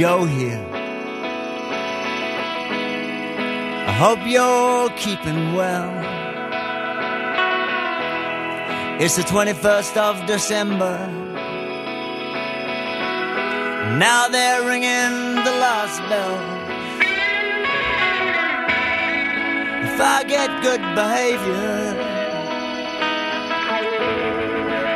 Joe 0.00 0.24
here. 0.24 0.66
I 3.86 3.92
hope 4.02 4.20
you're 4.24 4.88
keeping 4.96 5.52
well. 5.52 5.92
It's 8.98 9.16
the 9.16 9.24
21st 9.24 9.96
of 9.98 10.26
December. 10.26 10.96
Now 13.98 14.28
they're 14.28 14.64
ringing 14.66 15.34
the 15.44 15.54
last 15.64 15.98
bell. 16.08 16.36
If 19.84 20.00
I 20.00 20.24
get 20.24 20.48
good 20.62 20.82
behavior, 20.94 21.94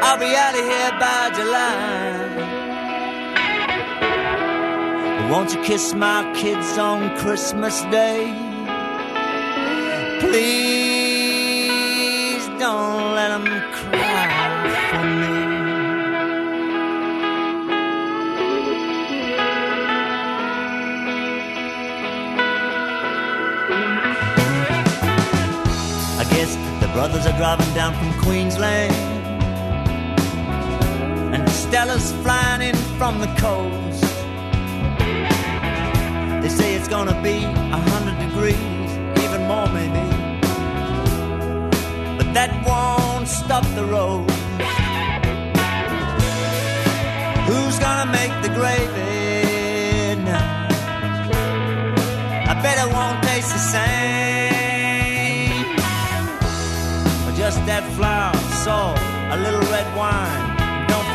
I'll 0.03 0.19
be 0.19 0.35
out 0.35 0.55
of 0.59 0.65
here 0.65 0.93
by 0.99 1.31
July. 1.37 2.04
Won't 5.31 5.55
you 5.55 5.63
kiss 5.63 5.95
my 5.95 6.33
kids 6.35 6.79
on 6.79 7.17
Christmas 7.17 7.83
Day? 7.85 8.33
Please 10.21 11.25
don't 12.59 13.15
let 13.15 13.29
them 13.29 13.47
cry 13.73 14.69
for 14.91 15.05
me. 15.21 15.35
I 26.21 26.25
guess 26.31 26.55
the 26.81 26.89
brothers 26.93 27.27
are 27.27 27.37
driving 27.37 27.75
down 27.75 27.95
from 27.95 28.13
Queensland. 28.23 28.95
And 31.35 31.49
Stella's 31.51 32.13
flying 32.23 32.63
in 32.63 32.77
from 32.99 33.21
the 33.21 33.29
coast. 33.39 34.14
They 36.45 36.51
say 36.51 36.75
it's 36.75 36.89
gonna 36.89 37.19
be 37.23 37.43
a 37.43 37.81
hundred 37.91 38.19
degrees, 38.19 38.91
even 39.25 39.47
more 39.49 39.67
maybe. 39.73 40.05
But 42.19 42.35
that 42.35 42.51
won't 42.67 43.27
stop 43.27 43.65
the 43.75 43.87
road. 43.87 44.31
Who's 47.49 47.79
gonna 47.79 48.13
make 48.13 48.35
the 48.43 48.51
gravy 48.51 50.21
now? 50.23 50.69
I 52.51 52.53
bet 52.63 52.77
it 52.77 52.93
won't 52.93 53.23
taste 53.23 53.51
the 53.51 53.63
same. 53.77 54.05
Just 57.35 57.65
that 57.65 57.85
flour, 57.97 58.37
salt, 58.65 58.99
a 59.33 59.37
little 59.39 59.65
red 59.73 59.97
wine. 59.97 60.54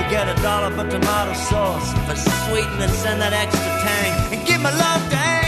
Don't 0.10 0.28
a 0.28 0.42
dollar 0.42 0.72
for 0.72 0.90
tomato 0.90 1.34
sauce 1.34 1.94
for 2.08 2.16
sweetness 2.16 3.06
and 3.06 3.22
that 3.22 3.32
extra 3.32 3.62
tang. 3.62 4.34
And 4.34 4.48
give 4.48 4.60
my 4.60 4.72
love 4.76 5.08
to 5.12 5.39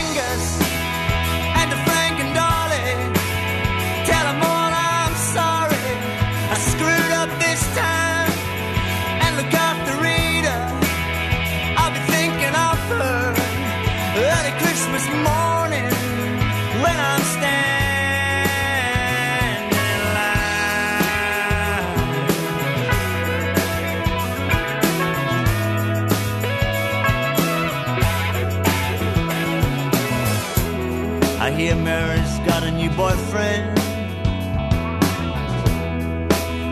boyfriend. 32.95 33.79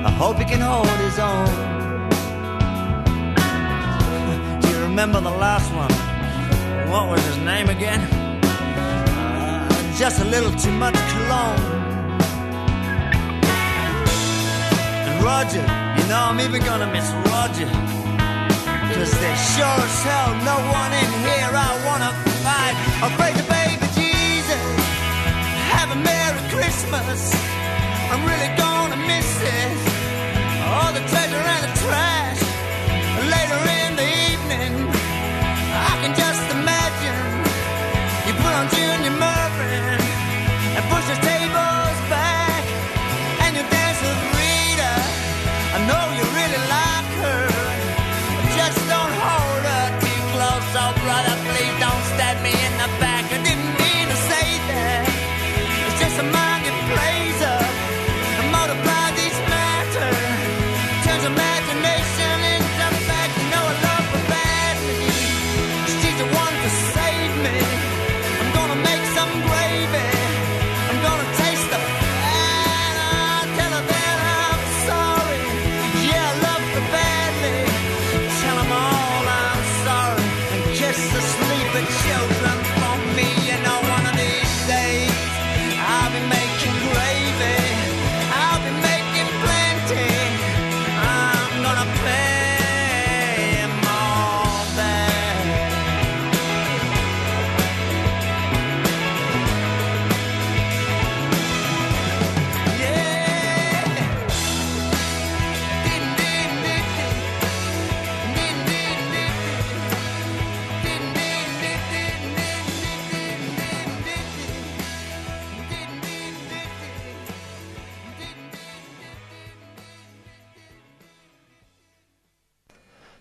I 0.06 0.12
hope 0.12 0.38
he 0.38 0.46
can 0.46 0.62
hold 0.62 0.88
his 1.07 1.19
own. 1.19 1.47
Do 4.62 4.69
you 4.69 4.81
remember 4.84 5.22
the 5.22 5.35
last 5.46 5.72
one? 5.74 5.91
What 6.91 7.09
was 7.09 7.24
his 7.25 7.38
name 7.38 7.69
again? 7.69 8.02
Uh, 8.44 9.97
just 9.97 10.22
a 10.22 10.25
little 10.25 10.52
too 10.52 10.72
much 10.72 10.96
cologne. 11.13 11.59
And 15.07 15.24
Roger, 15.24 15.62
you 15.97 16.03
know 16.09 16.22
I'm 16.30 16.40
even 16.40 16.62
gonna 16.63 16.91
miss 16.91 17.09
Roger. 17.31 17.69
Cause 18.94 19.12
there's 19.22 19.44
sure 19.56 19.80
as 19.88 20.03
hell 20.03 20.31
no 20.51 20.57
one 20.80 20.91
in 21.01 21.12
here 21.28 21.51
I 21.68 21.72
wanna 21.88 22.12
fight. 22.44 22.75
I'll 23.01 23.16
pray 23.18 23.31
to 23.34 23.44
baby 23.50 23.69
Christmas. 26.79 27.34
I'm 28.09 28.23
really 28.23 28.56
gonna 28.56 28.95
miss 28.95 29.41
it. 29.41 29.72
All 30.63 30.94
the 30.94 31.03
treasure 31.12 31.44
and 31.53 31.63
the 31.67 31.73
trash. 31.84 32.40
Later 33.35 33.59
in 33.84 33.98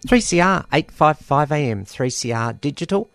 3CR 0.08 0.64
855 0.72 1.52
AM, 1.52 1.84
3CR 1.84 2.58
digital, 2.62 3.10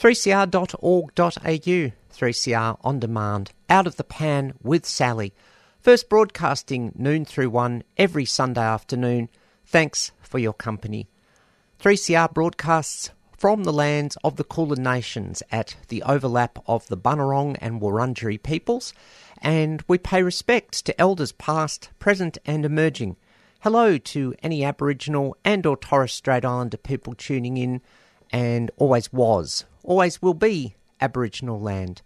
3cr.org.au, 0.00 1.92
3CR 2.18 2.78
on 2.82 2.98
demand, 2.98 3.50
out 3.68 3.86
of 3.86 3.96
the 3.96 4.04
pan 4.04 4.54
with 4.62 4.86
Sally. 4.86 5.34
First 5.78 6.08
broadcasting 6.08 6.92
noon 6.96 7.26
through 7.26 7.50
1 7.50 7.82
every 7.98 8.24
Sunday 8.24 8.62
afternoon. 8.62 9.28
Thanks 9.66 10.12
for 10.22 10.38
your 10.38 10.54
company. 10.54 11.10
3CR 11.82 12.32
broadcasts 12.32 13.10
from 13.36 13.64
the 13.64 13.72
lands 13.72 14.16
of 14.24 14.36
the 14.36 14.44
Kulin 14.44 14.82
Nations 14.82 15.42
at 15.52 15.76
the 15.88 16.02
overlap 16.02 16.60
of 16.66 16.86
the 16.86 16.96
Bunurong 16.96 17.58
and 17.60 17.78
Wurundjeri 17.78 18.42
peoples, 18.42 18.94
and 19.42 19.84
we 19.86 19.98
pay 19.98 20.22
respects 20.22 20.80
to 20.80 20.98
elders 20.98 21.32
past, 21.32 21.90
present, 21.98 22.38
and 22.46 22.64
emerging. 22.64 23.16
Hello 23.62 23.98
to 23.98 24.36
any 24.40 24.64
Aboriginal 24.64 25.36
and 25.44 25.66
or 25.66 25.76
Torres 25.76 26.12
Strait 26.12 26.44
Islander 26.44 26.76
people 26.76 27.14
tuning 27.14 27.56
in, 27.56 27.80
and 28.30 28.70
always 28.76 29.12
was, 29.12 29.64
always 29.82 30.22
will 30.22 30.32
be 30.32 30.76
Aboriginal 31.00 31.60
land. 31.60 32.00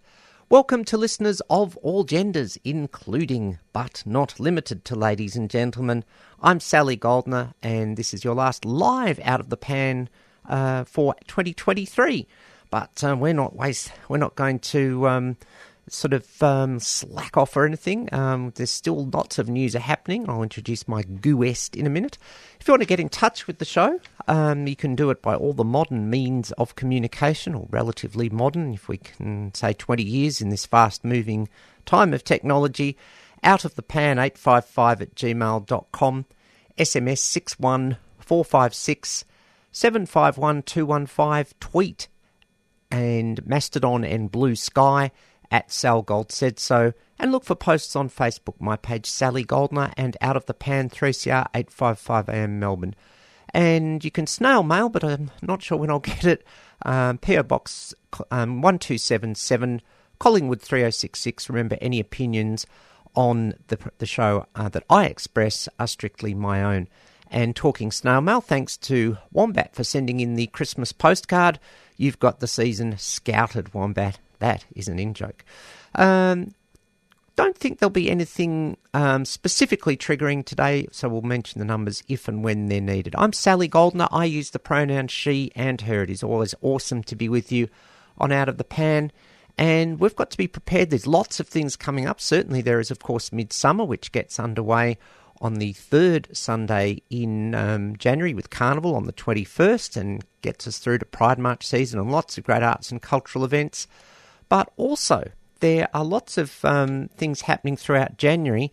Welcome 0.48 0.82
to 0.84 0.96
listeners 0.96 1.42
of 1.50 1.76
all 1.82 2.04
genders, 2.04 2.56
including 2.64 3.58
but 3.74 4.02
not 4.06 4.40
limited 4.40 4.82
to 4.86 4.94
ladies 4.94 5.36
and 5.36 5.50
gentlemen. 5.50 6.04
I'm 6.40 6.58
Sally 6.58 6.96
Goldner, 6.96 7.52
and 7.62 7.98
this 7.98 8.14
is 8.14 8.24
your 8.24 8.34
last 8.34 8.64
live 8.64 9.20
out 9.22 9.40
of 9.40 9.50
the 9.50 9.58
pan 9.58 10.08
uh, 10.48 10.84
for 10.84 11.14
2023. 11.26 12.26
But 12.70 13.04
um, 13.04 13.20
we're 13.20 13.34
not 13.34 13.54
waste. 13.54 13.92
We're 14.08 14.16
not 14.16 14.36
going 14.36 14.60
to 14.60 15.06
um, 15.06 15.36
sort 15.88 16.12
of 16.12 16.42
um, 16.42 16.78
slack 16.78 17.36
off 17.36 17.56
or 17.56 17.66
anything. 17.66 18.12
Um, 18.12 18.52
there's 18.54 18.70
still 18.70 19.06
lots 19.06 19.38
of 19.38 19.48
news 19.48 19.74
are 19.74 19.80
happening. 19.80 20.28
I'll 20.28 20.42
introduce 20.42 20.86
my 20.86 21.02
guest 21.02 21.76
in 21.76 21.86
a 21.86 21.90
minute. 21.90 22.18
If 22.60 22.68
you 22.68 22.72
want 22.72 22.82
to 22.82 22.88
get 22.88 23.00
in 23.00 23.08
touch 23.08 23.46
with 23.46 23.58
the 23.58 23.64
show, 23.64 24.00
um, 24.28 24.66
you 24.66 24.76
can 24.76 24.94
do 24.94 25.10
it 25.10 25.22
by 25.22 25.34
all 25.34 25.52
the 25.52 25.64
modern 25.64 26.08
means 26.08 26.52
of 26.52 26.76
communication, 26.76 27.54
or 27.54 27.66
relatively 27.70 28.28
modern, 28.28 28.74
if 28.74 28.88
we 28.88 28.98
can 28.98 29.52
say 29.54 29.72
20 29.72 30.02
years 30.02 30.40
in 30.40 30.50
this 30.50 30.66
fast 30.66 31.04
moving 31.04 31.48
time 31.84 32.14
of 32.14 32.24
technology. 32.24 32.96
Out 33.44 33.64
of 33.64 33.74
the 33.74 33.82
pan 33.82 34.18
855 34.18 35.02
at 35.02 35.14
gmail.com, 35.16 36.26
SMS 36.78 37.18
61456 37.18 39.24
751 39.72 40.62
215, 40.62 41.46
tweet 41.58 42.08
and 42.92 43.44
Mastodon 43.46 44.04
and 44.04 44.30
Bluesky 44.30 45.10
at 45.52 45.70
Sal 45.70 46.02
Gold 46.02 46.32
said 46.32 46.58
so, 46.58 46.94
and 47.18 47.30
look 47.30 47.44
for 47.44 47.54
posts 47.54 47.94
on 47.94 48.08
Facebook, 48.08 48.54
my 48.58 48.74
page 48.74 49.06
Sally 49.06 49.44
Goldner, 49.44 49.92
and 49.96 50.16
Out 50.20 50.36
of 50.36 50.46
the 50.46 50.54
Pan 50.54 50.88
3CR 50.88 51.46
855 51.54 52.28
AM 52.30 52.58
Melbourne. 52.58 52.96
And 53.54 54.02
you 54.02 54.10
can 54.10 54.26
snail 54.26 54.62
mail, 54.62 54.88
but 54.88 55.04
I'm 55.04 55.30
not 55.42 55.62
sure 55.62 55.76
when 55.76 55.90
I'll 55.90 55.98
get 56.00 56.24
it. 56.24 56.44
Um, 56.84 57.18
PO 57.18 57.44
Box 57.44 57.94
um, 58.30 58.62
1277, 58.62 59.82
Collingwood 60.18 60.62
3066. 60.62 61.50
Remember, 61.50 61.76
any 61.80 62.00
opinions 62.00 62.66
on 63.14 63.54
the, 63.68 63.78
the 63.98 64.06
show 64.06 64.46
uh, 64.56 64.70
that 64.70 64.84
I 64.88 65.04
express 65.04 65.68
are 65.78 65.86
strictly 65.86 66.34
my 66.34 66.62
own. 66.62 66.88
And 67.30 67.54
talking 67.54 67.92
snail 67.92 68.20
mail, 68.20 68.40
thanks 68.40 68.76
to 68.78 69.18
Wombat 69.30 69.74
for 69.74 69.84
sending 69.84 70.20
in 70.20 70.34
the 70.34 70.48
Christmas 70.48 70.92
postcard. 70.92 71.60
You've 71.96 72.18
got 72.18 72.40
the 72.40 72.46
season 72.46 72.96
scouted, 72.98 73.72
Wombat. 73.74 74.18
That 74.42 74.64
is 74.74 74.88
an 74.88 74.98
in 74.98 75.14
joke. 75.14 75.44
Um, 75.94 76.50
don't 77.36 77.56
think 77.56 77.78
there'll 77.78 77.90
be 77.90 78.10
anything 78.10 78.76
um, 78.92 79.24
specifically 79.24 79.96
triggering 79.96 80.44
today, 80.44 80.88
so 80.90 81.08
we'll 81.08 81.22
mention 81.22 81.60
the 81.60 81.64
numbers 81.64 82.02
if 82.08 82.26
and 82.26 82.42
when 82.42 82.66
they're 82.66 82.80
needed. 82.80 83.14
I'm 83.16 83.32
Sally 83.32 83.68
Goldner. 83.68 84.08
I 84.10 84.24
use 84.24 84.50
the 84.50 84.58
pronoun 84.58 85.06
she 85.06 85.52
and 85.54 85.80
her. 85.82 86.02
It 86.02 86.10
is 86.10 86.24
always 86.24 86.56
awesome 86.60 87.04
to 87.04 87.14
be 87.14 87.28
with 87.28 87.52
you 87.52 87.68
on 88.18 88.32
Out 88.32 88.48
of 88.48 88.58
the 88.58 88.64
Pan. 88.64 89.12
And 89.56 90.00
we've 90.00 90.16
got 90.16 90.32
to 90.32 90.36
be 90.36 90.48
prepared. 90.48 90.90
There's 90.90 91.06
lots 91.06 91.38
of 91.38 91.46
things 91.46 91.76
coming 91.76 92.06
up. 92.06 92.20
Certainly, 92.20 92.62
there 92.62 92.80
is, 92.80 92.90
of 92.90 92.98
course, 92.98 93.32
Midsummer, 93.32 93.84
which 93.84 94.10
gets 94.10 94.40
underway 94.40 94.98
on 95.40 95.54
the 95.54 95.72
third 95.72 96.28
Sunday 96.32 97.00
in 97.10 97.54
um, 97.54 97.96
January 97.96 98.34
with 98.34 98.50
Carnival 98.50 98.96
on 98.96 99.06
the 99.06 99.12
21st 99.12 99.96
and 99.96 100.24
gets 100.40 100.66
us 100.66 100.78
through 100.78 100.98
to 100.98 101.04
Pride 101.04 101.38
March 101.38 101.64
season 101.64 102.00
and 102.00 102.10
lots 102.10 102.36
of 102.36 102.44
great 102.44 102.64
arts 102.64 102.90
and 102.90 103.00
cultural 103.00 103.44
events. 103.44 103.86
But 104.52 104.70
also, 104.76 105.30
there 105.60 105.88
are 105.94 106.04
lots 106.04 106.36
of 106.36 106.62
um, 106.62 107.08
things 107.16 107.40
happening 107.40 107.74
throughout 107.74 108.18
January, 108.18 108.70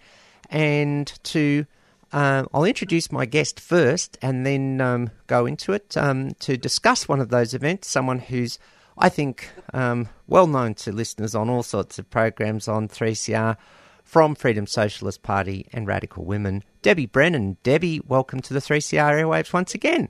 and 0.49 1.07
to 1.23 1.65
uh, 2.11 2.43
I'll 2.53 2.65
introduce 2.65 3.13
my 3.13 3.25
guest 3.25 3.61
first 3.61 4.17
and 4.21 4.45
then 4.45 4.81
um, 4.81 5.11
go 5.27 5.45
into 5.45 5.71
it 5.71 5.95
um, 5.95 6.31
to 6.41 6.57
discuss 6.57 7.07
one 7.07 7.21
of 7.21 7.29
those 7.29 7.53
events. 7.53 7.87
Someone 7.87 8.19
who's, 8.19 8.59
I 8.97 9.07
think, 9.07 9.51
um, 9.73 10.09
well 10.27 10.47
known 10.47 10.73
to 10.73 10.91
listeners 10.91 11.33
on 11.33 11.49
all 11.49 11.63
sorts 11.63 11.97
of 11.97 12.09
programs 12.09 12.67
on 12.67 12.89
3CR 12.89 13.55
from 14.03 14.35
Freedom 14.35 14.67
Socialist 14.67 15.23
Party 15.23 15.69
and 15.71 15.87
Radical 15.87 16.25
Women, 16.25 16.65
Debbie 16.81 17.05
Brennan. 17.05 17.55
Debbie, 17.63 18.01
welcome 18.05 18.41
to 18.41 18.53
the 18.53 18.59
3CR 18.59 19.21
airwaves 19.21 19.53
once 19.53 19.73
again. 19.73 20.09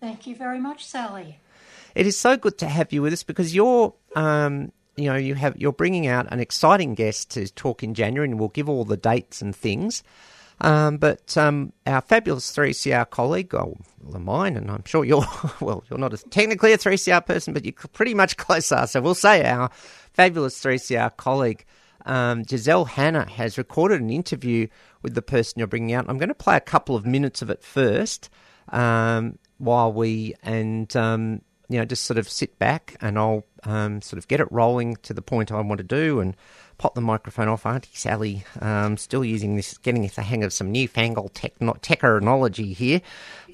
Thank 0.00 0.26
you 0.26 0.36
very 0.36 0.60
much, 0.60 0.84
Sally. 0.84 1.38
It 1.94 2.06
is 2.06 2.18
so 2.18 2.36
good 2.36 2.58
to 2.58 2.68
have 2.68 2.92
you 2.92 3.00
with 3.00 3.14
us 3.14 3.22
because 3.22 3.54
you're, 3.54 3.94
um, 4.14 4.70
you 4.98 5.10
know, 5.10 5.16
you 5.16 5.34
have 5.34 5.56
you're 5.56 5.72
bringing 5.72 6.06
out 6.06 6.26
an 6.30 6.40
exciting 6.40 6.94
guest 6.94 7.30
to 7.30 7.48
talk 7.48 7.82
in 7.82 7.94
January, 7.94 8.28
and 8.28 8.38
we'll 8.38 8.48
give 8.48 8.68
all 8.68 8.84
the 8.84 8.96
dates 8.96 9.40
and 9.42 9.54
things. 9.54 10.02
Um, 10.60 10.96
but 10.96 11.36
um, 11.36 11.72
our 11.86 12.00
fabulous 12.00 12.50
3CR 12.50 13.08
colleague, 13.10 13.54
oh, 13.54 13.76
well, 14.02 14.20
mine, 14.20 14.56
and 14.56 14.70
I'm 14.70 14.84
sure 14.84 15.04
you're, 15.04 15.24
well, 15.60 15.84
you're 15.88 15.98
not 15.98 16.12
as 16.12 16.24
technically 16.30 16.72
a 16.72 16.78
3CR 16.78 17.24
person, 17.24 17.54
but 17.54 17.64
you're 17.64 17.74
pretty 17.92 18.14
much 18.14 18.36
closer. 18.36 18.86
So 18.86 19.00
we'll 19.00 19.14
say 19.14 19.44
our 19.44 19.70
fabulous 20.12 20.60
3CR 20.60 21.16
colleague, 21.16 21.64
um, 22.06 22.44
Giselle 22.44 22.86
Hanna 22.86 23.28
has 23.30 23.58
recorded 23.58 24.00
an 24.00 24.10
interview 24.10 24.66
with 25.02 25.14
the 25.14 25.22
person 25.22 25.58
you're 25.58 25.68
bringing 25.68 25.94
out. 25.94 26.06
I'm 26.08 26.18
going 26.18 26.28
to 26.28 26.34
play 26.34 26.56
a 26.56 26.60
couple 26.60 26.96
of 26.96 27.06
minutes 27.06 27.40
of 27.42 27.50
it 27.50 27.62
first 27.62 28.28
um, 28.70 29.38
while 29.58 29.92
we 29.92 30.34
and 30.42 30.94
um, 30.96 31.42
you 31.68 31.78
know 31.78 31.84
just 31.84 32.04
sort 32.04 32.18
of 32.18 32.28
sit 32.28 32.58
back 32.58 32.96
and 33.00 33.18
I'll 33.18 33.44
um, 33.64 34.00
sort 34.00 34.18
of 34.18 34.28
get 34.28 34.40
it 34.40 34.50
rolling 34.50 34.96
to 34.96 35.12
the 35.12 35.22
point 35.22 35.52
I 35.52 35.60
want 35.60 35.78
to 35.78 35.84
do 35.84 36.20
and 36.20 36.36
pop 36.78 36.94
the 36.94 37.00
microphone 37.00 37.48
off. 37.48 37.66
Auntie 37.66 37.90
Sally 37.94 38.44
um, 38.60 38.96
still 38.96 39.24
using 39.24 39.56
this, 39.56 39.76
getting 39.78 40.06
the 40.06 40.22
hang 40.22 40.44
of 40.44 40.52
some 40.52 40.70
newfangled 40.70 41.34
techno- 41.34 41.76
technology 41.82 42.72
here, 42.72 43.00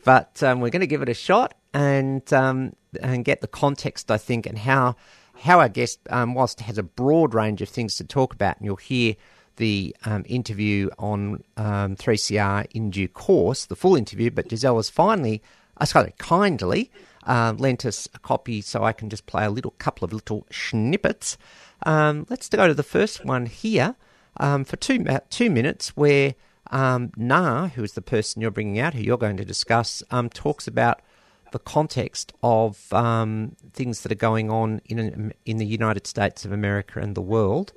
but 0.05 0.43
um, 0.43 0.61
we're 0.61 0.71
going 0.71 0.81
to 0.81 0.87
give 0.87 1.03
it 1.03 1.09
a 1.09 1.15
shot 1.15 1.55
and 1.73 2.33
um, 2.33 2.75
and 3.01 3.25
get 3.25 3.41
the 3.41 3.49
context 3.49 4.11
I 4.11 4.19
think 4.19 4.47
and 4.47 4.59
how 4.59 4.97
how 5.37 5.61
our 5.61 5.69
guest, 5.69 6.01
um, 6.11 6.35
whilst 6.35 6.61
has 6.61 6.79
a 6.79 6.83
broad 6.83 7.35
range 7.35 7.61
of 7.61 7.69
things 7.69 7.97
to 7.97 8.05
talk 8.05 8.33
about, 8.33 8.57
and 8.57 8.65
you'll 8.65 8.77
hear 8.77 9.15
the 9.57 9.95
um, 10.05 10.25
interview 10.27 10.89
on 10.99 11.43
um, 11.57 11.97
3CR 11.97 12.67
in 12.73 12.91
due 12.91 13.09
course, 13.09 13.67
the 13.67 13.77
full 13.77 13.97
interview, 13.97 14.31
but 14.31 14.51
Giselle 14.51 14.77
has 14.77 14.91
finally, 14.91 15.43
uh, 15.77 15.85
sorry, 15.85 16.15
kindly 16.19 16.91
uh, 17.27 17.55
lent 17.57 17.85
us 17.85 18.09
a 18.15 18.19
copy 18.19 18.61
so 18.61 18.85
I 18.85 18.93
can 18.93 19.09
just 19.11 19.27
play 19.27 19.45
a 19.45 19.51
little 19.51 19.73
couple 19.73 20.05
of 20.05 20.13
little 20.13 20.47
snippets. 20.51 21.39
Um, 21.85 22.27
let's 22.29 22.49
go 22.49 22.69
to 22.69 22.75
the 22.75 22.83
first 22.83 23.25
one 23.25 23.47
here 23.47 23.97
um, 24.39 24.65
for 24.65 24.77
two, 24.77 25.05
uh, 25.09 25.21
two 25.31 25.51
minutes 25.51 25.97
where 25.97 26.35
um, 26.71 27.13
Nga, 27.17 27.73
who 27.75 27.85
is 27.85 27.93
the 27.93 28.03
person 28.03 28.43
you're 28.43 28.51
bringing 28.51 28.79
out, 28.79 28.95
who 28.95 29.03
you're 29.03 29.19
going 29.19 29.37
to 29.37 29.45
discuss, 29.45 30.03
um, 30.11 30.29
talks 30.29 30.67
about 30.67 31.01
the 31.53 31.59
context 31.61 32.33
of 32.43 32.93
um, 32.93 33.55
things 33.73 34.01
that 34.01 34.11
are 34.11 34.17
going 34.17 34.51
on 34.51 34.81
in 34.87 35.33
in 35.47 35.59
the 35.59 35.67
United 35.67 36.05
States 36.07 36.45
of 36.45 36.51
America 36.51 36.99
and 36.99 37.15
the 37.15 37.23
world. 37.23 37.73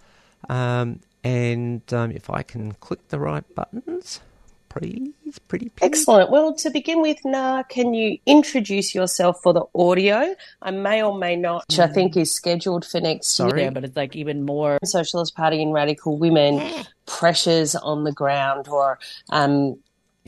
Um, 0.50 1.01
and 1.24 1.82
um, 1.94 2.12
if 2.12 2.30
I 2.30 2.42
can 2.42 2.74
click 2.74 3.10
the 3.10 3.20
right 3.20 3.44
buttons, 3.54 4.22
please, 4.69 5.13
pretty 5.47 5.69
please. 5.69 5.86
Excellent. 5.86 6.31
Well, 6.31 6.53
to 6.55 6.69
begin 6.69 7.01
with, 7.01 7.17
Nga, 7.25 7.65
can 7.69 7.93
you 7.93 8.17
introduce 8.25 8.93
yourself 8.93 9.41
for 9.41 9.53
the 9.53 9.63
audio? 9.75 10.36
I 10.62 10.71
may 10.71 11.01
or 11.01 11.17
may 11.17 11.36
not, 11.36 11.65
which 11.69 11.79
I 11.79 11.88
think 11.88 12.15
is 12.17 12.33
scheduled 12.33 12.86
for 12.86 13.00
next 13.00 13.27
Sorry. 13.27 13.62
year. 13.62 13.71
But 13.71 13.83
it's 13.83 13.95
like 13.95 14.15
even 14.15 14.43
more. 14.43 14.77
Socialist 14.83 15.36
Party 15.36 15.62
and 15.62 15.74
Radical 15.74 16.17
Women 16.17 16.62
pressures 17.05 17.75
on 17.75 18.03
the 18.03 18.12
ground 18.12 18.67
or 18.67 19.00
um, 19.31 19.77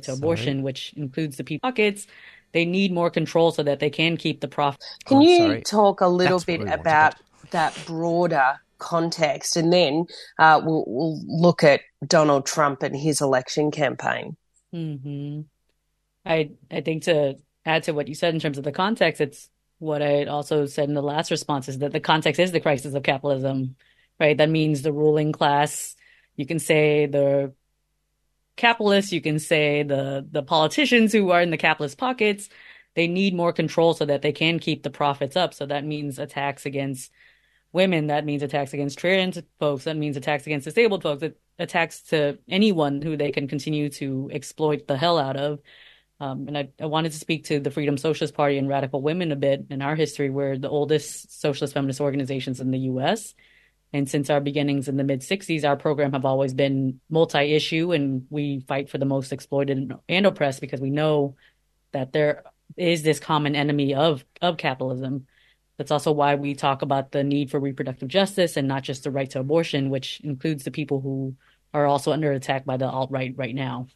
to 0.03 0.13
abortion, 0.13 0.63
which 0.63 0.93
includes 0.95 1.37
the 1.37 1.43
people 1.43 1.67
pockets. 1.69 2.07
They 2.51 2.65
need 2.65 2.91
more 2.91 3.09
control 3.11 3.51
so 3.51 3.61
that 3.63 3.79
they 3.79 3.91
can 3.91 4.17
keep 4.17 4.41
the 4.41 4.47
profit. 4.47 4.81
Can 5.05 5.17
Oh, 5.17 5.21
you 5.21 5.37
sorry. 5.37 5.61
talk 5.61 6.01
a 6.01 6.07
little 6.07 6.39
That's 6.39 6.45
bit 6.45 6.61
about 6.67 7.15
that 7.51 7.77
broader 7.85 8.59
context, 8.79 9.57
and 9.57 9.71
then 9.71 10.05
uh, 10.39 10.61
we'll, 10.63 10.83
we'll 10.87 11.21
look 11.27 11.63
at 11.63 11.81
Donald 12.05 12.45
Trump 12.45 12.83
and 12.83 12.95
his 12.95 13.21
election 13.21 13.71
campaign. 13.71 14.37
hmm 14.71 15.41
I 16.25 16.51
I 16.71 16.81
think 16.81 17.03
to 17.03 17.35
add 17.65 17.83
to 17.83 17.93
what 17.93 18.07
you 18.07 18.15
said 18.15 18.33
in 18.33 18.39
terms 18.39 18.57
of 18.57 18.63
the 18.63 18.71
context, 18.71 19.21
it's 19.21 19.49
what 19.79 20.01
I 20.01 20.25
also 20.25 20.65
said 20.65 20.89
in 20.89 20.95
the 20.95 21.01
last 21.03 21.31
response 21.31 21.69
is 21.69 21.79
that 21.79 21.93
the 21.93 21.99
context 21.99 22.39
is 22.39 22.51
the 22.51 22.59
crisis 22.59 22.93
of 22.93 23.03
capitalism, 23.03 23.75
right? 24.19 24.37
That 24.37 24.49
means 24.49 24.81
the 24.81 24.93
ruling 24.93 25.31
class. 25.31 25.95
You 26.35 26.45
can 26.45 26.59
say 26.59 27.05
the 27.07 27.53
capitalists, 28.57 29.11
you 29.11 29.21
can 29.21 29.39
say 29.39 29.83
the 29.83 30.27
the 30.29 30.43
politicians 30.43 31.13
who 31.13 31.29
are 31.31 31.41
in 31.41 31.51
the 31.51 31.57
capitalist 31.57 31.97
pockets. 31.97 32.49
they 32.95 33.07
need 33.07 33.35
more 33.35 33.53
control 33.53 33.93
so 33.93 34.05
that 34.05 34.21
they 34.23 34.33
can 34.33 34.59
keep 34.59 34.83
the 34.83 34.89
profits 34.89 35.35
up. 35.37 35.53
So 35.53 35.65
that 35.67 35.85
means 35.85 36.19
attacks 36.19 36.65
against 36.65 37.11
women. 37.71 38.07
That 38.07 38.25
means 38.25 38.43
attacks 38.43 38.73
against 38.73 38.99
trans 38.99 39.41
folks. 39.59 39.83
That 39.85 39.97
means 39.97 40.17
attacks 40.17 40.45
against 40.45 40.65
disabled 40.65 41.03
folks. 41.03 41.23
It 41.23 41.39
attacks 41.57 42.01
to 42.03 42.39
anyone 42.47 43.01
who 43.01 43.17
they 43.17 43.31
can 43.31 43.47
continue 43.47 43.89
to 43.89 44.29
exploit 44.31 44.87
the 44.87 44.97
hell 44.97 45.17
out 45.17 45.37
of. 45.37 45.59
Um, 46.21 46.47
and 46.47 46.57
I, 46.57 46.69
I 46.81 46.85
wanted 46.87 47.13
to 47.13 47.17
speak 47.17 47.45
to 47.45 47.59
the 47.59 47.71
Freedom 47.71 47.97
Socialist 47.97 48.33
Party 48.33 48.57
and 48.57 48.67
Radical 48.67 49.01
Women 49.01 49.31
a 49.31 49.37
bit 49.37 49.67
in 49.69 49.81
our 49.81 49.95
history. 49.95 50.29
We're 50.29 50.57
the 50.57 50.69
oldest 50.69 51.39
socialist 51.39 51.73
feminist 51.73 52.01
organizations 52.01 52.59
in 52.59 52.71
the 52.71 52.79
U.S. 52.79 53.33
And 53.93 54.09
since 54.09 54.29
our 54.29 54.41
beginnings 54.41 54.87
in 54.87 54.97
the 54.97 55.03
mid 55.03 55.21
60s, 55.21 55.63
our 55.63 55.77
program 55.77 56.11
have 56.11 56.25
always 56.25 56.53
been 56.53 56.99
multi 57.09 57.53
issue, 57.55 57.93
and 57.93 58.27
we 58.29 58.59
fight 58.67 58.89
for 58.89 58.97
the 58.97 59.05
most 59.05 59.31
exploited 59.31 59.93
and 60.09 60.25
oppressed 60.25 60.61
because 60.61 60.81
we 60.81 60.89
know 60.89 61.35
that 61.93 62.11
there 62.11 62.43
is 62.77 63.01
this 63.01 63.19
common 63.19 63.55
enemy 63.55 63.95
of, 63.95 64.23
of 64.41 64.57
capitalism. 64.57 65.25
That's 65.79 65.91
also 65.91 66.11
why 66.11 66.35
we 66.35 66.55
talk 66.55 66.81
about 66.81 67.13
the 67.13 67.23
need 67.23 67.49
for 67.49 67.57
reproductive 67.57 68.09
justice 68.09 68.57
and 68.57 68.67
not 68.67 68.83
just 68.83 69.05
the 69.05 69.11
right 69.11 69.29
to 69.29 69.39
abortion, 69.39 69.89
which 69.89 70.19
includes 70.25 70.65
the 70.65 70.71
people 70.71 70.99
who 70.99 71.37
are 71.73 71.85
also 71.85 72.11
under 72.11 72.33
attack 72.33 72.65
by 72.65 72.75
the 72.75 72.85
alt 72.85 73.09
right 73.11 73.33
right 73.37 73.55
now. 73.55 73.87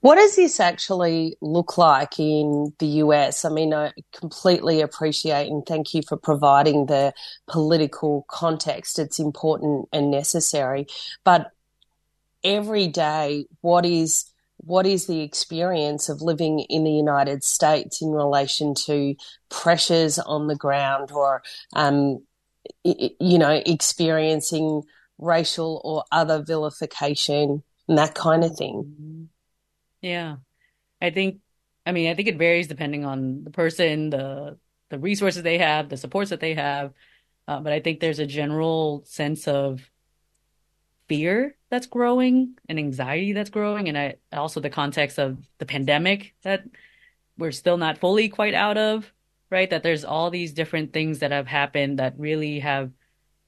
What 0.00 0.16
does 0.16 0.34
this 0.34 0.58
actually 0.58 1.36
look 1.40 1.78
like 1.78 2.18
in 2.18 2.74
the 2.80 2.86
US? 3.04 3.44
I 3.44 3.50
mean, 3.50 3.72
I 3.72 3.92
completely 4.12 4.80
appreciate 4.80 5.46
and 5.46 5.64
thank 5.64 5.94
you 5.94 6.02
for 6.02 6.16
providing 6.16 6.86
the 6.86 7.14
political 7.46 8.26
context. 8.28 8.98
It's 8.98 9.20
important 9.20 9.88
and 9.92 10.10
necessary. 10.10 10.88
But 11.22 11.52
every 12.42 12.88
day, 12.88 13.46
what 13.60 13.86
is 13.86 14.33
what 14.66 14.86
is 14.86 15.06
the 15.06 15.20
experience 15.20 16.08
of 16.08 16.22
living 16.22 16.60
in 16.60 16.84
the 16.84 16.92
United 16.92 17.44
States 17.44 18.00
in 18.00 18.10
relation 18.10 18.74
to 18.86 19.14
pressures 19.48 20.18
on 20.18 20.46
the 20.46 20.56
ground 20.56 21.10
or, 21.12 21.42
um, 21.74 22.24
you 22.82 23.38
know, 23.38 23.62
experiencing 23.66 24.82
racial 25.18 25.80
or 25.84 26.04
other 26.10 26.42
vilification 26.42 27.62
and 27.88 27.98
that 27.98 28.14
kind 28.14 28.44
of 28.44 28.56
thing? 28.56 29.28
Yeah. 30.00 30.36
I 31.00 31.10
think, 31.10 31.40
I 31.86 31.92
mean, 31.92 32.10
I 32.10 32.14
think 32.14 32.28
it 32.28 32.38
varies 32.38 32.66
depending 32.66 33.04
on 33.04 33.44
the 33.44 33.50
person, 33.50 34.10
the 34.10 34.58
the 34.90 34.98
resources 34.98 35.42
they 35.42 35.58
have, 35.58 35.88
the 35.88 35.96
supports 35.96 36.30
that 36.30 36.40
they 36.40 36.54
have. 36.54 36.92
Uh, 37.48 37.60
but 37.60 37.72
I 37.72 37.80
think 37.80 38.00
there's 38.00 38.18
a 38.20 38.26
general 38.26 39.02
sense 39.06 39.48
of 39.48 39.90
fear 41.08 41.56
that's 41.70 41.86
growing 41.86 42.56
and 42.68 42.78
anxiety 42.78 43.32
that's 43.32 43.50
growing, 43.50 43.88
and 43.88 43.98
I 43.98 44.16
also 44.32 44.60
the 44.60 44.70
context 44.70 45.18
of 45.18 45.38
the 45.58 45.66
pandemic 45.66 46.34
that 46.42 46.64
we're 47.36 47.52
still 47.52 47.76
not 47.76 47.98
fully 47.98 48.28
quite 48.28 48.54
out 48.54 48.78
of, 48.78 49.12
right? 49.50 49.68
That 49.68 49.82
there's 49.82 50.04
all 50.04 50.30
these 50.30 50.52
different 50.52 50.92
things 50.92 51.18
that 51.20 51.32
have 51.32 51.46
happened 51.46 51.98
that 51.98 52.18
really 52.18 52.60
have 52.60 52.90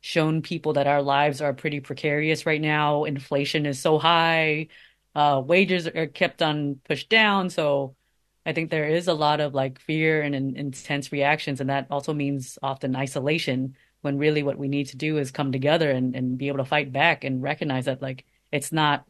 shown 0.00 0.42
people 0.42 0.74
that 0.74 0.86
our 0.86 1.02
lives 1.02 1.40
are 1.40 1.52
pretty 1.52 1.80
precarious 1.80 2.46
right 2.46 2.60
now. 2.60 3.04
Inflation 3.04 3.66
is 3.66 3.80
so 3.80 3.98
high 3.98 4.68
uh, 5.16 5.40
wages 5.40 5.86
are 5.86 6.06
kept 6.06 6.42
on 6.42 6.78
pushed 6.84 7.08
down. 7.08 7.48
So 7.48 7.96
I 8.44 8.52
think 8.52 8.70
there 8.70 8.86
is 8.88 9.08
a 9.08 9.14
lot 9.14 9.40
of 9.40 9.54
like 9.54 9.80
fear 9.80 10.20
and, 10.20 10.34
and 10.34 10.56
intense 10.56 11.10
reactions, 11.10 11.60
and 11.60 11.70
that 11.70 11.86
also 11.90 12.12
means 12.12 12.58
often 12.62 12.94
isolation. 12.94 13.76
When 14.02 14.18
really 14.18 14.42
what 14.42 14.58
we 14.58 14.68
need 14.68 14.88
to 14.88 14.96
do 14.96 15.18
is 15.18 15.30
come 15.30 15.52
together 15.52 15.90
and, 15.90 16.14
and 16.14 16.38
be 16.38 16.48
able 16.48 16.58
to 16.58 16.64
fight 16.64 16.92
back 16.92 17.24
and 17.24 17.42
recognize 17.42 17.86
that 17.86 18.02
like 18.02 18.24
it's 18.52 18.72
not 18.72 19.04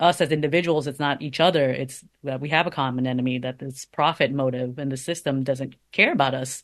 us 0.00 0.20
as 0.20 0.32
individuals, 0.32 0.86
it's 0.86 0.98
not 0.98 1.22
each 1.22 1.40
other. 1.40 1.70
It's 1.70 2.04
that 2.24 2.40
we 2.40 2.48
have 2.48 2.66
a 2.66 2.70
common 2.70 3.06
enemy, 3.06 3.38
that 3.38 3.58
this 3.58 3.84
profit 3.84 4.32
motive 4.32 4.78
and 4.78 4.90
the 4.90 4.96
system 4.96 5.44
doesn't 5.44 5.74
care 5.92 6.12
about 6.12 6.34
us. 6.34 6.62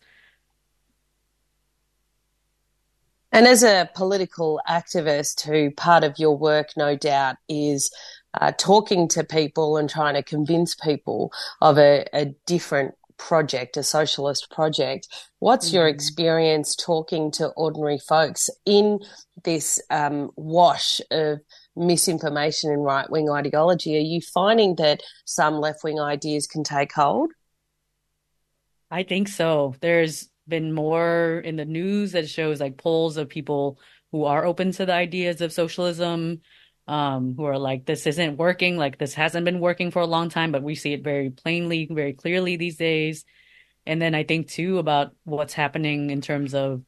And 3.32 3.46
as 3.46 3.62
a 3.62 3.88
political 3.94 4.60
activist 4.68 5.42
who 5.42 5.70
part 5.70 6.02
of 6.02 6.18
your 6.18 6.36
work, 6.36 6.70
no 6.76 6.96
doubt, 6.96 7.36
is 7.48 7.92
uh, 8.34 8.52
talking 8.52 9.06
to 9.08 9.22
people 9.22 9.76
and 9.76 9.88
trying 9.88 10.14
to 10.14 10.22
convince 10.22 10.74
people 10.74 11.32
of 11.60 11.78
a, 11.78 12.06
a 12.12 12.26
different 12.46 12.94
project, 13.28 13.76
a 13.76 13.82
socialist 13.82 14.50
project. 14.50 15.06
What's 15.38 15.68
mm-hmm. 15.68 15.76
your 15.76 15.88
experience 15.88 16.74
talking 16.74 17.30
to 17.32 17.48
ordinary 17.48 17.98
folks 17.98 18.48
in 18.64 19.00
this 19.44 19.80
um, 19.90 20.30
wash 20.36 21.00
of 21.10 21.40
misinformation 21.76 22.70
and 22.70 22.82
right 22.82 23.08
wing 23.10 23.30
ideology? 23.30 23.96
Are 23.96 24.00
you 24.00 24.20
finding 24.20 24.76
that 24.76 25.02
some 25.26 25.54
left 25.60 25.84
wing 25.84 26.00
ideas 26.00 26.46
can 26.46 26.64
take 26.64 26.92
hold? 26.92 27.30
I 28.90 29.02
think 29.02 29.28
so. 29.28 29.74
There's 29.80 30.28
been 30.48 30.72
more 30.72 31.40
in 31.44 31.56
the 31.56 31.64
news 31.64 32.12
that 32.12 32.28
shows 32.28 32.60
like 32.60 32.76
polls 32.76 33.16
of 33.16 33.28
people 33.28 33.78
who 34.10 34.24
are 34.24 34.44
open 34.44 34.72
to 34.72 34.86
the 34.86 34.94
ideas 34.94 35.40
of 35.40 35.52
socialism 35.52 36.40
um, 36.90 37.34
who 37.36 37.44
are 37.44 37.56
like, 37.56 37.86
this 37.86 38.04
isn't 38.08 38.36
working, 38.36 38.76
like 38.76 38.98
this 38.98 39.14
hasn't 39.14 39.44
been 39.44 39.60
working 39.60 39.92
for 39.92 40.02
a 40.02 40.06
long 40.06 40.28
time, 40.28 40.50
but 40.50 40.64
we 40.64 40.74
see 40.74 40.92
it 40.92 41.04
very 41.04 41.30
plainly, 41.30 41.86
very 41.88 42.12
clearly 42.12 42.56
these 42.56 42.76
days. 42.76 43.24
And 43.86 44.02
then 44.02 44.12
I 44.12 44.24
think 44.24 44.48
too 44.48 44.78
about 44.78 45.14
what's 45.22 45.54
happening 45.54 46.10
in 46.10 46.20
terms 46.20 46.52
of 46.52 46.82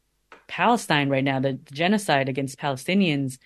Palestine 0.49 1.09
right 1.09 1.23
now, 1.23 1.39
the, 1.39 1.53
genocide 1.73 2.29
against 2.29 2.59
Palestinians. 2.59 3.39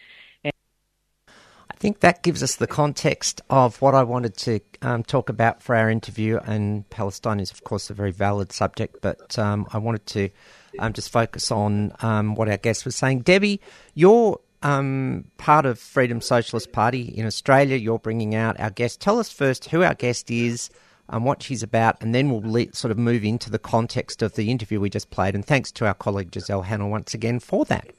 I 0.45 1.79
think 1.79 2.01
that 2.01 2.23
gives 2.23 2.43
us 2.43 2.57
the 2.57 2.67
context 2.67 3.43
of 3.51 3.83
what 3.83 3.95
I 3.95 4.03
wanted 4.05 4.39
to 4.39 4.61
um, 4.81 5.03
talk 5.03 5.29
about 5.29 5.63
for 5.63 5.77
our 5.77 5.91
interview. 5.91 6.39
And 6.39 6.89
Palestine 6.89 7.39
is, 7.39 7.51
of 7.51 7.65
course, 7.65 7.91
a 7.91 7.95
very 7.95 8.13
valid 8.13 8.51
subject, 8.51 9.03
but 9.03 9.39
um, 9.39 9.67
I 9.75 9.77
wanted 9.77 10.07
to 10.07 10.31
um, 10.79 10.95
just 10.95 11.13
focus 11.13 11.51
on 11.51 11.93
um, 12.01 12.35
what 12.35 12.49
our 12.49 12.57
guest 12.57 12.87
was 12.87 12.97
saying. 12.97 13.21
Debbie, 13.21 13.61
your 13.93 14.41
um, 14.67 15.25
part 15.39 15.65
of 15.65 15.79
Freedom 15.79 16.21
Socialist 16.21 16.73
Party 16.73 17.03
in 17.03 17.25
Australia. 17.25 17.77
You're 17.77 18.01
bringing 18.01 18.35
out 18.35 18.59
our 18.59 18.71
guest. 18.71 19.01
Tell 19.01 19.21
us 19.21 19.31
first 19.31 19.67
who 19.67 19.83
our 19.83 19.95
guest 19.95 20.31
is, 20.31 20.71
and 21.09 21.25
what 21.25 21.41
she's 21.41 21.63
about, 21.63 22.03
and 22.03 22.13
then 22.13 22.31
we'll 22.31 22.43
le- 22.43 22.73
sort 22.75 22.91
of 22.91 22.99
move 22.99 23.25
into 23.25 23.49
the 23.49 23.61
context 23.61 24.23
of 24.23 24.35
the 24.35 24.51
interview 24.51 24.81
we 24.81 24.91
just 24.91 25.09
played. 25.11 25.37
And 25.37 25.45
thanks 25.45 25.71
to 25.73 25.87
our 25.87 25.95
colleague 25.95 26.35
Giselle 26.35 26.63
Hannah 26.63 26.89
once 26.89 27.15
again 27.15 27.39
for 27.39 27.65
that. 27.67 27.91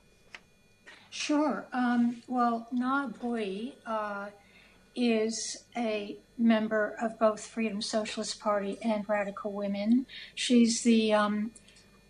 Sure. 1.10 1.66
Um, 1.72 2.22
well, 2.28 2.68
Nga 2.74 3.14
Bui 3.22 3.76
uh, 3.86 4.26
is 4.94 5.64
a 5.78 6.18
member 6.38 6.98
of 7.02 7.18
both 7.18 7.46
Freedom 7.46 7.82
Socialist 7.82 8.42
Party 8.42 8.78
and 8.82 9.08
Radical 9.08 9.54
Women. 9.54 10.06
She's 10.36 10.82
the 10.84 11.14
um, 11.14 11.52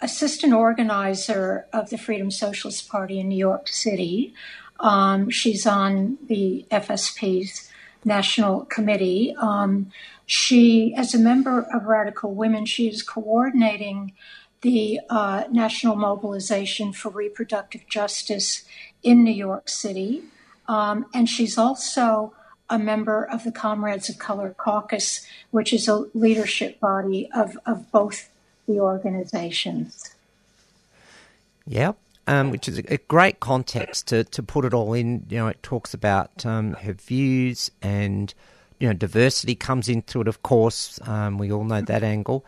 assistant 0.02 0.54
organizer 0.54 1.66
of 1.74 1.90
the 1.90 1.98
Freedom 1.98 2.32
Socialist 2.32 2.90
Party 2.90 3.20
in 3.20 3.30
New 3.30 3.38
York 3.38 3.68
City. 3.68 4.34
Um, 4.80 5.30
she's 5.30 5.66
on 5.66 6.18
the 6.28 6.66
FSP's 6.70 7.72
national 8.06 8.66
committee. 8.66 9.36
Um, 9.40 9.92
she, 10.26 10.94
as 10.96 11.14
a 11.14 11.20
member 11.20 11.68
of 11.74 11.86
Radical 11.86 12.34
Women, 12.34 12.66
she 12.66 12.88
is 12.88 13.02
coordinating 13.02 14.14
the 14.62 15.00
uh, 15.10 15.44
national 15.52 15.96
mobilization 15.96 16.92
for 16.94 17.10
reproductive 17.10 17.88
justice 17.88 18.64
in 19.04 19.24
New 19.24 19.34
York 19.34 19.70
City. 19.70 20.24
Um, 20.68 21.06
and 21.14 21.30
she's 21.30 21.58
also 21.58 22.34
a 22.70 22.78
member 22.78 23.24
of 23.24 23.44
the 23.44 23.52
Comrades 23.52 24.10
of 24.10 24.18
Color 24.18 24.54
Caucus, 24.58 25.26
which 25.52 25.72
is 25.72 25.88
a 25.88 26.06
leadership 26.14 26.80
body 26.80 27.30
of, 27.34 27.58
of 27.66 27.92
both 27.92 28.30
the 28.68 28.80
organizations. 28.80 30.14
Yeah, 31.66 31.94
um, 32.28 32.52
which 32.52 32.68
is 32.68 32.78
a, 32.78 32.98
great 32.98 33.40
context 33.40 34.08
to, 34.08 34.24
to 34.26 34.44
put 34.44 34.66
it 34.66 34.74
all 34.74 34.94
in. 34.94 35.26
You 35.30 35.38
know, 35.38 35.48
it 35.48 35.64
talks 35.64 35.94
about 35.94 36.46
um, 36.46 36.74
her 36.74 36.94
views 36.94 37.72
and, 37.82 38.34
you 38.80 38.88
know, 38.88 38.94
diversity 38.94 39.56
comes 39.56 39.90
into 39.90 40.22
it, 40.22 40.28
of 40.28 40.44
course. 40.44 41.00
Um, 41.08 41.38
we 41.38 41.52
all 41.52 41.64
know 41.64 41.82
that 41.82 42.04
angle. 42.04 42.46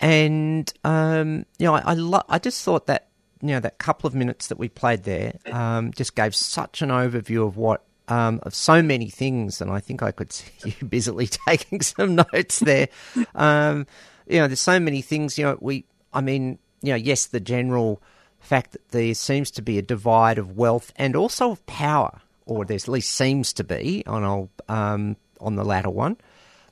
And, 0.00 0.72
um, 0.84 1.44
you 1.58 1.66
know, 1.66 1.74
I, 1.74 1.82
I, 1.84 1.94
lo- 1.94 2.24
I, 2.28 2.38
just 2.38 2.62
thought 2.62 2.86
that, 2.86 3.08
you 3.40 3.48
know, 3.48 3.60
that 3.60 3.78
couple 3.78 4.06
of 4.06 4.14
minutes 4.14 4.46
that 4.48 4.58
we 4.58 4.68
played 4.68 5.04
there 5.04 5.34
um, 5.50 5.92
just 5.92 6.14
gave 6.14 6.34
such 6.34 6.82
an 6.82 6.88
overview 6.88 7.46
of 7.46 7.56
what 7.56 7.82
um, 8.08 8.40
of 8.42 8.54
so 8.54 8.82
many 8.82 9.08
things, 9.08 9.60
and 9.60 9.70
I 9.70 9.80
think 9.80 10.02
I 10.02 10.10
could 10.10 10.32
see 10.32 10.74
you 10.80 10.86
busily 10.86 11.26
taking 11.48 11.80
some 11.80 12.16
notes 12.16 12.58
there. 12.58 12.88
Um, 13.34 13.86
you 14.26 14.38
know, 14.38 14.46
there's 14.46 14.60
so 14.60 14.80
many 14.80 15.02
things. 15.02 15.38
You 15.38 15.44
know, 15.44 15.58
we, 15.60 15.84
I 16.12 16.20
mean, 16.20 16.58
you 16.82 16.90
know, 16.90 16.96
yes, 16.96 17.26
the 17.26 17.40
general 17.40 18.02
fact 18.40 18.72
that 18.72 18.88
there 18.88 19.14
seems 19.14 19.50
to 19.52 19.62
be 19.62 19.78
a 19.78 19.82
divide 19.82 20.38
of 20.38 20.56
wealth 20.56 20.92
and 20.96 21.14
also 21.14 21.52
of 21.52 21.64
power, 21.66 22.20
or 22.46 22.64
there 22.64 22.76
at 22.76 22.88
least 22.88 23.10
seems 23.10 23.52
to 23.54 23.64
be 23.64 24.02
on 24.06 24.48
um, 24.68 25.16
on 25.40 25.56
the 25.56 25.64
latter 25.64 25.90
one, 25.90 26.16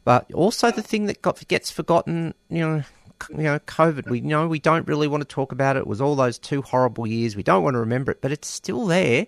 but 0.04 0.30
also 0.32 0.70
the 0.70 0.82
thing 0.82 1.06
that 1.06 1.22
got 1.22 1.46
gets 1.48 1.70
forgotten. 1.70 2.34
You 2.48 2.60
know, 2.60 2.82
you 3.30 3.42
know, 3.44 3.58
COVID. 3.60 4.08
We 4.08 4.20
know 4.20 4.48
we 4.48 4.58
don't 4.58 4.86
really 4.86 5.08
want 5.08 5.22
to 5.22 5.28
talk 5.28 5.52
about 5.52 5.76
it. 5.76 5.80
It 5.80 5.86
was 5.86 6.00
all 6.00 6.16
those 6.16 6.38
two 6.38 6.62
horrible 6.62 7.06
years. 7.06 7.36
We 7.36 7.42
don't 7.42 7.62
want 7.62 7.74
to 7.74 7.80
remember 7.80 8.12
it, 8.12 8.20
but 8.20 8.32
it's 8.32 8.48
still 8.48 8.86
there. 8.86 9.26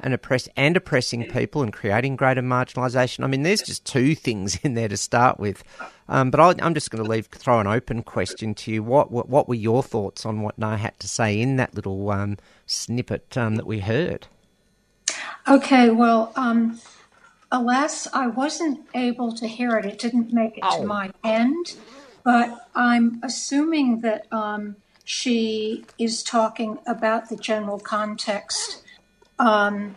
And 0.00 0.12
oppress 0.12 0.48
and 0.56 0.76
oppressing 0.76 1.24
people 1.30 1.62
and 1.62 1.72
creating 1.72 2.16
greater 2.16 2.42
marginalisation. 2.42 3.24
I 3.24 3.26
mean, 3.26 3.42
there's 3.42 3.62
just 3.62 3.84
two 3.84 4.14
things 4.14 4.56
in 4.62 4.74
there 4.74 4.88
to 4.88 4.96
start 4.96 5.38
with. 5.38 5.62
Um, 6.08 6.30
but 6.30 6.40
I, 6.40 6.66
am 6.66 6.74
just 6.74 6.90
going 6.90 7.02
to 7.02 7.10
leave 7.10 7.26
throw 7.26 7.60
an 7.60 7.66
open 7.66 8.02
question 8.02 8.54
to 8.56 8.70
you. 8.70 8.82
What, 8.82 9.10
what, 9.10 9.28
what 9.28 9.48
were 9.48 9.54
your 9.54 9.82
thoughts 9.82 10.26
on 10.26 10.42
what 10.42 10.58
Nga 10.58 10.76
had 10.76 10.98
to 11.00 11.08
say 11.08 11.40
in 11.40 11.56
that 11.56 11.74
little 11.74 12.10
um, 12.10 12.36
snippet 12.66 13.36
um, 13.36 13.56
that 13.56 13.66
we 13.66 13.80
heard? 13.80 14.26
Okay, 15.48 15.90
well, 15.90 16.32
um, 16.36 16.80
alas, 17.52 18.06
I 18.12 18.26
wasn't 18.26 18.80
able 18.94 19.32
to 19.32 19.46
hear 19.46 19.76
it. 19.76 19.84
It 19.86 19.98
didn't 19.98 20.32
make 20.32 20.58
it 20.58 20.64
Oh. 20.66 20.80
to 20.80 20.86
my 20.86 21.10
end, 21.22 21.74
but 22.22 22.68
I'm 22.74 23.20
assuming 23.22 24.00
that 24.00 24.26
um, 24.32 24.76
she 25.04 25.84
is 25.98 26.22
talking 26.22 26.78
about 26.86 27.28
the 27.28 27.36
general 27.36 27.78
context 27.78 28.82
um, 29.38 29.96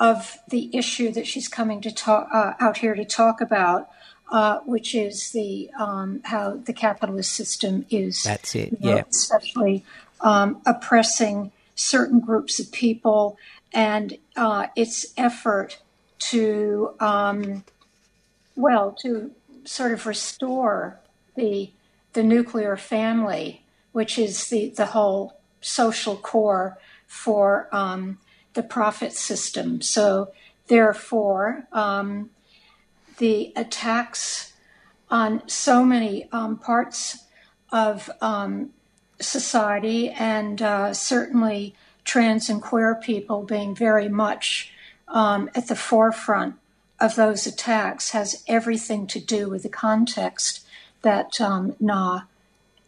of 0.00 0.38
the 0.48 0.70
issue 0.76 1.10
that 1.12 1.26
she's 1.26 1.48
coming 1.48 1.80
to 1.80 1.92
talk 1.92 2.28
uh, 2.32 2.54
out 2.60 2.78
here 2.78 2.94
to 2.94 3.04
talk 3.04 3.40
about, 3.40 3.88
uh, 4.30 4.58
which 4.60 4.94
is 4.94 5.30
the 5.30 5.70
um, 5.78 6.20
how 6.24 6.56
the 6.56 6.72
capitalist 6.72 7.32
system 7.32 7.86
is 7.90 8.22
That's 8.24 8.54
it, 8.54 8.72
you 8.72 8.90
know, 8.90 8.96
yeah. 8.96 9.02
especially 9.10 9.84
um, 10.20 10.60
oppressing 10.66 11.52
certain 11.74 12.20
groups 12.20 12.58
of 12.58 12.70
people 12.72 13.38
and 13.72 14.16
uh, 14.36 14.68
its 14.76 15.12
effort 15.16 15.78
to, 16.18 16.94
um, 17.00 17.64
well, 18.56 18.92
to 19.02 19.32
sort 19.64 19.92
of 19.92 20.06
restore 20.06 20.98
the 21.36 21.70
the 22.12 22.22
nuclear 22.22 22.76
family, 22.76 23.62
which 23.92 24.18
is 24.18 24.48
the 24.48 24.70
the 24.70 24.86
whole 24.86 25.38
social 25.60 26.16
core 26.16 26.78
for 27.06 27.68
um, 27.72 28.18
the 28.54 28.62
profit 28.62 29.12
system. 29.12 29.80
So, 29.80 30.32
therefore, 30.68 31.66
um, 31.72 32.30
the 33.18 33.52
attacks 33.54 34.52
on 35.10 35.46
so 35.48 35.84
many 35.84 36.28
um, 36.32 36.58
parts 36.58 37.24
of 37.70 38.10
um, 38.20 38.70
society 39.20 40.10
and 40.10 40.60
uh, 40.62 40.94
certainly 40.94 41.74
trans 42.04 42.48
and 42.48 42.62
queer 42.62 42.94
people 42.94 43.42
being 43.42 43.74
very 43.74 44.08
much 44.08 44.72
um, 45.08 45.50
at 45.54 45.68
the 45.68 45.76
forefront 45.76 46.56
of 47.00 47.16
those 47.16 47.46
attacks 47.46 48.10
has 48.10 48.42
everything 48.46 49.06
to 49.06 49.20
do 49.20 49.48
with 49.48 49.62
the 49.62 49.68
context 49.68 50.64
that 51.02 51.40
um, 51.40 51.74
Nga 51.80 52.26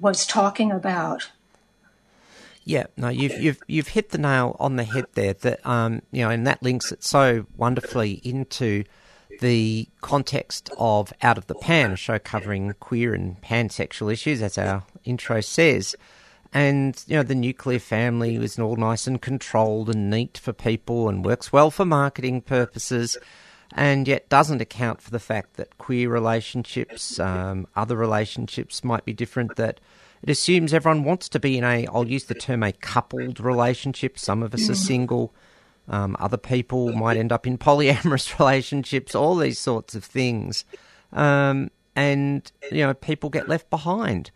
was 0.01 0.27
talking 0.27 0.71
about. 0.71 1.31
Yeah, 2.67 2.87
no, 2.97 3.09
you've 3.09 3.41
you've 3.41 3.61
you've 3.69 3.87
hit 3.87 4.11
the 4.11 4.19
nail 4.19 4.57
on 4.59 4.75
the 4.75 4.83
head 4.83 5.07
there. 5.15 5.35
That 5.35 5.65
um, 5.65 6.03
you 6.11 6.25
know, 6.25 6.31
and 6.31 6.45
that 6.49 6.65
links 6.65 6.91
it 6.91 7.05
so 7.05 7.47
wonderfully 7.57 8.21
into 8.25 8.83
the 9.41 9.89
context 10.01 10.69
of 10.77 11.13
Out 11.23 11.39
of 11.39 11.47
the 11.47 11.55
Pan, 11.55 11.93
a 11.93 11.97
show 11.97 12.19
covering 12.19 12.75
queer 12.81 13.15
and 13.15 13.41
pansexual 13.41 14.13
issues, 14.13 14.43
as 14.43 14.59
our 14.59 14.83
intro 15.05 15.41
says. 15.41 15.95
And 16.53 17.01
you 17.07 17.17
know, 17.17 17.23
the 17.23 17.37
nuclear 17.37 17.79
family 17.79 18.35
is 18.35 18.59
all 18.59 18.75
nice 18.75 19.07
and 19.07 19.23
controlled 19.23 19.89
and 19.89 20.11
neat 20.11 20.37
for 20.37 20.53
people, 20.53 21.09
and 21.09 21.25
works 21.25 21.53
well 21.53 21.71
for 21.71 21.85
marketing 21.85 22.41
purposes, 22.41 23.17
and 23.75 24.09
yet 24.09 24.29
doesn't 24.29 24.61
account 24.61 25.01
for 25.01 25.13
the 25.13 25.21
fact 25.21 25.55
that 25.55 25.79
queer 25.79 26.09
relationships, 26.09 27.21
um, 27.21 27.69
other 27.77 27.95
relationships, 27.95 28.83
might 28.83 29.05
be 29.05 29.13
different. 29.13 29.55
That 29.55 29.79
it 30.23 30.31
assumes 30.31 30.73
everyone 30.73 31.05
wants 31.05 31.29
to 31.31 31.41
be 31.41 31.59
in 31.59 31.65
a, 31.65 31.87
I'll 31.89 32.09
use 32.09 32.25
the 32.25 32.35
term 32.35 32.63
a 32.63 32.73
coupled 32.73 33.41
relationship. 33.41 34.19
Some 34.19 34.43
of 34.43 34.55
us 34.55 34.69
are 34.69 34.75
single. 34.75 35.35
Um, 35.89 36.17
other 36.19 36.37
people 36.37 36.93
might 36.93 37.17
end 37.17 37.33
up 37.33 37.47
in 37.47 37.59
polyamorous 37.59 38.39
relationships, 38.41 39.15
all 39.15 39.37
these 39.37 39.59
sorts 39.59 39.95
of 39.95 40.05
things. 40.05 40.65
Um, 41.13 41.71
and, 41.95 42.51
you 42.71 42.79
know, 42.79 42.95
people 42.95 43.31
get 43.31 43.49
left 43.49 43.71
behind. 43.71 44.31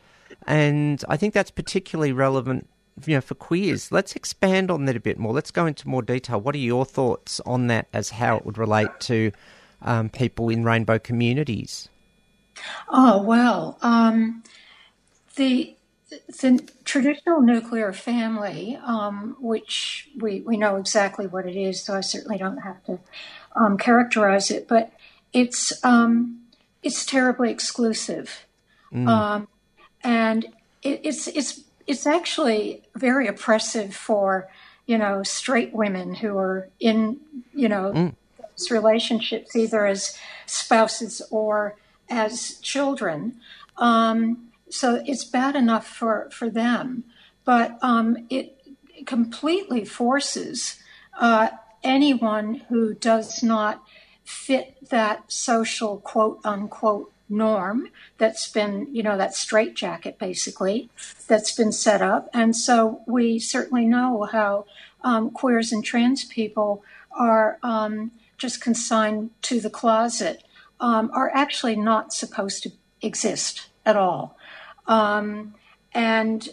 And 0.47 1.05
I 1.09 1.17
think 1.17 1.35
that's 1.35 1.51
particularly 1.51 2.13
relevant, 2.13 2.69
you 3.05 3.17
know, 3.17 3.21
for 3.21 3.35
queers. 3.35 3.93
Let's 3.93 4.15
expand 4.17 4.71
on 4.71 4.85
that 4.87 4.97
a 4.97 5.01
bit 5.01 5.19
more. 5.19 5.33
Let's 5.33 5.51
go 5.51 5.67
into 5.67 5.89
more 5.89 6.03
detail. 6.03 6.41
What 6.41 6.55
are 6.55 6.59
your 6.59 6.85
thoughts 6.85 7.41
on 7.41 7.67
that 7.67 7.89
as 7.93 8.11
how 8.11 8.37
it 8.37 8.47
would 8.47 8.59
relate 8.59 8.89
to 9.01 9.33
um, 9.83 10.09
people 10.09 10.49
in 10.49 10.65
rainbow 10.65 10.99
communities? 10.99 11.89
Oh 12.91 13.23
well, 13.23 13.79
um, 13.83 14.43
the 15.37 15.77
the 16.41 16.69
traditional 16.85 17.41
nuclear 17.41 17.93
family, 17.93 18.79
um, 18.85 19.37
which 19.41 20.09
we, 20.19 20.41
we 20.41 20.57
know 20.57 20.77
exactly 20.77 21.27
what 21.27 21.47
it 21.47 21.57
is, 21.57 21.83
so 21.83 21.95
I 21.95 22.01
certainly 22.01 22.37
don't 22.37 22.59
have 22.59 22.85
to 22.87 22.99
um, 23.55 23.79
characterize 23.79 24.51
it, 24.51 24.67
but 24.67 24.93
it's 25.33 25.85
um, 25.85 26.41
it's 26.83 27.07
terribly 27.07 27.51
exclusive, 27.51 28.45
um, 28.93 29.49
and 30.03 30.47
it, 30.83 31.01
it's 31.05 31.29
it's 31.29 31.61
it's 31.87 32.07
actually 32.07 32.83
very 32.97 33.29
oppressive 33.29 33.95
for 33.95 34.49
you 34.87 34.99
know 34.99 35.23
straight 35.23 35.73
women 35.73 36.15
who 36.15 36.37
are 36.37 36.69
in 36.81 37.21
you 37.55 37.69
know 37.69 38.13
those 38.41 38.71
relationships 38.71 39.55
either 39.55 39.87
as 39.87 40.19
spouses 40.47 41.23
or 41.31 41.77
as 42.09 42.59
children. 42.59 43.41
Um, 43.77 44.50
so 44.71 45.03
it's 45.07 45.25
bad 45.25 45.57
enough 45.57 45.87
for, 45.87 46.29
for 46.33 46.49
them, 46.49 47.05
but 47.45 47.79
um, 47.83 48.27
it 48.31 48.57
completely 49.07 49.85
forces 49.85 50.77
uh, 51.19 51.49
anyone 51.83 52.55
who 52.69 52.95
does 52.95 53.43
not 53.43 53.83
fit 54.25 54.77
that 54.91 55.31
social 55.31 55.99
quote 55.99 56.41
unquote 56.45 57.13
norm 57.29 57.89
that's 58.19 58.49
been, 58.51 58.89
you 58.93 59.03
know, 59.03 59.17
that 59.17 59.35
straitjacket 59.35 60.19
basically 60.19 60.91
that's 61.29 61.53
been 61.53 61.73
set 61.73 62.03
up. 62.03 62.29
And 62.33 62.55
so 62.57 63.03
we 63.07 63.39
certainly 63.39 63.87
know 63.87 64.25
how 64.25 64.67
um, 65.03 65.31
queers 65.31 65.73
and 65.73 65.85
trans 65.85 66.25
people 66.25 66.83
are 67.13 67.59
um, 67.63 68.11
just 68.37 68.61
consigned 68.61 69.31
to 69.43 69.61
the 69.61 69.71
closet, 69.71 70.43
um, 70.81 71.11
are 71.13 71.31
actually 71.35 71.77
not 71.77 72.13
supposed 72.13 72.63
to 72.65 72.73
exist 73.01 73.69
at 73.87 73.97
all. 73.97 74.37
Um, 74.91 75.55
and 75.93 76.49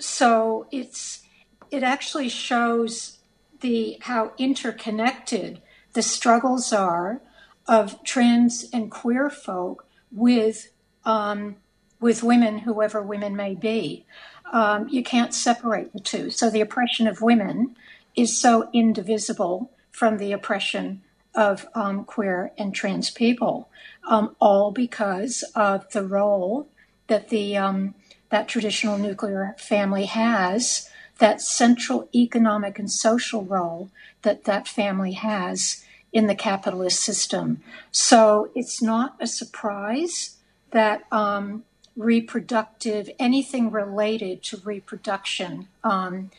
so 0.00 0.66
it's 0.72 1.22
it 1.70 1.82
actually 1.82 2.30
shows 2.30 3.18
the 3.60 3.98
how 4.00 4.32
interconnected 4.38 5.60
the 5.92 6.02
struggles 6.02 6.72
are 6.72 7.20
of 7.68 8.02
trans 8.02 8.66
and 8.72 8.90
queer 8.90 9.28
folk 9.28 9.86
with 10.10 10.70
um, 11.04 11.56
with 12.00 12.22
women, 12.22 12.60
whoever 12.60 13.02
women 13.02 13.36
may 13.36 13.54
be. 13.54 14.06
Um, 14.52 14.88
you 14.88 15.02
can't 15.02 15.34
separate 15.34 15.92
the 15.92 16.00
two. 16.00 16.30
So 16.30 16.50
the 16.50 16.60
oppression 16.62 17.06
of 17.06 17.20
women 17.20 17.76
is 18.16 18.36
so 18.36 18.70
indivisible 18.72 19.70
from 19.90 20.16
the 20.16 20.32
oppression 20.32 21.02
of 21.34 21.66
um, 21.74 22.04
queer 22.04 22.52
and 22.58 22.74
trans 22.74 23.10
people, 23.10 23.68
um, 24.06 24.34
all 24.40 24.70
because 24.70 25.42
of 25.54 25.90
the 25.90 26.04
role 26.04 26.68
that 27.06 27.28
the 27.28 27.56
um, 27.56 27.94
that 28.30 28.48
traditional 28.48 28.96
nuclear 28.98 29.54
family 29.58 30.06
has, 30.06 30.88
that 31.18 31.40
central 31.40 32.08
economic 32.14 32.78
and 32.78 32.90
social 32.90 33.44
role 33.44 33.90
that 34.22 34.44
that 34.44 34.66
family 34.66 35.12
has 35.12 35.84
in 36.12 36.26
the 36.26 36.34
capitalist 36.34 37.00
system. 37.00 37.62
So 37.90 38.50
it's 38.54 38.82
not 38.82 39.16
a 39.20 39.26
surprise 39.26 40.36
that 40.70 41.04
um, 41.12 41.64
reproductive 41.96 43.10
anything 43.18 43.70
related 43.70 44.42
to 44.42 44.56
reproduction 44.64 45.68
um, 45.84 46.30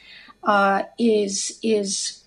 uh, 0.43 0.84
is 0.97 1.60
is 1.63 2.23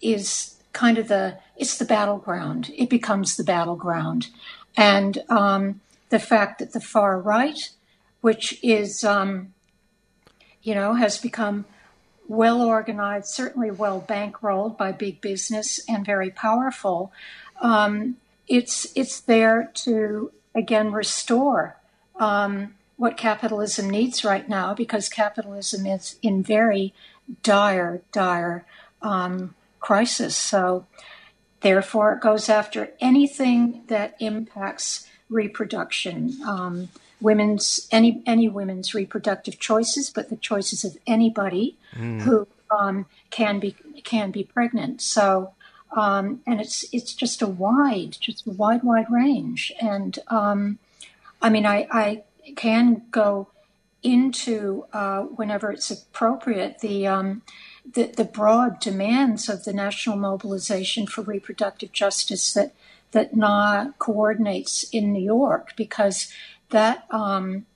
is 0.00 0.56
kind 0.72 0.98
of 0.98 1.08
the 1.08 1.38
it's 1.56 1.78
the 1.78 1.84
battleground. 1.84 2.70
It 2.76 2.88
becomes 2.88 3.36
the 3.36 3.44
battleground, 3.44 4.28
and 4.76 5.22
um, 5.28 5.80
the 6.10 6.18
fact 6.18 6.58
that 6.58 6.72
the 6.72 6.80
far 6.80 7.18
right, 7.18 7.70
which 8.20 8.62
is 8.62 9.02
um, 9.02 9.54
you 10.62 10.74
know 10.74 10.94
has 10.94 11.18
become 11.18 11.64
well 12.28 12.62
organized, 12.62 13.28
certainly 13.28 13.70
well 13.70 14.04
bankrolled 14.06 14.76
by 14.76 14.92
big 14.92 15.20
business 15.20 15.80
and 15.88 16.06
very 16.06 16.30
powerful. 16.30 17.12
Um, 17.60 18.16
it's 18.46 18.86
it's 18.94 19.20
there 19.20 19.70
to 19.74 20.32
again 20.54 20.92
restore 20.92 21.76
um, 22.16 22.74
what 22.96 23.16
capitalism 23.16 23.88
needs 23.88 24.24
right 24.24 24.48
now 24.48 24.74
because 24.74 25.08
capitalism 25.08 25.86
is 25.86 26.18
in 26.22 26.42
very 26.42 26.92
dire, 27.42 28.02
dire 28.12 28.64
um, 29.02 29.54
crisis. 29.80 30.36
So, 30.36 30.86
therefore, 31.62 32.12
it 32.12 32.20
goes 32.20 32.48
after 32.48 32.90
anything 33.00 33.84
that 33.88 34.16
impacts 34.20 35.06
reproduction, 35.30 36.36
um, 36.44 36.88
women's 37.20 37.88
any 37.90 38.22
any 38.26 38.48
women's 38.48 38.94
reproductive 38.94 39.58
choices, 39.58 40.10
but 40.10 40.28
the 40.28 40.36
choices 40.36 40.84
of 40.84 40.98
anybody 41.06 41.76
who 42.24 42.46
um, 42.70 43.06
can 43.30 43.58
be 43.60 43.74
can 44.04 44.30
be 44.30 44.44
pregnant. 44.44 45.00
So. 45.00 45.54
um, 45.96 46.40
and 46.46 46.60
it's 46.60 46.84
it's 46.92 47.14
just 47.14 47.42
a 47.42 47.46
wide, 47.48 48.16
just 48.20 48.46
a 48.46 48.50
wide, 48.50 48.82
wide 48.84 49.10
range. 49.10 49.72
And 49.80 50.18
um, 50.28 50.78
I 51.42 51.50
mean, 51.50 51.66
I, 51.66 51.88
I 51.90 52.22
can 52.54 53.02
go 53.10 53.48
into 54.02 54.86
uh, 54.92 55.22
whenever 55.22 55.72
it's 55.72 55.90
appropriate 55.90 56.78
the, 56.78 57.06
um, 57.06 57.42
the 57.84 58.12
the 58.16 58.24
broad 58.24 58.80
demands 58.80 59.48
of 59.48 59.64
the 59.64 59.72
national 59.72 60.16
mobilization 60.16 61.06
for 61.06 61.22
reproductive 61.22 61.92
justice 61.92 62.52
that 62.52 62.74
that 63.12 63.34
Nga 63.34 63.94
coordinates 63.98 64.84
in 64.84 65.12
New 65.12 65.22
York 65.22 65.72
because 65.76 66.32
that 66.70 67.06
um, 67.10 67.66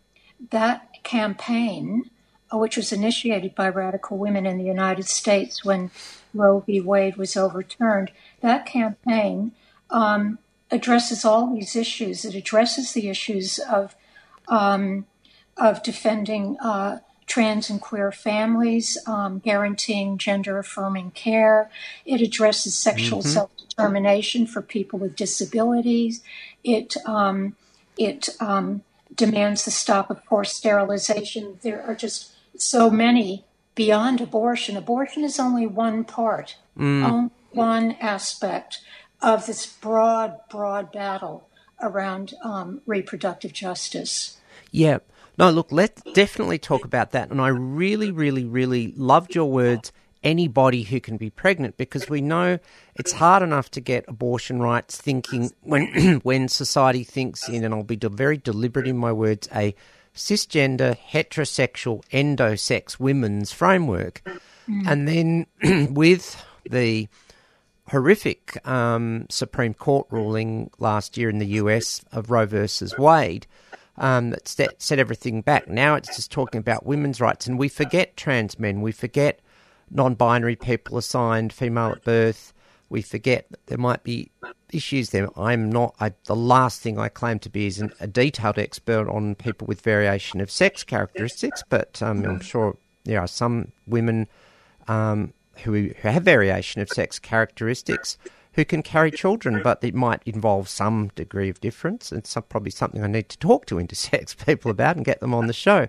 that 0.51 1.03
campaign, 1.03 2.11
uh, 2.53 2.59
which 2.59 2.77
was 2.77 2.93
initiated 2.93 3.55
by 3.55 3.69
radical 3.69 4.17
women 4.19 4.47
in 4.47 4.59
the 4.59 4.64
United 4.64 5.07
States 5.07 5.64
when 5.64 5.90
Roe 6.33 6.61
v. 6.61 6.81
Wade 6.81 7.17
was 7.17 7.37
overturned, 7.37 8.11
that 8.40 8.67
campaign 8.67 9.53
um, 9.90 10.38
addresses 10.71 11.25
all 11.25 11.55
these 11.55 11.77
issues. 11.77 12.25
It 12.25 12.35
addresses 12.35 12.93
the 12.93 13.09
issues 13.09 13.59
of 13.59 13.95
um, 14.49 15.07
of 15.57 15.83
defending 15.83 16.57
uh, 16.61 16.99
trans 17.27 17.71
and 17.71 17.81
queer 17.81 18.13
families, 18.13 18.99
um, 19.07 19.39
guaranteeing 19.39 20.19
gender 20.19 20.59
affirming 20.59 21.11
care. 21.13 21.71
It 22.05 22.21
addresses 22.21 22.77
sexual 22.77 23.21
Mm-hmm. 23.21 23.29
self 23.29 23.51
determination 23.57 24.47
for 24.47 24.63
people 24.63 24.99
with 24.99 25.17
disabilities. 25.17 26.23
It 26.63 26.97
um, 27.07 27.57
it 27.97 28.29
um, 28.41 28.83
demands 29.15 29.65
the 29.65 29.71
stop 29.71 30.11
of 30.11 30.23
forced 30.25 30.57
sterilization. 30.57 31.59
There 31.63 31.83
are 31.83 31.95
just 31.95 32.33
so 32.57 32.91
many 32.91 33.45
beyond 33.75 34.21
abortion. 34.21 34.77
Abortion 34.77 35.25
is 35.25 35.39
only 35.41 35.67
one 35.67 36.05
part, 36.05 36.57
only 36.79 37.31
one 37.53 37.93
aspect 38.01 38.81
of 39.21 39.47
this 39.47 39.67
broad, 39.67 40.39
broad 40.51 40.93
battle 40.93 41.49
around 41.81 42.35
um, 42.45 42.81
reproductive 42.87 43.53
justice. 43.53 44.39
Yeah. 44.71 44.99
No, 45.38 45.51
look, 45.51 45.73
let's 45.73 46.03
definitely 46.12 46.59
talk 46.59 46.85
about 46.85 47.11
that. 47.12 47.31
And 47.31 47.40
I 47.40 47.49
really, 47.49 48.11
really, 48.11 48.44
really 48.44 48.92
loved 48.97 49.35
your 49.35 49.51
words, 49.51 49.92
anybody 50.23 50.83
who 50.83 51.01
can 51.01 51.16
be 51.16 51.31
pregnant, 51.31 51.77
because 51.77 52.09
we 52.09 52.20
know 52.20 52.59
it's 52.94 53.12
hard 53.12 53.42
enough 53.42 53.70
to 53.73 53.81
get 53.81 54.05
abortion 54.07 54.61
rights 54.61 54.97
thinking 54.97 55.51
when 55.62 56.20
when 56.23 56.49
society 56.49 57.05
thinks 57.05 57.49
in, 57.49 57.64
and 57.64 57.75
I'll 57.75 57.83
be 57.83 57.97
very 57.97 58.37
deliberate 58.37 58.87
in 58.87 58.97
my 58.97 59.12
words, 59.12 59.49
a 59.55 59.75
cisgender, 60.14 60.97
heterosexual, 60.97 62.05
endosex 62.11 63.01
women's 63.01 63.53
framework. 63.53 64.23
And 64.87 65.07
then 65.07 65.47
with 65.92 66.42
the 66.64 67.09
horrific 67.88 68.66
um, 68.66 69.27
Supreme 69.29 69.75
Court 69.75 70.07
ruling 70.11 70.70
last 70.79 71.16
year 71.18 71.29
in 71.29 71.38
the 71.38 71.47
US 71.47 72.03
of 72.12 72.31
Roe 72.31 72.47
versus 72.47 72.97
Wade 72.97 73.47
um, 73.96 74.30
that 74.30 74.48
set, 74.48 74.83
set 74.83 74.98
everything 74.98 75.42
back. 75.42 75.68
Now 75.68 75.94
it's 75.94 76.14
just 76.16 76.30
talking 76.30 76.59
about 76.59 76.87
women's 76.87 77.20
rights, 77.20 77.46
and 77.46 77.59
we 77.59 77.68
forget 77.68 78.16
trans 78.16 78.59
men, 78.59 78.80
we 78.80 78.92
forget 78.92 79.40
non 79.90 80.14
binary 80.14 80.57
people 80.57 80.98
assigned 80.98 81.52
female 81.52 81.92
at 81.92 82.04
birth, 82.04 82.52
we 82.88 83.02
forget 83.02 83.46
that 83.50 83.66
there 83.66 83.78
might 83.78 84.02
be 84.02 84.30
issues 84.72 85.11
there. 85.11 85.28
I'm 85.38 85.70
not, 85.70 85.94
I, 86.00 86.12
the 86.26 86.37
last 86.37 86.80
thing 86.80 86.98
I 86.98 87.09
claim 87.09 87.38
to 87.40 87.50
be 87.50 87.66
is 87.66 87.80
an, 87.80 87.92
a 88.00 88.07
detailed 88.07 88.59
expert 88.59 89.09
on 89.09 89.35
people 89.35 89.66
with 89.66 89.80
variation 89.80 90.40
of 90.40 90.50
sex 90.50 90.85
characteristics, 90.85 91.62
but 91.68 92.02
um, 92.02 92.24
I'm 92.24 92.40
sure 92.40 92.76
there 93.04 93.20
are 93.20 93.26
some 93.26 93.72
women 93.87 94.28
um, 94.88 95.33
who, 95.59 95.90
who 96.00 96.09
have 96.09 96.22
variation 96.22 96.83
of 96.83 96.88
sex 96.88 97.18
characteristics 97.18 98.18
who 98.55 98.64
can 98.64 98.83
carry 98.83 99.11
children, 99.11 99.61
but 99.62 99.83
it 99.83 99.95
might 99.95 100.23
involve 100.25 100.69
some 100.69 101.11
degree 101.14 101.49
of 101.49 101.61
difference. 101.61 102.12
It's 102.12 102.31
some, 102.31 102.45
probably 102.45 102.71
something 102.71 103.03
I 103.03 103.09
need 103.09 103.29
to 103.31 103.38
talk 103.38 103.67
to 103.67 103.77
intersex 103.77 104.37
people 104.47 104.71
about 104.71 104.97
and 104.97 105.05
get 105.05 105.21
them 105.21 105.35
on 105.35 105.47
the 105.47 105.53
show. 105.53 105.88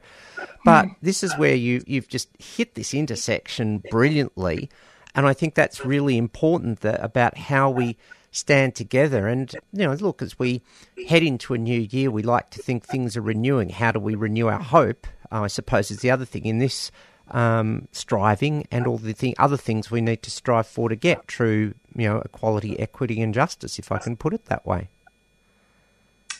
But 0.64 0.88
this 1.02 1.24
is 1.24 1.38
where 1.38 1.56
you, 1.56 1.84
you've 1.86 2.08
just 2.08 2.30
hit 2.40 2.76
this 2.76 2.94
intersection 2.94 3.84
brilliantly. 3.92 4.70
And 5.14 5.28
I 5.28 5.34
think 5.34 5.54
that's 5.54 5.86
really 5.86 6.18
important 6.18 6.82
that, 6.82 7.04
about 7.04 7.38
how 7.38 7.70
we 7.70 7.98
stand 8.32 8.76
together. 8.76 9.28
And, 9.28 9.54
you 9.72 9.86
know, 9.86 9.94
look, 9.94 10.22
as 10.22 10.38
we 10.38 10.62
head 11.08 11.24
into 11.24 11.54
a 11.54 11.58
new 11.58 11.80
year, 11.80 12.12
we 12.12 12.24
like 12.24 12.50
to 12.52 12.62
think 12.62 12.86
things 12.86 13.16
are 13.16 13.22
renewing. 13.22 13.70
How 13.70 13.92
do 13.92 14.00
we 14.00 14.16
renew 14.16 14.48
our 14.48 14.60
hope? 14.60 15.08
Uh, 15.32 15.44
I 15.44 15.48
suppose 15.48 15.92
is 15.92 16.00
the 16.00 16.12
other 16.12 16.26
thing 16.26 16.46
in 16.46 16.60
this 16.60 16.92
um, 17.32 17.88
striving 17.92 18.68
and 18.72 18.86
all 18.88 18.98
the 18.98 19.14
thing, 19.14 19.36
other 19.40 19.58
things 19.58 19.90
we 19.90 20.02
need 20.02 20.22
to 20.24 20.32
strive 20.32 20.68
for 20.68 20.90
to 20.90 20.96
get 20.96 21.28
true, 21.28 21.74
you 21.96 22.10
know, 22.10 22.22
equality, 22.24 22.80
equity, 22.80 23.22
and 23.22 23.34
justice, 23.34 23.80
if 23.80 23.92
I 23.92 23.98
can 23.98 24.16
put 24.16 24.34
it 24.34 24.46
that 24.46 24.66
way. 24.66 24.90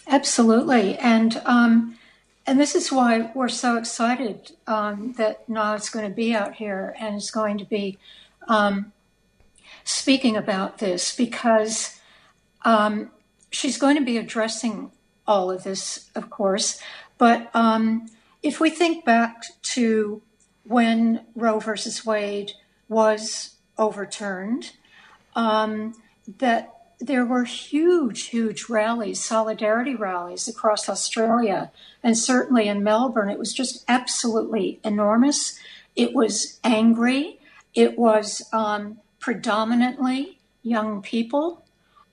Absolutely, 0.08 0.98
and 0.98 1.42
um, 1.46 1.98
and 2.46 2.60
this 2.60 2.76
is 2.76 2.92
why 2.92 3.32
we're 3.34 3.50
so 3.50 3.78
excited 3.78 4.52
um, 4.68 5.14
that 5.18 5.50
Nga's 5.50 5.90
going 5.90 6.08
to 6.08 6.16
be 6.16 6.36
out 6.36 6.56
here 6.56 6.96
and 7.00 7.16
is 7.16 7.32
going 7.32 7.58
to 7.58 7.66
be 7.66 7.98
um, 8.48 8.92
speaking 9.84 10.38
about 10.38 10.78
this 10.78 11.16
because 11.16 12.00
um, 12.64 13.10
she's 13.50 13.78
going 13.78 13.96
to 13.98 14.04
be 14.04 14.18
addressing 14.18 14.92
all 15.28 15.50
of 15.50 15.64
this, 15.64 16.12
of 16.14 16.30
course. 16.30 16.80
But 17.18 17.50
um, 17.56 18.10
if 18.44 18.60
we 18.60 18.70
think 18.70 19.06
back 19.06 19.44
to 19.74 20.22
when 20.66 21.26
Roe 21.36 21.60
versus 21.60 22.06
Wade 22.06 22.52
was 22.88 23.56
overturned, 23.78 24.74
um, 25.36 25.94
that 26.40 26.72
there 27.00 27.26
were 27.26 27.44
huge, 27.44 28.28
huge 28.28 28.70
rallies, 28.70 29.24
solidarity 29.24 29.96
rallies 29.96 30.48
across 30.48 30.88
Australia, 30.88 31.72
and 32.02 32.18
certainly 32.18 32.68
in 32.68 32.84
Melbourne. 32.84 33.30
It 33.30 33.40
was 33.40 33.54
just 33.54 33.84
absolutely 33.88 34.80
enormous. 34.84 35.60
It 35.96 36.14
was 36.14 36.60
angry. 36.64 37.40
It 37.74 37.98
was 37.98 38.48
um, 38.54 39.00
predominantly 39.20 40.40
young 40.64 41.02
people, 41.02 41.66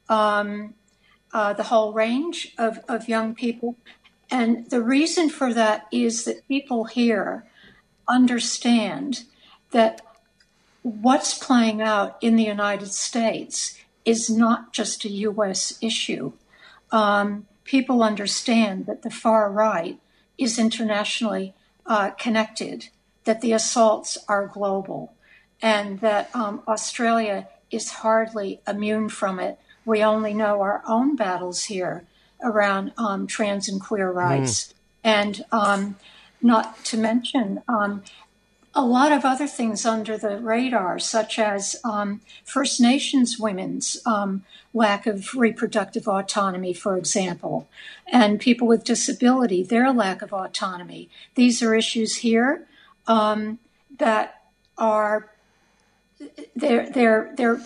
um, 0.09 0.75
uh, 1.33 1.53
the 1.53 1.65
whole 1.65 1.93
range 1.93 2.55
of, 2.59 2.81
of 2.89 3.09
young 3.09 3.35
people. 3.35 3.77
And 4.31 4.69
the 4.71 4.83
reason 4.83 5.29
for 5.29 5.55
that 5.55 5.87
is 5.93 6.25
that 6.25 6.47
people 6.49 6.85
here 6.85 7.47
understand 8.09 9.25
that 9.71 10.01
what's 10.83 11.39
playing 11.39 11.81
out 11.81 12.19
in 12.21 12.37
the 12.37 12.45
United 12.45 12.93
States 12.93 13.79
is 14.05 14.29
not 14.29 14.73
just 14.73 15.05
a 15.05 15.09
U.S. 15.09 15.79
issue. 15.81 16.33
Um, 16.91 17.47
people 17.65 18.03
understand 18.03 18.87
that 18.87 19.03
the 19.03 19.11
far 19.11 19.51
right 19.51 19.99
is 20.37 20.59
internationally 20.59 21.55
uh, 21.87 22.11
connected, 22.11 22.89
that 23.25 23.41
the 23.41 23.53
assaults 23.53 24.19
are 24.29 24.47
global, 24.47 25.15
and 25.61 26.01
that 26.01 26.35
um, 26.35 26.63
Australia 26.67 27.49
is 27.71 27.91
hardly 27.91 28.61
immune 28.67 29.09
from 29.09 29.39
it. 29.39 29.59
We 29.85 30.03
only 30.03 30.35
know 30.35 30.61
our 30.61 30.83
own 30.87 31.17
battles 31.17 31.65
here 31.65 32.05
around 32.43 32.93
um, 32.99 33.27
trans 33.27 33.69
and 33.69 33.81
queer 33.81 34.11
rights, 34.11 34.75
and 35.05 35.45
um, 35.53 35.97
not 36.41 36.85
to 36.87 36.97
mention 36.97 37.63
um, 37.69 38.03
a 38.75 38.85
lot 38.85 39.13
of 39.13 39.25
other 39.25 39.47
things 39.47 39.85
under 39.85 40.17
the 40.17 40.39
radar, 40.39 40.99
such 40.99 41.39
as 41.39 41.77
um, 41.85 42.21
First 42.45 42.81
Nations 42.81 43.39
women's 43.39 44.01
um, 44.07 44.45
lack 44.73 45.07
of 45.07 45.35
reproductive 45.35 46.09
autonomy, 46.09 46.73
for 46.73 46.97
example, 46.97 47.69
and 48.07 48.41
people 48.41 48.67
with 48.67 48.85
disability, 48.85 49.63
their 49.63 49.93
lack 49.93 50.23
of 50.23 50.33
autonomy. 50.33 51.11
These 51.35 51.63
are 51.63 51.75
issues 51.75 52.17
here 52.17 52.67
um, 53.07 53.59
that 53.99 54.43
are 54.79 55.31
they're 56.57 56.89
they're 56.89 57.33
they're 57.37 57.61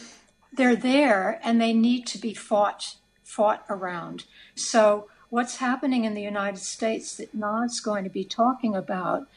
they're 0.52 0.76
there, 0.76 1.40
and 1.44 1.60
they 1.60 1.72
need 1.72 2.06
to 2.08 2.18
be 2.18 2.34
fought 2.34 2.96
fought 3.22 3.64
around. 3.68 4.24
So, 4.54 5.08
what's 5.30 5.56
happening 5.56 6.04
in 6.04 6.14
the 6.14 6.22
United 6.22 6.60
States 6.60 7.16
that 7.16 7.34
Nga's 7.34 7.80
going 7.80 8.02
to 8.04 8.10
be 8.10 8.24
talking 8.24 8.74
about? 8.74 9.28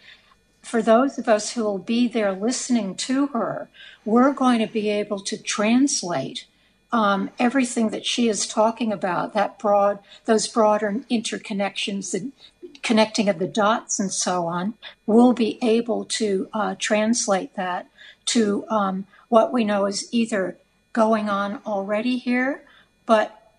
For 0.62 0.82
those 0.82 1.18
of 1.18 1.28
us 1.28 1.54
who 1.54 1.64
will 1.64 1.80
be 1.80 2.08
there 2.08 2.32
listening 2.32 2.96
to 2.96 3.28
her, 3.28 3.70
we're 4.06 4.34
going 4.34 4.60
to 4.60 4.68
be 4.68 4.90
able 4.90 5.20
to 5.22 5.38
translate 5.42 6.46
um, 6.92 7.30
everything 7.38 7.90
that 7.90 8.06
she 8.06 8.30
is 8.30 8.48
talking 8.48 8.92
about, 8.92 9.34
that 9.34 9.60
broad, 9.60 10.00
those 10.26 10.48
broader 10.48 10.92
interconnections, 11.10 12.12
the 12.12 12.32
connecting 12.82 13.30
of 13.30 13.40
the 13.40 13.48
dots 13.48 14.00
and 14.00 14.12
so 14.12 14.48
on. 14.48 14.74
We'll 15.06 15.34
be 15.34 15.60
able 15.62 16.06
to 16.06 16.50
uh, 16.54 16.76
translate 16.80 17.56
that 17.56 17.88
to 18.28 18.66
um, 18.70 19.06
what 19.28 19.54
we 19.54 19.64
know 19.64 19.86
is 19.86 20.08
either 20.12 20.58
going 20.94 21.30
on 21.30 21.62
already 21.66 22.18
here, 22.18 22.64
but 23.06 23.54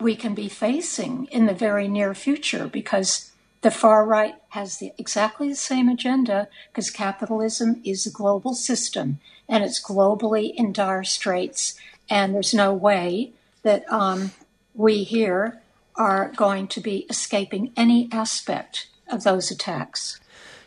we 0.00 0.14
can 0.14 0.34
be 0.34 0.48
facing 0.48 1.26
in 1.26 1.46
the 1.46 1.54
very 1.54 1.88
near 1.88 2.14
future 2.14 2.68
because 2.68 3.32
the 3.62 3.70
far 3.70 4.04
right 4.04 4.34
has 4.50 4.78
the, 4.78 4.92
exactly 4.98 5.48
the 5.48 5.56
same 5.56 5.88
agenda 5.88 6.48
because 6.70 6.90
capitalism 6.90 7.80
is 7.84 8.06
a 8.06 8.10
global 8.10 8.54
system 8.54 9.18
and 9.48 9.64
it's 9.64 9.82
globally 9.82 10.54
in 10.54 10.72
dire 10.72 11.04
straits. 11.04 11.78
and 12.10 12.34
there's 12.34 12.54
no 12.54 12.72
way 12.72 13.32
that 13.62 13.90
um, 13.92 14.32
we 14.74 15.04
here 15.04 15.60
are 15.96 16.32
going 16.36 16.66
to 16.68 16.80
be 16.80 17.06
escaping 17.10 17.72
any 17.76 18.08
aspect 18.12 18.86
of 19.10 19.24
those 19.24 19.50
attacks. 19.50 20.20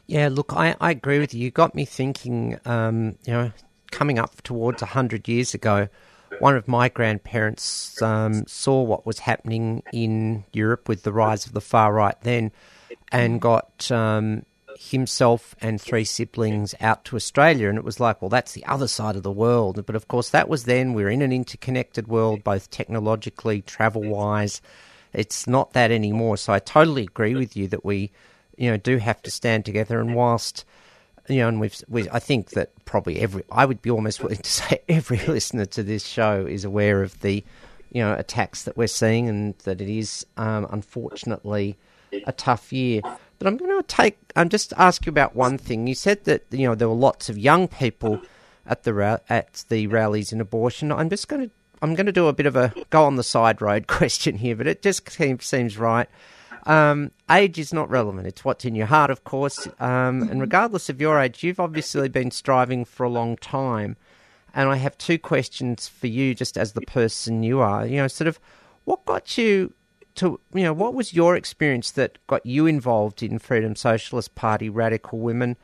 Yeah, 0.06 0.30
look, 0.32 0.54
I, 0.54 0.76
I 0.82 0.92
agree 0.92 1.20
with 1.20 1.34
you. 1.34 1.46
You 1.46 1.52
got 1.52 1.74
me 1.74 1.86
thinking, 1.86 2.60
um, 2.66 3.16
you 3.26 3.34
know, 3.34 3.52
coming 3.92 4.20
up 4.20 4.42
towards 4.44 4.82
100 4.82 5.28
years 5.28 5.54
ago, 5.54 5.88
one 6.40 6.56
of 6.56 6.68
my 6.68 6.90
grandparents 6.90 8.02
um, 8.02 8.46
saw 8.46 8.82
what 8.82 9.06
was 9.06 9.20
happening 9.20 9.84
in 9.94 10.44
Europe 10.54 10.88
with 10.88 11.04
the 11.04 11.14
rise 11.14 11.46
of 11.46 11.54
the 11.54 11.62
far 11.62 11.94
right 11.94 12.20
then 12.22 12.52
and 13.12 13.42
got 13.42 13.92
um, 13.92 14.46
himself 14.78 15.56
and 15.62 15.80
three 15.80 16.04
siblings 16.04 16.74
out 16.82 17.06
to 17.06 17.16
Australia. 17.16 17.70
And 17.70 17.78
it 17.78 17.84
was 17.84 18.00
like, 18.00 18.22
well, 18.22 18.30
that's 18.30 18.54
the 18.54 18.66
other 18.66 18.88
side 18.88 19.16
of 19.16 19.24
the 19.24 19.32
world. 19.32 19.86
But 19.86 19.96
of 19.96 20.08
course, 20.08 20.30
that 20.32 20.50
was 20.50 20.64
then. 20.64 20.94
We're 20.94 21.10
in 21.10 21.22
an 21.22 21.32
interconnected 21.32 22.08
world, 22.08 22.44
both 22.44 22.70
technologically, 22.72 23.62
travel 23.62 24.02
wise. 24.02 24.62
It's 25.14 25.48
not 25.48 25.74
that 25.74 25.92
anymore. 25.92 26.38
So 26.38 26.54
I 26.54 26.60
totally 26.60 27.04
agree 27.04 27.36
with 27.36 27.56
you 27.56 27.68
that 27.68 27.86
we, 27.86 28.12
you 28.58 28.72
know, 28.72 28.78
do 28.78 28.98
have 28.98 29.22
to 29.24 29.32
stand 29.32 29.66
together. 29.66 30.00
And 30.00 30.16
whilst, 30.16 30.66
you 31.28 31.38
know, 31.38 31.48
and 31.48 31.60
we've, 31.60 31.76
we, 31.88 32.10
I 32.10 32.20
think 32.20 32.52
that 32.52 32.72
probably 32.86 33.20
every, 33.20 33.44
I 33.52 33.66
would 33.66 33.82
be 33.82 33.92
almost 33.92 34.20
willing 34.24 34.38
to 34.38 34.52
say 34.52 34.82
every 34.90 35.20
listener 35.20 35.66
to 35.66 35.84
this 35.84 36.06
show 36.06 36.46
is 36.46 36.66
aware 36.66 37.04
of 37.04 37.20
the, 37.22 37.44
you 37.92 38.02
know, 38.02 38.14
attacks 38.14 38.64
that 38.64 38.78
we're 38.78 38.88
seeing 38.88 39.28
and 39.28 39.58
that 39.60 39.82
it 39.82 39.90
is, 39.90 40.26
um, 40.38 40.66
unfortunately, 40.72 41.78
a 42.26 42.32
tough 42.32 42.72
year. 42.72 43.02
But 43.40 43.48
I'm 43.48 43.58
going 43.58 43.76
to 43.76 43.88
take, 43.88 44.20
I'm 44.36 44.50
just 44.50 44.74
ask 44.78 45.06
you 45.06 45.10
about 45.10 45.36
one 45.36 45.58
thing. 45.58 45.88
You 45.88 45.96
said 45.96 46.26
that 46.26 46.46
you 46.52 46.68
know 46.68 46.76
there 46.76 46.90
were 46.90 46.96
lots 46.96 47.30
of 47.30 47.38
young 47.38 47.68
people 47.68 48.22
at 48.66 48.84
the 48.84 49.22
at 49.30 49.66
the 49.70 49.88
rallies 49.88 50.32
in 50.32 50.42
abortion. 50.42 50.92
I'm 50.92 51.10
just 51.10 51.28
going 51.28 51.50
to, 51.50 51.52
I'm 51.82 51.96
going 51.96 52.06
to 52.06 52.12
do 52.12 52.28
a 52.28 52.34
bit 52.34 52.46
of 52.46 52.56
a 52.56 52.74
go 52.90 53.04
on 53.04 53.16
the 53.16 53.24
side 53.24 53.62
road 53.62 53.88
question 53.88 54.38
here, 54.38 54.56
but 54.56 54.68
it 54.68 54.82
just 54.82 55.10
seems, 55.10 55.46
seems 55.46 55.78
right. 55.78 56.08
Um, 56.68 57.12
age 57.30 57.58
is 57.58 57.74
not 57.74 57.90
relevant. 57.90 58.28
It's 58.28 58.46
what's 58.46 58.66
in 58.66 58.76
your 58.76 58.86
heart, 58.86 59.10
of 59.10 59.24
course. 59.24 59.68
Um, 59.80 60.30
and 60.30 60.40
regardless 60.40 60.90
of 60.90 61.02
your 61.02 61.20
age, 61.20 61.44
you've 61.44 61.60
obviously 61.60 62.08
been 62.08 62.30
striving 62.30 62.86
for 62.86 63.04
a 63.04 63.10
long 63.10 63.38
time. 63.38 63.98
And 64.54 64.70
I 64.70 64.76
have 64.76 64.98
two 64.98 65.18
questions 65.18 65.88
for 65.88 66.08
you, 66.08 66.36
just 66.36 66.58
as 66.58 66.74
the 66.74 66.82
person 66.82 67.42
you 67.42 67.62
are. 67.62 67.88
You 67.88 67.98
know, 67.98 68.08
sort 68.08 68.28
of, 68.28 68.40
what 68.84 69.06
got 69.06 69.38
you 69.38 69.74
to 70.22 70.40
you 70.54 70.64
know 70.64 70.74
what 70.74 70.94
was 70.94 71.14
your 71.14 71.36
experience 71.36 71.90
that 71.92 72.20
got 72.28 72.46
you 72.46 72.68
involved 72.68 73.24
in 73.24 73.40
Freedom 73.40 73.76
Socialist 73.76 74.36
Party 74.36 74.70
Radical 74.70 75.20
Women, 75.20 75.58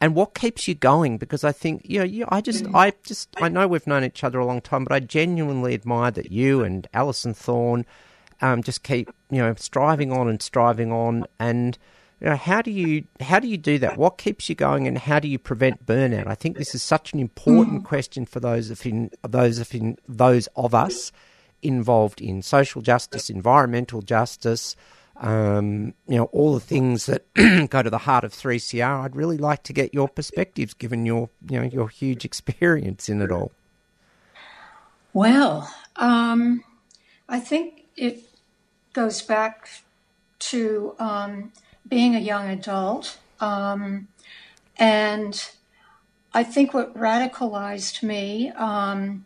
and 0.00 0.14
what 0.14 0.34
keeps 0.34 0.66
you 0.66 0.74
going? 0.74 1.18
Because 1.18 1.44
I 1.44 1.52
think 1.52 1.82
you 1.84 1.98
know, 1.98 2.04
you, 2.04 2.24
I 2.30 2.40
just, 2.40 2.64
I 2.74 2.94
just, 3.04 3.28
I 3.36 3.50
know 3.50 3.68
we've 3.68 3.86
known 3.86 4.04
each 4.04 4.24
other 4.24 4.38
a 4.38 4.46
long 4.46 4.62
time, 4.62 4.84
but 4.84 4.94
I 4.94 5.00
genuinely 5.00 5.74
admire 5.74 6.10
that 6.12 6.32
you 6.32 6.64
and 6.64 6.88
Alison 6.94 7.34
Thorne 7.34 7.84
um, 8.40 8.62
just 8.62 8.82
keep 8.82 9.10
you 9.30 9.38
know 9.38 9.54
striving 9.58 10.10
on 10.10 10.26
and 10.26 10.40
striving 10.40 10.90
on, 10.90 11.26
and 11.38 11.76
you 12.18 12.28
know 12.30 12.36
how 12.36 12.62
do 12.62 12.70
you 12.70 13.04
how 13.20 13.38
do 13.38 13.46
you 13.46 13.58
do 13.58 13.78
that? 13.80 13.98
What 13.98 14.16
keeps 14.16 14.48
you 14.48 14.54
going, 14.54 14.88
and 14.88 14.96
how 14.96 15.20
do 15.20 15.28
you 15.28 15.38
prevent 15.38 15.84
burnout? 15.84 16.26
I 16.26 16.34
think 16.34 16.56
this 16.56 16.74
is 16.74 16.82
such 16.82 17.12
an 17.12 17.20
important 17.20 17.84
question 17.84 18.24
for 18.24 18.40
those 18.40 18.70
of 18.70 18.86
in 18.86 19.10
those 19.22 19.58
of 19.58 19.74
in 19.74 19.98
those 20.08 20.46
of 20.56 20.74
us 20.74 21.12
involved 21.62 22.20
in 22.20 22.42
social 22.42 22.82
justice, 22.82 23.30
environmental 23.30 24.02
justice, 24.02 24.76
um, 25.16 25.94
you 26.06 26.16
know, 26.16 26.24
all 26.26 26.54
the 26.54 26.60
things 26.60 27.06
that 27.06 27.26
go 27.70 27.82
to 27.82 27.90
the 27.90 27.98
heart 27.98 28.24
of 28.24 28.32
3CR. 28.32 29.04
I'd 29.04 29.16
really 29.16 29.38
like 29.38 29.62
to 29.64 29.72
get 29.72 29.92
your 29.92 30.08
perspectives, 30.08 30.74
given 30.74 31.04
your, 31.04 31.28
you 31.48 31.60
know, 31.60 31.66
your 31.66 31.88
huge 31.88 32.24
experience 32.24 33.08
in 33.08 33.20
it 33.20 33.32
all. 33.32 33.52
Well, 35.12 35.72
um, 35.96 36.62
I 37.28 37.40
think 37.40 37.86
it 37.96 38.22
goes 38.92 39.22
back 39.22 39.68
to 40.38 40.94
um, 40.98 41.52
being 41.88 42.14
a 42.14 42.20
young 42.20 42.48
adult. 42.48 43.18
Um, 43.40 44.08
and 44.76 45.50
I 46.32 46.44
think 46.44 46.72
what 46.74 46.94
radicalized 46.96 48.02
me, 48.02 48.50
um, 48.50 49.24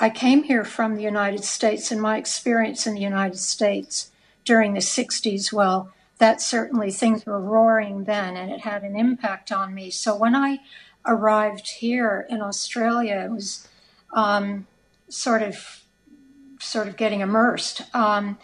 I 0.00 0.10
came 0.10 0.44
here 0.44 0.64
from 0.64 0.94
the 0.94 1.02
United 1.02 1.44
States, 1.44 1.90
and 1.90 2.00
my 2.00 2.18
experience 2.18 2.86
in 2.86 2.94
the 2.94 3.00
United 3.00 3.38
States 3.38 4.10
during 4.44 4.74
the 4.74 4.80
60s, 4.80 5.52
well, 5.52 5.92
that 6.18 6.40
certainly 6.40 6.90
things 6.90 7.26
were 7.26 7.40
roaring 7.40 8.04
then, 8.04 8.36
and 8.36 8.50
it 8.50 8.60
had 8.60 8.82
an 8.82 8.96
impact 8.96 9.50
on 9.50 9.74
me. 9.74 9.90
So 9.90 10.14
when 10.16 10.34
I 10.36 10.60
arrived 11.06 11.68
here 11.78 12.26
in 12.28 12.40
Australia, 12.42 13.24
it 13.24 13.30
was 13.30 13.68
um, 14.12 14.66
sort 15.08 15.42
of 15.42 15.82
sort 16.60 16.88
of 16.88 16.96
getting 16.96 17.20
immersed. 17.20 17.82
Um, 17.94 18.38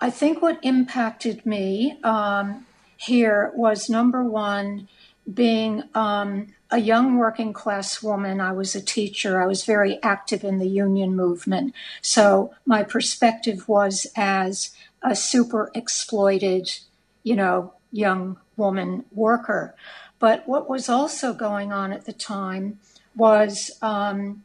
I 0.00 0.10
think 0.10 0.42
what 0.42 0.58
impacted 0.62 1.46
me 1.46 1.98
um, 2.02 2.66
here 2.96 3.52
was 3.54 3.88
number 3.88 4.24
one, 4.24 4.88
being 5.32 5.84
um, 5.94 6.48
a 6.70 6.78
young 6.78 7.16
working 7.16 7.52
class 7.52 8.02
woman. 8.02 8.40
I 8.40 8.52
was 8.52 8.74
a 8.74 8.80
teacher. 8.80 9.40
I 9.40 9.46
was 9.46 9.64
very 9.64 10.02
active 10.02 10.44
in 10.44 10.58
the 10.58 10.68
union 10.68 11.14
movement. 11.14 11.74
So 12.02 12.52
my 12.64 12.82
perspective 12.82 13.68
was 13.68 14.06
as 14.16 14.74
a 15.02 15.14
super 15.14 15.70
exploited, 15.74 16.78
you 17.22 17.36
know, 17.36 17.74
young 17.92 18.38
woman 18.56 19.04
worker. 19.12 19.74
But 20.18 20.48
what 20.48 20.68
was 20.68 20.88
also 20.88 21.32
going 21.32 21.72
on 21.72 21.92
at 21.92 22.04
the 22.04 22.12
time 22.12 22.80
was 23.14 23.70
um, 23.82 24.44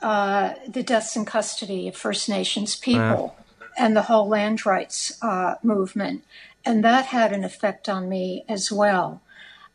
uh, 0.00 0.54
the 0.68 0.82
deaths 0.82 1.16
in 1.16 1.24
custody 1.24 1.88
of 1.88 1.96
First 1.96 2.28
Nations 2.28 2.76
people 2.76 3.36
and 3.78 3.96
the 3.96 4.02
whole 4.02 4.28
land 4.28 4.66
rights 4.66 5.16
uh, 5.22 5.54
movement. 5.62 6.24
And 6.64 6.84
that 6.84 7.06
had 7.06 7.32
an 7.32 7.44
effect 7.44 7.88
on 7.88 8.08
me 8.08 8.44
as 8.48 8.72
well. 8.72 9.22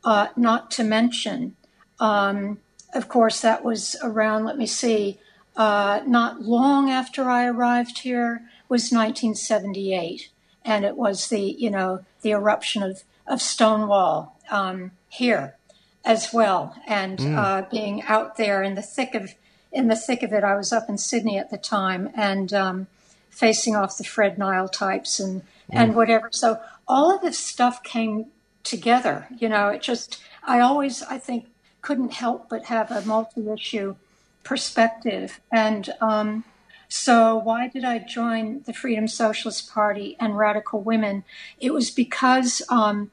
Uh, 0.04 0.28
not 0.36 0.72
to 0.72 0.84
mention, 0.84 1.56
um, 2.02 2.58
of 2.94 3.08
course, 3.08 3.40
that 3.42 3.64
was 3.64 3.96
around, 4.04 4.44
let 4.44 4.58
me 4.58 4.66
see, 4.66 5.20
uh, 5.56 6.02
not 6.06 6.42
long 6.42 6.90
after 6.90 7.30
I 7.30 7.46
arrived 7.46 8.00
here 8.00 8.42
was 8.68 8.92
1978. 8.92 10.30
And 10.66 10.84
it 10.84 10.98
was 10.98 11.28
the, 11.28 11.40
you 11.40 11.70
know, 11.70 12.04
the 12.22 12.32
eruption 12.32 12.84
of, 12.84 13.04
of 13.28 13.42
Stonewall 13.42 14.38
um, 14.50 14.92
here 15.08 15.56
as 16.04 16.34
well. 16.34 16.76
And 16.88 17.22
uh, 17.22 17.66
being 17.72 18.02
out 18.04 18.38
there 18.38 18.64
in 18.64 18.76
the 18.76 18.82
thick 18.82 19.16
of 19.16 19.36
in 19.72 19.88
the 19.88 19.96
thick 19.96 20.22
of 20.22 20.34
it, 20.34 20.44
I 20.44 20.56
was 20.56 20.74
up 20.74 20.90
in 20.90 20.98
Sydney 20.98 21.38
at 21.38 21.50
the 21.50 21.58
time 21.58 22.10
and 22.14 22.54
um, 22.54 22.88
facing 23.30 23.74
off 23.74 23.98
the 23.98 24.04
Fred 24.04 24.38
Nile 24.38 24.68
types 24.68 25.20
and 25.20 25.44
and 25.70 25.96
whatever. 25.96 26.30
So 26.32 26.60
all 26.88 27.16
of 27.16 27.22
this 27.22 27.40
stuff 27.40 27.82
came 27.82 28.26
together. 28.64 29.28
You 29.38 29.48
know, 29.48 29.70
it 29.70 29.82
just 29.82 30.22
I 30.44 30.60
always 30.60 31.02
I 31.04 31.18
think 31.18 31.46
couldn't 31.82 32.14
help 32.14 32.50
but 32.50 32.66
have 32.66 32.92
a 32.92 33.02
multi-issue 33.02 33.96
perspective. 34.44 35.40
And 35.52 35.90
um, 36.02 36.44
so, 36.88 37.38
why 37.38 37.68
did 37.68 37.86
I 37.86 38.00
join 38.00 38.64
the 38.66 38.74
Freedom 38.74 39.08
Socialist 39.08 39.72
Party 39.72 40.18
and 40.20 40.38
Radical 40.38 40.82
Women? 40.82 41.24
It 41.60 41.74
was 41.74 41.90
because 41.90 42.62
um, 42.70 43.12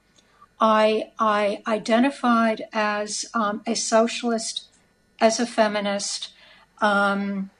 I 0.60 1.12
I 1.18 1.62
identified 1.66 2.62
as 2.72 3.24
um, 3.34 3.62
a 3.66 3.74
socialist, 3.74 4.64
as 5.20 5.38
a 5.38 5.46
feminist. 5.46 6.32
Um, 6.80 7.50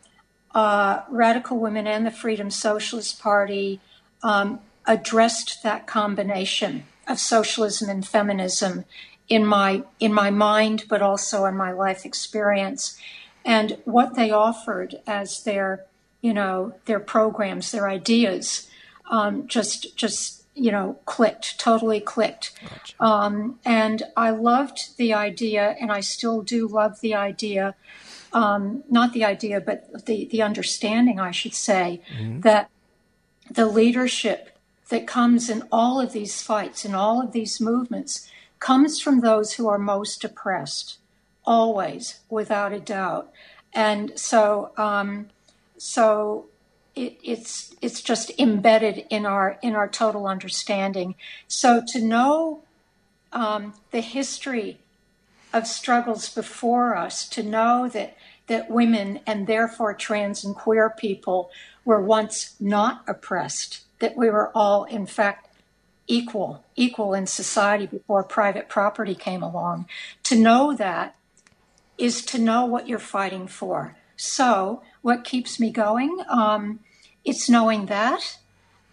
uh, 0.55 1.03
Radical 1.09 1.59
Women 1.59 1.87
and 1.87 2.07
the 2.07 2.11
Freedom 2.11 2.51
Socialist 2.51 3.21
Party 3.21 3.81
um, 4.23 4.61
addressed 4.87 5.63
that 5.63 5.87
combination 5.87 6.85
of 7.07 7.21
socialism 7.21 7.89
and 7.89 8.07
feminism 8.07 8.85
in 9.29 9.45
my 9.45 9.83
in 10.01 10.13
my 10.13 10.31
mind, 10.31 10.85
but 10.89 11.03
also 11.03 11.45
in 11.45 11.57
my 11.57 11.73
life 11.73 12.05
experience, 12.05 12.99
and 13.45 13.79
what 13.85 14.15
they 14.15 14.31
offered 14.31 15.01
as 15.07 15.43
their 15.45 15.85
you 16.21 16.33
know 16.33 16.75
their 16.87 17.01
programs, 17.01 17.71
their 17.71 17.89
ideas, 17.89 18.69
um, 19.11 19.47
just 19.47 19.97
just 19.97 20.45
you 20.55 20.73
know 20.73 20.99
clicked, 21.05 21.59
totally 21.59 22.01
clicked, 22.01 22.53
um, 23.01 23.59
and 23.65 24.03
I 24.17 24.31
loved 24.31 24.97
the 24.97 25.13
idea, 25.13 25.77
and 25.81 25.93
I 25.93 26.01
still 26.01 26.43
do 26.43 26.67
love 26.67 27.01
the 27.01 27.15
idea. 27.15 27.75
Um, 28.31 28.85
not 28.91 29.15
the 29.15 29.25
idea, 29.25 29.61
but 29.61 30.07
the 30.07 30.27
the 30.27 30.43
understanding, 30.43 31.21
I 31.21 31.31
should 31.31 31.55
say, 31.55 32.01
that 32.41 32.71
the 33.51 33.67
leadership 33.67 34.59
that 34.89 35.07
comes 35.07 35.51
in 35.51 35.65
all 35.71 36.01
of 36.01 36.13
these 36.13 36.41
fights 36.41 36.85
and 36.85 36.95
all 36.97 37.21
of 37.23 37.33
these 37.33 37.61
movements 37.61 38.31
comes 38.59 39.01
from 39.01 39.21
those 39.21 39.55
who 39.55 39.69
are 39.69 39.79
most 39.79 40.25
oppressed, 40.25 40.99
always, 41.45 42.21
without 42.29 42.73
a 42.73 42.81
doubt. 42.81 43.31
And 43.73 44.19
so, 44.19 44.73
um, 44.77 45.29
so 45.77 46.47
it, 46.95 47.19
it's 47.23 47.75
it's 47.81 48.01
just 48.01 48.31
embedded 48.39 49.07
in 49.11 49.27
our 49.27 49.59
in 49.63 49.75
our 49.75 49.89
total 49.89 50.27
understanding. 50.27 51.15
So 51.47 51.83
to 51.93 52.01
know 52.01 52.63
um, 53.33 53.75
the 53.91 54.01
history 54.01 54.79
of 55.53 55.67
struggles 55.67 56.29
before 56.35 56.97
us, 56.97 57.29
to 57.31 57.43
know 57.43 57.89
that 57.89 58.17
that 58.49 58.71
women 58.71 59.21
and 59.27 59.47
therefore 59.47 59.95
trans 59.95 60.45
and 60.45 60.55
queer 60.55 60.91
people 60.91 61.51
were 61.85 62.01
once 62.01 62.55
not 62.59 63.05
oppressed, 63.07 63.83
that 64.01 64.17
we 64.17 64.31
were 64.31 64.51
all, 64.55 64.85
in 64.85 65.07
fact, 65.07 65.48
equal, 66.09 66.65
equal 66.75 67.15
in 67.15 67.27
society 67.27 67.87
before 67.87 68.25
private 68.25 68.69
property 68.69 69.15
came 69.15 69.43
along. 69.43 69.87
To 70.25 70.37
know 70.37 70.75
that 70.75 71.15
is 71.97 72.25
to 72.27 72.39
know 72.39 72.65
what 72.65 72.89
you're 72.89 72.99
fighting 72.99 73.47
for. 73.47 73.97
So, 74.17 74.83
what 75.03 75.25
keeps 75.25 75.61
me 75.61 75.71
going? 75.71 76.23
Um, 76.29 76.81
it's 77.25 77.49
knowing 77.49 77.87
that. 77.87 78.39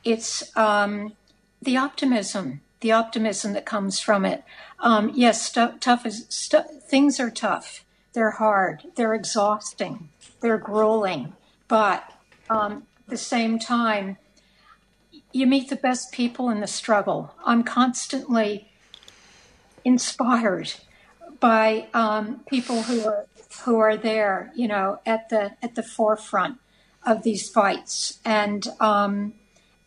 It's 0.04 0.56
um, 0.56 1.14
the 1.62 1.78
optimism, 1.78 2.62
the 2.82 2.92
optimism 2.92 3.54
that 3.54 3.66
comes 3.66 4.00
from 4.00 4.26
it. 4.26 4.44
Um, 4.80 5.12
yes, 5.16 5.52
tough 5.52 6.06
is 6.06 6.52
things 6.88 7.20
are 7.20 7.32
tough. 7.32 7.84
They're 8.14 8.32
hard. 8.32 8.84
They're 8.96 9.16
exhausting. 9.16 10.10
They're 10.42 10.58
grueling. 10.58 11.34
But 11.68 12.14
um, 12.50 12.84
at 13.00 13.10
the 13.10 13.18
same 13.18 13.58
time, 13.58 14.18
you 15.36 15.46
meet 15.46 15.68
the 15.68 15.76
best 15.76 16.14
people 16.14 16.50
in 16.50 16.62
the 16.62 16.68
struggle. 16.68 17.36
I'm 17.46 17.62
constantly 17.62 18.72
inspired 19.84 20.74
by 21.42 21.88
um, 21.94 22.40
people 22.48 22.84
who 22.84 23.06
are 23.06 23.26
who 23.66 23.78
are 23.78 23.98
there, 23.98 24.54
you 24.56 24.70
know, 24.70 25.00
at 25.06 25.28
the 25.28 25.52
at 25.62 25.76
the 25.76 25.84
forefront 25.84 26.58
of 27.06 27.24
these 27.24 27.50
fights, 27.50 28.20
and 28.24 28.66
um, 28.80 29.34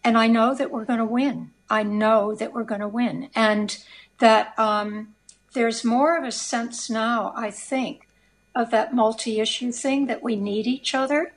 and 0.04 0.18
I 0.18 0.26
know 0.26 0.54
that 0.54 0.70
we're 0.70 0.84
going 0.84 0.98
to 0.98 1.06
win. 1.06 1.52
I 1.70 1.82
know 1.82 2.34
that 2.34 2.52
we're 2.52 2.64
going 2.64 2.82
to 2.82 2.88
win, 2.88 3.30
and 3.34 3.82
that 4.18 4.52
um, 4.58 5.14
there's 5.54 5.82
more 5.82 6.18
of 6.18 6.24
a 6.24 6.32
sense 6.32 6.90
now, 6.90 7.32
I 7.34 7.50
think, 7.50 8.06
of 8.54 8.70
that 8.70 8.94
multi-issue 8.94 9.72
thing 9.72 10.08
that 10.08 10.22
we 10.22 10.36
need 10.36 10.66
each 10.66 10.94
other, 10.94 11.32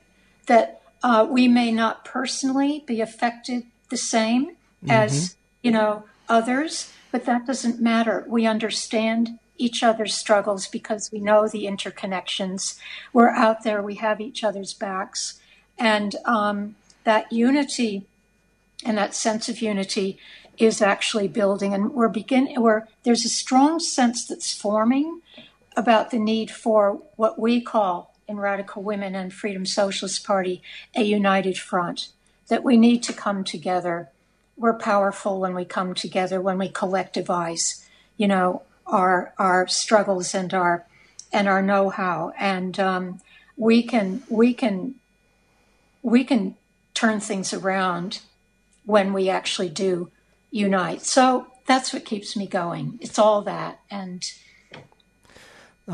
that 0.48 0.82
uh, 1.02 1.26
we 1.30 1.48
may 1.48 1.72
not 1.72 2.04
personally 2.04 2.84
be 2.86 3.00
affected 3.00 3.64
the 3.92 3.98
same 3.98 4.56
as 4.90 5.36
you 5.62 5.70
know 5.70 6.06
others, 6.28 6.92
but 7.12 7.26
that 7.26 7.46
doesn't 7.46 7.80
matter. 7.80 8.26
We 8.28 8.48
understand 8.48 9.38
each 9.58 9.84
other's 9.84 10.16
struggles 10.16 10.66
because 10.66 11.12
we 11.12 11.20
know 11.20 11.48
the 11.48 11.66
interconnections. 11.66 12.80
We're 13.14 13.30
out 13.30 13.64
there. 13.64 13.84
We 13.84 13.96
have 13.96 14.20
each 14.20 14.44
other's 14.44 14.74
backs, 14.74 15.40
and 15.78 16.16
um, 16.26 16.76
that 17.04 17.32
unity 17.32 18.06
and 18.84 18.98
that 18.98 19.14
sense 19.14 19.48
of 19.48 19.62
unity 19.62 20.18
is 20.58 20.82
actually 20.82 21.28
building. 21.28 21.74
And 21.74 21.94
we're 21.94 22.10
beginning, 22.10 22.60
We're 22.60 22.88
there's 23.04 23.26
a 23.26 23.30
strong 23.30 23.80
sense 23.80 24.28
that's 24.28 24.56
forming 24.56 25.22
about 25.78 26.12
the 26.12 26.20
need 26.20 26.52
for 26.52 27.02
what 27.16 27.40
we 27.40 27.62
call 27.62 28.14
in 28.28 28.38
Radical 28.38 28.82
Women 28.82 29.16
and 29.16 29.34
Freedom 29.34 29.66
Socialist 29.66 30.26
Party 30.26 30.62
a 30.96 31.04
united 31.04 31.58
front. 31.58 32.10
That 32.52 32.66
we 32.66 32.76
need 32.76 33.02
to 33.04 33.14
come 33.14 33.46
together. 33.46 34.10
We're 34.58 34.78
powerful 34.78 35.40
when 35.40 35.56
we 35.56 35.64
come 35.64 35.94
together, 35.94 36.42
when 36.42 36.58
we 36.58 36.68
collectivize, 36.68 37.86
you 38.18 38.28
know, 38.28 38.64
our 38.86 39.34
our 39.38 39.70
struggles 39.70 40.36
and 40.36 40.54
our 40.54 40.86
and 41.32 41.48
our 41.48 41.62
know-how, 41.62 42.34
and 42.38 42.78
um, 42.78 43.22
we 43.56 43.84
can 43.84 44.24
we 44.28 44.54
can 44.54 44.96
we 46.02 46.26
can 46.26 46.56
turn 46.94 47.22
things 47.22 47.54
around 47.54 48.20
when 48.86 49.14
we 49.14 49.30
actually 49.30 49.70
do 49.70 50.12
unite. 50.52 51.04
So 51.04 51.48
that's 51.66 51.94
what 51.94 52.04
keeps 52.04 52.36
me 52.36 52.48
going. 52.48 53.00
It's 53.00 53.18
all 53.18 53.42
that, 53.44 53.80
and 53.90 54.30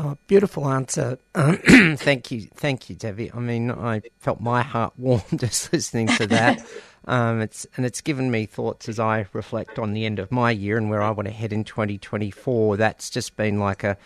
Oh, 0.00 0.16
beautiful 0.28 0.68
answer. 0.68 1.18
Um, 1.34 1.56
thank 1.96 2.30
you, 2.30 2.42
thank 2.54 2.88
you, 2.88 2.94
Debbie. 2.94 3.32
I 3.32 3.40
mean, 3.40 3.68
I 3.72 4.02
felt 4.20 4.40
my 4.40 4.62
heart 4.62 4.92
warm 4.96 5.22
just 5.36 5.72
listening 5.72 6.06
to 6.08 6.26
that. 6.28 6.64
Um, 7.04 7.40
it's 7.40 7.66
and 7.74 7.86
it's 7.86 8.02
given 8.02 8.30
me 8.30 8.44
thoughts 8.44 8.86
as 8.86 9.00
I 9.00 9.24
reflect 9.32 9.78
on 9.78 9.94
the 9.94 10.04
end 10.04 10.18
of 10.18 10.30
my 10.30 10.50
year 10.50 10.76
and 10.76 10.90
where 10.90 11.00
I 11.00 11.10
want 11.10 11.26
to 11.26 11.32
head 11.32 11.54
in 11.54 11.64
2024. 11.64 12.76
That's 12.76 13.08
just 13.08 13.34
been 13.34 13.58
like 13.58 13.82
a 13.82 13.96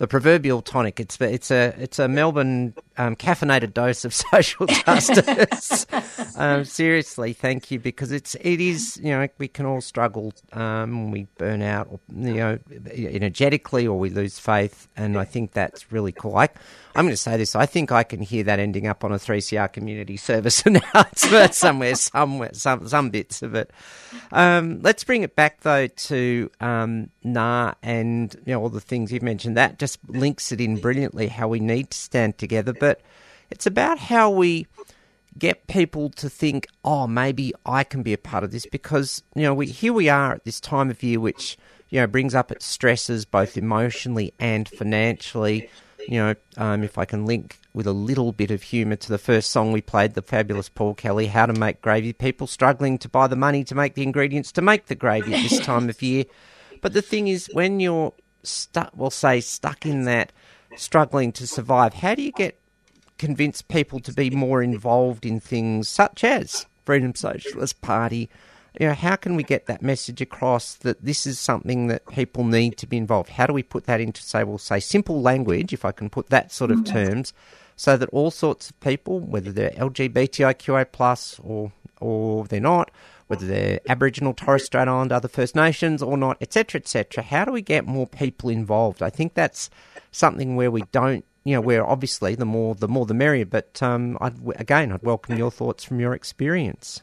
the 0.00 0.08
proverbial 0.08 0.62
tonic. 0.62 0.98
It's 0.98 1.20
it's 1.20 1.50
a 1.50 1.74
it's 1.78 1.98
a 1.98 2.08
Melbourne 2.08 2.72
um, 2.96 3.14
caffeinated 3.14 3.74
dose 3.74 4.06
of 4.06 4.14
social 4.32 4.64
justice. 4.64 5.86
um, 6.36 6.64
seriously, 6.64 7.34
thank 7.34 7.70
you 7.70 7.78
because 7.78 8.10
it's 8.10 8.34
it 8.36 8.62
is 8.62 8.98
you 9.02 9.10
know 9.10 9.28
we 9.36 9.46
can 9.46 9.66
all 9.66 9.82
struggle 9.82 10.32
um, 10.54 11.10
we 11.10 11.26
burn 11.36 11.60
out 11.60 11.86
or, 11.90 12.00
you 12.16 12.34
know 12.34 12.58
energetically 12.96 13.86
or 13.86 13.98
we 13.98 14.08
lose 14.08 14.38
faith, 14.38 14.88
and 14.96 15.18
I 15.18 15.26
think 15.26 15.52
that's 15.52 15.92
really 15.92 16.12
cool. 16.12 16.34
I, 16.34 16.48
I'm 16.94 17.04
going 17.04 17.12
to 17.12 17.16
say 17.16 17.36
this. 17.36 17.54
I 17.54 17.66
think 17.66 17.92
I 17.92 18.02
can 18.02 18.20
hear 18.20 18.42
that 18.44 18.58
ending 18.58 18.86
up 18.86 19.04
on 19.04 19.12
a 19.12 19.16
3CR 19.16 19.72
community 19.72 20.16
service 20.16 20.62
announcement 20.66 21.54
somewhere, 21.54 21.94
somewhere, 21.94 22.50
some 22.52 22.88
some 22.88 23.10
bits 23.10 23.42
of 23.42 23.54
it. 23.54 23.70
Um, 24.32 24.80
let's 24.82 25.04
bring 25.04 25.22
it 25.22 25.36
back 25.36 25.60
though 25.60 25.86
to 25.86 26.50
um, 26.60 27.10
Nga 27.24 27.76
and 27.82 28.34
you 28.44 28.54
know 28.54 28.62
all 28.62 28.68
the 28.68 28.80
things 28.80 29.12
you've 29.12 29.22
mentioned. 29.22 29.56
That 29.56 29.78
just 29.78 29.98
links 30.08 30.50
it 30.52 30.60
in 30.60 30.76
brilliantly. 30.78 31.28
How 31.28 31.48
we 31.48 31.60
need 31.60 31.90
to 31.90 31.98
stand 31.98 32.38
together, 32.38 32.72
but 32.72 33.00
it's 33.50 33.66
about 33.66 33.98
how 33.98 34.30
we 34.30 34.66
get 35.38 35.66
people 35.68 36.10
to 36.10 36.28
think, 36.28 36.66
oh, 36.84 37.06
maybe 37.06 37.52
I 37.64 37.84
can 37.84 38.02
be 38.02 38.12
a 38.12 38.18
part 38.18 38.44
of 38.44 38.50
this 38.50 38.66
because 38.66 39.22
you 39.34 39.42
know 39.42 39.54
we 39.54 39.66
here 39.66 39.92
we 39.92 40.08
are 40.08 40.34
at 40.34 40.44
this 40.44 40.60
time 40.60 40.90
of 40.90 41.02
year, 41.02 41.20
which 41.20 41.56
you 41.88 42.00
know 42.00 42.06
brings 42.06 42.34
up 42.34 42.50
its 42.50 42.66
stresses 42.66 43.24
both 43.24 43.56
emotionally 43.56 44.32
and 44.38 44.68
financially. 44.68 45.70
You 46.10 46.18
know, 46.18 46.34
um, 46.56 46.82
if 46.82 46.98
I 46.98 47.04
can 47.04 47.24
link 47.24 47.60
with 47.72 47.86
a 47.86 47.92
little 47.92 48.32
bit 48.32 48.50
of 48.50 48.64
humour 48.64 48.96
to 48.96 49.08
the 49.08 49.16
first 49.16 49.48
song 49.50 49.70
we 49.70 49.80
played, 49.80 50.14
the 50.14 50.22
fabulous 50.22 50.68
Paul 50.68 50.94
Kelly, 50.94 51.28
"How 51.28 51.46
to 51.46 51.52
Make 51.52 51.80
Gravy." 51.80 52.12
People 52.12 52.48
struggling 52.48 52.98
to 52.98 53.08
buy 53.08 53.28
the 53.28 53.36
money 53.36 53.62
to 53.62 53.76
make 53.76 53.94
the 53.94 54.02
ingredients 54.02 54.50
to 54.52 54.60
make 54.60 54.86
the 54.86 54.96
gravy 54.96 55.32
at 55.34 55.48
this 55.48 55.60
time 55.64 55.88
of 55.88 56.02
year. 56.02 56.24
But 56.80 56.94
the 56.94 57.00
thing 57.00 57.28
is, 57.28 57.48
when 57.52 57.78
you're 57.78 58.12
stuck, 58.42 58.90
we'll 58.96 59.10
say 59.10 59.40
stuck 59.40 59.86
in 59.86 60.02
that, 60.06 60.32
struggling 60.74 61.30
to 61.30 61.46
survive, 61.46 61.94
how 61.94 62.16
do 62.16 62.22
you 62.22 62.32
get 62.32 62.58
convince 63.16 63.62
people 63.62 64.00
to 64.00 64.12
be 64.12 64.30
more 64.30 64.64
involved 64.64 65.24
in 65.24 65.38
things 65.38 65.88
such 65.88 66.24
as 66.24 66.66
Freedom 66.84 67.14
Socialist 67.14 67.80
Party? 67.82 68.28
You 68.80 68.86
know, 68.86 68.94
how 68.94 69.16
can 69.16 69.36
we 69.36 69.42
get 69.42 69.66
that 69.66 69.82
message 69.82 70.22
across 70.22 70.72
that 70.76 71.04
this 71.04 71.26
is 71.26 71.38
something 71.38 71.88
that 71.88 72.06
people 72.06 72.44
need 72.44 72.78
to 72.78 72.86
be 72.86 72.96
involved? 72.96 73.28
How 73.28 73.46
do 73.46 73.52
we 73.52 73.62
put 73.62 73.84
that 73.84 74.00
into, 74.00 74.22
say, 74.22 74.42
we'll 74.42 74.56
say 74.56 74.80
simple 74.80 75.20
language, 75.20 75.74
if 75.74 75.84
I 75.84 75.92
can 75.92 76.08
put 76.08 76.30
that 76.30 76.50
sort 76.50 76.70
of 76.70 76.86
terms, 76.86 77.34
so 77.76 77.98
that 77.98 78.08
all 78.08 78.30
sorts 78.30 78.70
of 78.70 78.80
people, 78.80 79.20
whether 79.20 79.52
they're 79.52 79.72
LGBTIQA 79.72 80.92
plus 80.92 81.38
or 81.44 81.72
or 82.00 82.46
they're 82.46 82.58
not, 82.58 82.90
whether 83.26 83.44
they're 83.44 83.80
Aboriginal, 83.86 84.32
Torres 84.32 84.64
Strait 84.64 84.88
Islander, 84.88 85.16
other 85.16 85.28
First 85.28 85.54
Nations 85.54 86.02
or 86.02 86.16
not, 86.16 86.38
etc., 86.40 86.80
etc. 86.80 87.22
How 87.22 87.44
do 87.44 87.52
we 87.52 87.60
get 87.60 87.86
more 87.86 88.06
people 88.06 88.48
involved? 88.48 89.02
I 89.02 89.10
think 89.10 89.34
that's 89.34 89.68
something 90.10 90.56
where 90.56 90.70
we 90.70 90.84
don't, 90.90 91.26
you 91.44 91.54
know, 91.54 91.60
where 91.60 91.86
obviously 91.86 92.34
the 92.34 92.46
more 92.46 92.74
the 92.74 92.88
more 92.88 93.04
the 93.04 93.12
merrier. 93.12 93.44
But 93.44 93.82
um, 93.82 94.16
I'd, 94.22 94.36
again, 94.56 94.90
I'd 94.90 95.02
welcome 95.02 95.36
your 95.36 95.50
thoughts 95.50 95.84
from 95.84 96.00
your 96.00 96.14
experience. 96.14 97.02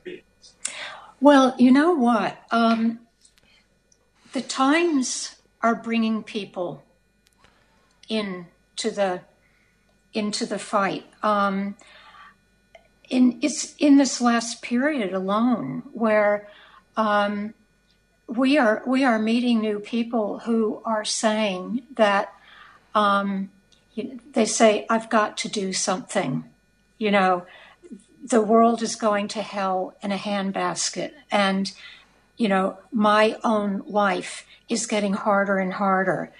Well, 1.19 1.55
you 1.57 1.71
know 1.71 1.93
what? 1.93 2.37
Um, 2.51 2.99
the 4.33 4.41
times 4.41 5.35
are 5.61 5.75
bringing 5.75 6.21
people 6.23 6.83
into 8.07 8.91
the 8.91 9.21
into 10.13 10.45
the 10.45 10.59
fight. 10.59 11.05
Um, 11.23 11.75
in 13.09 13.39
it's 13.41 13.75
in 13.77 13.97
this 13.97 14.21
last 14.21 14.61
period 14.61 15.13
alone 15.13 15.83
where 15.93 16.47
um, 16.95 17.53
we 18.27 18.57
are 18.57 18.83
we 18.85 19.03
are 19.03 19.17
meeting 19.17 19.59
new 19.59 19.79
people 19.79 20.39
who 20.39 20.81
are 20.85 21.05
saying 21.05 21.83
that 21.95 22.33
um, 22.93 23.49
they 24.33 24.45
say 24.45 24.85
I've 24.89 25.09
got 25.09 25.37
to 25.37 25.49
do 25.49 25.73
something. 25.73 26.43
You 26.99 27.11
know, 27.11 27.45
the 28.29 28.41
world 28.41 28.81
is 28.81 28.95
going 28.95 29.27
to 29.29 29.41
hell 29.41 29.95
in 30.01 30.11
a 30.11 30.17
handbasket, 30.17 31.11
and 31.31 31.71
you 32.35 32.49
know 32.49 32.77
my 32.91 33.37
own 33.43 33.83
life 33.87 34.45
is 34.69 34.85
getting 34.85 35.13
harder 35.13 35.57
and 35.59 35.73
harder, 35.73 36.31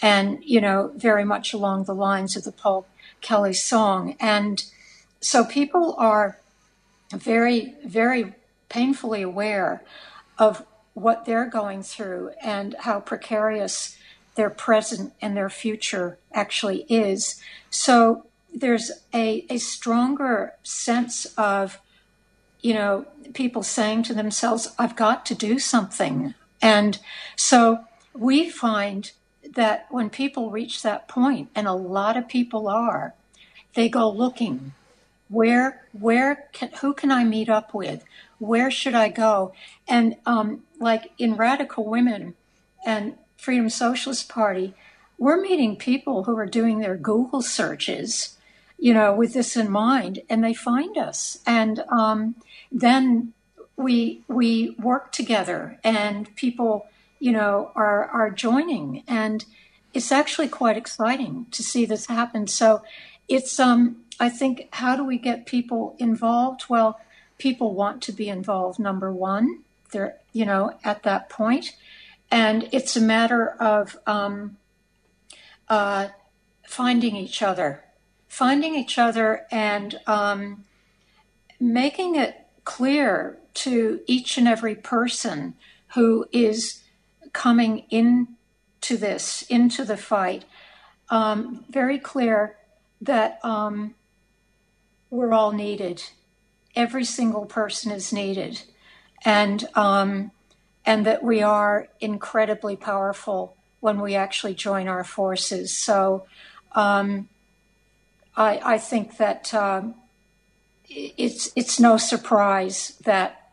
and 0.00 0.38
you 0.44 0.60
know 0.60 0.92
very 0.96 1.24
much 1.24 1.52
along 1.52 1.84
the 1.84 1.94
lines 1.94 2.36
of 2.36 2.44
the 2.44 2.52
Paul 2.52 2.86
Kelly 3.20 3.54
song, 3.54 4.16
and 4.20 4.64
so 5.20 5.44
people 5.44 5.94
are 5.98 6.38
very 7.12 7.74
very 7.84 8.34
painfully 8.68 9.22
aware 9.22 9.82
of 10.38 10.64
what 10.94 11.24
they're 11.24 11.48
going 11.48 11.82
through 11.82 12.30
and 12.42 12.74
how 12.80 13.00
precarious 13.00 13.96
their 14.34 14.50
present 14.50 15.12
and 15.20 15.36
their 15.36 15.50
future 15.50 16.18
actually 16.32 16.86
is. 16.88 17.40
So 17.70 18.26
there's 18.54 18.90
a, 19.14 19.44
a 19.48 19.58
stronger 19.58 20.54
sense 20.62 21.26
of, 21.36 21.80
you 22.60 22.74
know, 22.74 23.06
people 23.34 23.62
saying 23.62 24.04
to 24.04 24.14
themselves, 24.14 24.74
I've 24.78 24.96
got 24.96 25.24
to 25.26 25.34
do 25.34 25.58
something. 25.58 26.34
And 26.60 26.98
so 27.36 27.84
we 28.14 28.50
find 28.50 29.10
that 29.54 29.86
when 29.90 30.10
people 30.10 30.50
reach 30.50 30.82
that 30.82 31.08
point, 31.08 31.50
and 31.54 31.66
a 31.66 31.72
lot 31.72 32.16
of 32.16 32.28
people 32.28 32.68
are, 32.68 33.14
they 33.74 33.88
go 33.88 34.08
looking. 34.10 34.72
Where, 35.28 35.82
where 35.92 36.44
can, 36.52 36.70
who 36.80 36.92
can 36.94 37.10
I 37.10 37.24
meet 37.24 37.48
up 37.48 37.72
with? 37.74 38.04
Where 38.38 38.70
should 38.70 38.94
I 38.94 39.08
go? 39.08 39.54
And 39.88 40.16
um, 40.26 40.62
like 40.78 41.12
in 41.18 41.36
Radical 41.36 41.84
Women 41.84 42.34
and 42.84 43.16
Freedom 43.36 43.70
Socialist 43.70 44.28
Party, 44.28 44.74
we're 45.18 45.40
meeting 45.40 45.76
people 45.76 46.24
who 46.24 46.36
are 46.36 46.46
doing 46.46 46.80
their 46.80 46.96
Google 46.96 47.42
searches, 47.42 48.36
you 48.82 48.92
know, 48.92 49.14
with 49.14 49.32
this 49.32 49.56
in 49.56 49.70
mind, 49.70 50.22
and 50.28 50.42
they 50.42 50.52
find 50.52 50.98
us, 50.98 51.38
and 51.46 51.84
um, 51.88 52.34
then 52.72 53.32
we 53.76 54.22
we 54.26 54.70
work 54.70 55.12
together, 55.12 55.78
and 55.84 56.34
people, 56.34 56.88
you 57.20 57.30
know, 57.30 57.70
are 57.76 58.06
are 58.06 58.28
joining, 58.28 59.04
and 59.06 59.44
it's 59.94 60.10
actually 60.10 60.48
quite 60.48 60.76
exciting 60.76 61.46
to 61.52 61.62
see 61.62 61.84
this 61.84 62.06
happen. 62.06 62.48
So, 62.48 62.82
it's 63.28 63.60
um, 63.60 63.98
I 64.18 64.28
think, 64.28 64.66
how 64.72 64.96
do 64.96 65.04
we 65.04 65.16
get 65.16 65.46
people 65.46 65.94
involved? 66.00 66.64
Well, 66.68 66.98
people 67.38 67.74
want 67.74 68.02
to 68.02 68.12
be 68.12 68.28
involved. 68.28 68.80
Number 68.80 69.12
one, 69.12 69.60
they're 69.92 70.16
you 70.32 70.44
know 70.44 70.76
at 70.82 71.04
that 71.04 71.28
point, 71.28 71.76
and 72.32 72.68
it's 72.72 72.96
a 72.96 73.00
matter 73.00 73.50
of 73.60 73.96
um, 74.08 74.56
uh, 75.68 76.08
finding 76.66 77.14
each 77.14 77.42
other, 77.42 77.84
finding 78.32 78.74
each 78.74 78.96
other, 78.98 79.46
and 79.50 80.00
um, 80.06 80.64
making 81.60 82.14
it 82.14 82.34
clear 82.64 83.36
to 83.52 84.00
each 84.06 84.38
and 84.38 84.48
every 84.48 84.74
person 84.74 85.52
who 85.88 86.26
is 86.32 86.82
coming 87.34 87.84
into 87.90 88.96
this, 88.96 89.42
into 89.50 89.84
the 89.84 89.98
fight, 89.98 90.46
um, 91.10 91.62
very 91.68 91.98
clear 91.98 92.56
that 93.02 93.38
um, 93.44 93.94
we're 95.10 95.34
all 95.34 95.52
needed. 95.52 96.02
Every 96.74 97.04
single 97.04 97.44
person 97.44 97.92
is 97.92 98.14
needed, 98.14 98.62
and 99.26 99.68
um, 99.74 100.30
and 100.86 101.04
that 101.04 101.22
we 101.22 101.42
are 101.42 101.88
incredibly 102.00 102.76
powerful 102.76 103.58
when 103.80 104.00
we 104.00 104.14
actually 104.14 104.54
join 104.54 104.88
our 104.88 105.04
forces. 105.04 105.76
So 105.76 106.24
um, 106.74 107.28
I, 108.36 108.60
I, 108.74 108.78
think 108.78 109.16
that 109.18 109.52
um, 109.52 109.94
it's 110.88 111.50
it's 111.54 111.78
no 111.78 111.96
surprise 111.96 112.98
that 113.04 113.50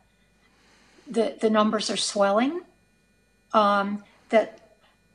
the 1.10 1.36
the 1.40 1.50
numbers 1.50 1.90
are 1.90 1.98
swelling. 1.98 2.62
Um, 3.54 4.04
that 4.30 4.60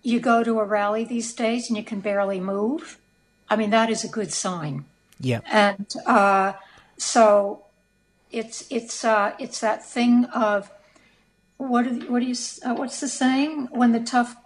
you 0.03 0.19
go 0.21 0.43
to 0.43 0.59
a 0.61 0.65
rally 0.65 1.05
these 1.05 1.33
days 1.33 1.69
and 1.69 1.77
you 1.77 1.85
can 1.85 2.01
barely 2.01 2.41
move. 2.41 2.99
I 3.49 3.57
mean 3.57 3.71
that 3.71 3.91
is 3.91 4.05
a 4.05 4.09
good 4.09 4.33
sign. 4.33 4.85
Yeah. 5.21 5.41
And 5.47 5.87
uh, 6.07 6.55
so 6.99 7.65
it's 8.31 8.65
it's 8.71 9.05
uh, 9.05 9.33
it's 9.39 9.61
that 9.61 9.85
thing 9.87 10.25
of 10.27 10.71
what 11.57 11.87
are, 11.87 11.95
what 12.11 12.21
do 12.21 12.27
you 12.27 12.35
uh, 12.65 12.75
what's 12.75 13.01
the 13.01 13.09
saying 13.09 13.69
when 13.71 13.93
the 13.93 14.01
tough 14.01 14.37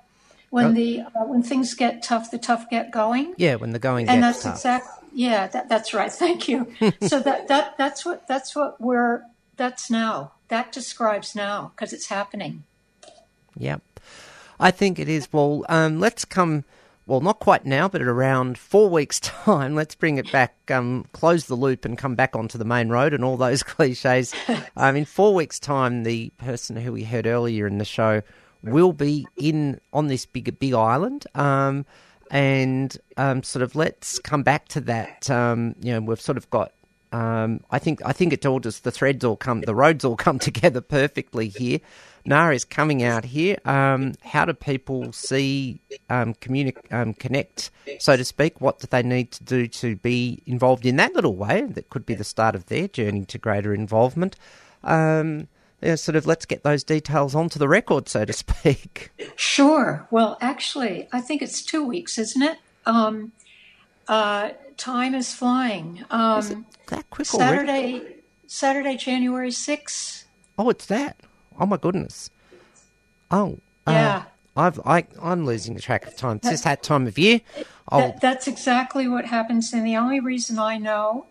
when 0.51 0.67
Oh. 0.67 0.73
the 0.73 1.01
uh, 1.01 1.25
when 1.25 1.43
things 1.43 1.75
get 1.75 2.03
tough 2.03 2.31
the 2.31 2.39
tough 2.39 2.69
get 2.71 2.91
going 2.91 3.35
Yeah, 3.39 3.57
when 3.57 3.73
the 3.73 3.79
going 3.79 4.09
and 4.09 4.23
that's 4.23 4.43
tough. 4.43 4.55
exactly 4.57 4.98
yeah 5.13 5.47
that, 5.47 5.69
that's 5.69 5.93
right 5.95 6.13
thank 6.25 6.49
you 6.49 6.73
so 7.03 7.21
that 7.21 7.49
that 7.49 7.77
that's 7.79 8.05
what 8.05 8.27
that's 8.27 8.55
what 8.55 8.81
we're 8.81 9.23
that's 9.57 9.91
now 9.91 10.33
that 10.49 10.73
describes 10.73 11.35
now 11.35 11.73
because 11.75 11.93
it's 11.93 12.07
happening 12.09 12.65
Yep. 13.59 13.83
I 14.61 14.71
think 14.71 14.99
it 14.99 15.09
is. 15.09 15.29
Well, 15.33 15.65
um, 15.69 16.01
let's 16.01 16.25
come, 16.25 16.65
well, 17.07 17.21
not 17.21 17.39
quite 17.39 17.65
now, 17.65 17.89
but 17.89 18.01
at 18.01 18.07
around 18.09 18.59
four 18.59 18.89
weeks' 18.89 19.21
time, 19.23 19.75
let's 19.75 19.95
bring 19.95 20.19
it 20.19 20.31
back, 20.33 20.57
um, 20.71 21.07
close 21.13 21.47
the 21.47 21.55
loop 21.55 21.85
and 21.85 21.99
come 21.99 22.15
back 22.15 22.35
onto 22.35 22.59
the 22.59 22.65
main 22.65 22.89
road 22.89 23.13
and 23.13 23.25
all 23.25 23.37
those 23.37 23.63
cliches. 23.65 24.35
um, 24.77 24.97
in 24.97 25.05
four 25.05 25.35
weeks' 25.35 25.59
time, 25.59 26.03
the 26.03 26.31
person 26.39 26.77
who 26.77 26.93
we 26.93 27.05
heard 27.05 27.27
earlier 27.27 27.67
in 27.67 27.79
the 27.79 27.85
show 27.85 28.23
will 28.63 28.93
be 28.93 29.27
in 29.37 29.81
on 29.93 30.09
this 30.09 30.27
big, 30.27 30.59
big 30.59 30.75
island. 30.75 31.27
Um, 31.35 31.87
and 32.31 32.97
um, 33.17 33.43
sort 33.43 33.63
of 33.63 33.75
let's 33.75 34.19
come 34.19 34.43
back 34.43 34.69
to 34.69 34.81
that. 34.83 35.31
Um, 35.31 35.75
you 35.81 35.93
know, 35.93 36.01
we've 36.01 36.21
sort 36.21 36.39
of 36.39 36.49
got 36.51 36.73
um, 37.13 37.61
I 37.71 37.79
think 37.79 38.01
I 38.05 38.13
think 38.13 38.33
it 38.33 38.45
all 38.45 38.61
just 38.61 38.85
the 38.85 38.91
threads 38.91 39.25
all 39.25 39.37
come, 39.37 39.63
the 39.63 39.75
roads 39.75 40.05
all 40.05 40.17
come 40.17 40.39
together 40.51 40.81
perfectly 40.81 41.49
here. 41.49 41.81
Nga 42.27 42.55
is 42.55 42.65
coming 42.65 43.03
out 43.03 43.25
here. 43.25 43.57
Um, 43.65 44.13
how 44.23 44.45
do 44.45 44.53
people 44.53 45.13
see, 45.13 45.81
um, 46.11 46.35
communic- 46.35 46.93
um, 46.93 47.15
connect, 47.15 47.71
so 48.01 48.17
to 48.17 48.25
speak? 48.25 48.61
What 48.61 48.81
do 48.81 48.87
they 48.91 49.03
need 49.03 49.33
to 49.33 49.45
do 49.45 49.67
to 49.69 49.97
be 49.97 50.43
involved 50.45 50.85
in 50.85 50.97
that 50.97 51.15
little 51.15 51.37
way? 51.37 51.63
That 51.63 51.89
could 51.89 52.05
be 52.05 52.15
the 52.15 52.25
start 52.25 52.55
of 52.55 52.67
their 52.67 52.87
journey 52.89 53.25
to 53.27 53.39
greater 53.39 53.73
involvement. 53.73 54.37
Um, 54.85 55.49
yeah, 55.81 55.95
sort 55.95 56.17
of, 56.17 56.27
let's 56.27 56.45
get 56.47 56.63
those 56.63 56.83
details 56.85 57.35
onto 57.35 57.59
the 57.59 57.69
record, 57.69 58.09
so 58.09 58.25
to 58.25 58.33
speak. 58.33 59.11
Sure. 59.37 60.07
Well, 60.11 60.37
actually, 60.41 61.09
I 61.13 61.21
think 61.21 61.43
it's 61.43 61.63
two 61.63 61.85
weeks, 61.85 62.19
isn't 62.19 62.43
it? 62.43 62.59
Um, 62.87 63.33
uh, 64.09 64.51
time 64.77 65.15
is 65.15 65.35
flying. 65.35 66.05
Um, 66.11 66.67
That 66.89 67.09
quick 67.11 67.33
already? 67.35 67.67
Saturday, 67.67 68.15
Saturday, 68.47 68.97
January 68.97 69.51
sixth. 69.51 70.25
Oh, 70.59 70.71
it's 70.71 70.87
that. 70.87 71.17
Oh 71.61 71.67
my 71.67 71.77
goodness. 71.77 72.31
Oh, 73.31 73.59
uh, 73.87 73.91
Yeah. 73.93 74.23
I've 74.57 74.81
I 74.85 75.07
I'm 75.23 75.47
losing 75.47 75.79
track 75.79 76.05
of 76.07 76.17
time. 76.17 76.39
It's 76.39 76.49
just 76.49 76.65
that 76.65 76.83
time 76.83 77.07
of 77.07 77.17
year. 77.17 77.43
Oh, 77.93 77.99
That, 78.01 78.21
that's 78.21 78.49
exactly 78.49 79.07
what 79.07 79.27
happens, 79.27 79.73
and 79.73 79.87
the 79.87 79.97
only 79.97 80.19
reason 80.19 80.59
I 80.59 80.79
know 80.79 81.27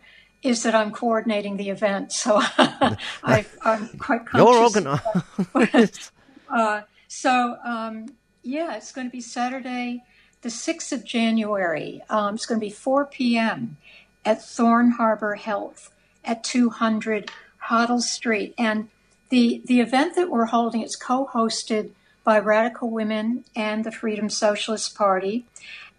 is 0.47 0.63
that 0.63 0.73
I'm 0.73 0.91
coordinating 0.91 1.57
the 1.57 1.69
event, 1.69 2.11
so 2.11 2.39
I, 2.57 3.45
I'm 3.63 3.87
quite 3.99 4.25
conscious. 4.25 4.75
you're 4.75 5.63
organised. 5.63 6.11
Uh, 6.49 6.83
so 7.09 7.57
um, 7.65 8.05
yeah, 8.41 8.77
it's 8.77 8.93
going 8.93 9.05
to 9.05 9.11
be 9.11 9.19
Saturday, 9.19 10.01
the 10.43 10.49
sixth 10.49 10.93
of 10.93 11.03
January. 11.03 12.01
Um, 12.09 12.35
it's 12.35 12.45
going 12.45 12.57
to 12.57 12.65
be 12.65 12.71
4 12.71 13.05
p.m. 13.05 13.75
at 14.23 14.41
Thorne 14.41 14.91
Harbour 14.91 15.35
Health 15.35 15.91
at 16.23 16.45
200 16.45 17.29
Hoddle 17.69 18.01
Street, 18.01 18.53
and 18.57 18.87
the 19.29 19.61
the 19.65 19.81
event 19.81 20.15
that 20.15 20.29
we're 20.29 20.45
holding 20.45 20.81
is 20.81 20.95
co-hosted 20.95 21.91
by 22.23 22.39
Radical 22.39 22.89
Women 22.89 23.43
and 23.55 23.83
the 23.83 23.91
Freedom 23.91 24.29
Socialist 24.29 24.95
Party. 24.95 25.45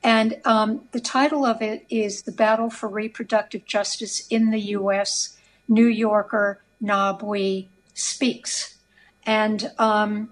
And 0.02 0.40
um, 0.44 0.82
the 0.92 1.00
title 1.00 1.44
of 1.44 1.60
it 1.60 1.84
is 1.90 2.22
The 2.22 2.32
Battle 2.32 2.70
for 2.70 2.88
Reproductive 2.88 3.64
Justice 3.64 4.26
in 4.28 4.50
the 4.50 4.60
U.S. 4.60 5.36
New 5.66 5.86
Yorker 5.86 6.62
Nga 6.82 7.18
Bui 7.20 7.68
Speaks. 7.94 8.76
And 9.24 9.72
um, 9.78 10.30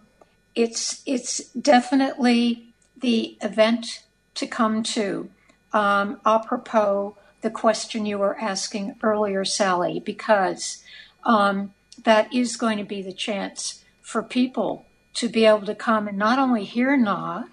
it's, 0.54 1.02
it's 1.04 1.50
definitely 1.50 2.68
the 3.00 3.36
event 3.42 4.04
to 4.34 4.46
come 4.46 4.82
to, 4.82 5.30
um, 5.72 6.20
apropos 6.24 7.16
the 7.42 7.50
question 7.50 8.06
you 8.06 8.18
were 8.18 8.38
asking 8.38 8.96
earlier, 9.02 9.44
Sally, 9.44 10.00
because 10.00 10.82
um, 11.24 11.74
that 12.04 12.32
is 12.32 12.56
going 12.56 12.78
to 12.78 12.84
be 12.84 13.02
the 13.02 13.12
chance 13.12 13.84
for 14.00 14.22
people 14.22 14.86
to 15.14 15.28
be 15.28 15.44
able 15.44 15.66
to 15.66 15.74
come 15.74 16.08
and 16.08 16.16
not 16.16 16.38
only 16.38 16.64
hear 16.64 16.96
Nga, 16.96 17.48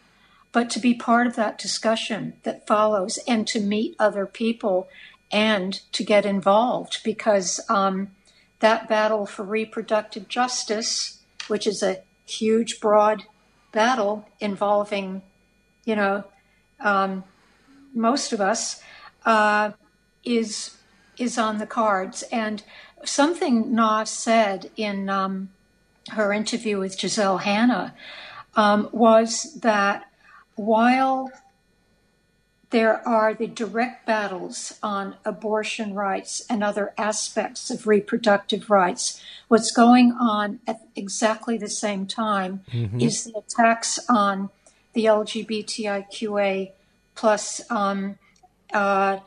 but 0.54 0.70
to 0.70 0.80
be 0.80 0.94
part 0.94 1.28
of 1.28 1.36
that 1.36 1.58
discussion 1.58 2.34
that 2.44 2.66
follows 2.66 3.20
and 3.28 3.46
to 3.48 3.60
meet 3.60 3.96
other 4.00 4.26
people 4.26 4.88
and 5.32 5.82
to 5.92 6.04
get 6.04 6.26
involved 6.26 7.00
because 7.04 7.60
um, 7.70 8.12
that 8.60 8.88
battle 8.88 9.26
for 9.26 9.44
reproductive 9.44 10.30
justice, 10.30 11.20
which 11.48 11.68
is 11.68 11.82
a 11.82 12.02
huge, 12.26 12.80
broad 12.80 13.24
battle 13.72 14.30
involving, 14.40 15.24
you 15.84 15.96
know, 15.96 16.24
um, 16.80 17.24
most 17.94 18.32
of 18.32 18.40
us, 18.40 18.82
uh, 19.26 19.72
is 20.24 20.78
is 21.18 21.38
on 21.38 21.58
the 21.58 21.66
cards. 21.68 22.24
And 22.32 22.64
something 23.04 23.76
Nga 23.76 24.06
said 24.06 24.72
in 24.78 25.10
um, 25.10 25.50
her 26.12 26.32
interview 26.32 26.80
with 26.80 27.00
Giselle 27.00 27.40
Hanna 27.40 27.94
um, 28.56 28.90
was 28.92 29.54
that 29.62 30.06
while 30.56 31.32
there 32.74 33.08
are 33.08 33.36
the 33.36 33.46
direct 33.46 34.08
battles 34.08 34.80
on 34.82 35.16
abortion 35.24 35.94
rights 35.94 36.44
and 36.50 36.64
other 36.64 36.92
aspects 36.98 37.70
of 37.70 37.86
reproductive 37.86 38.68
rights. 38.68 39.22
What's 39.48 39.70
going 39.70 40.12
on 40.14 40.60
at 40.66 40.82
exactly 40.96 41.56
the 41.56 41.70
same 41.70 42.08
time 42.08 42.62
is 43.00 43.26
the 43.26 43.38
attacks 43.38 44.00
on 44.10 44.50
the 44.94 45.06
LGBTIQA 45.06 46.72
plus 47.14 47.62
um, 47.70 48.18
uh, 48.74 49.20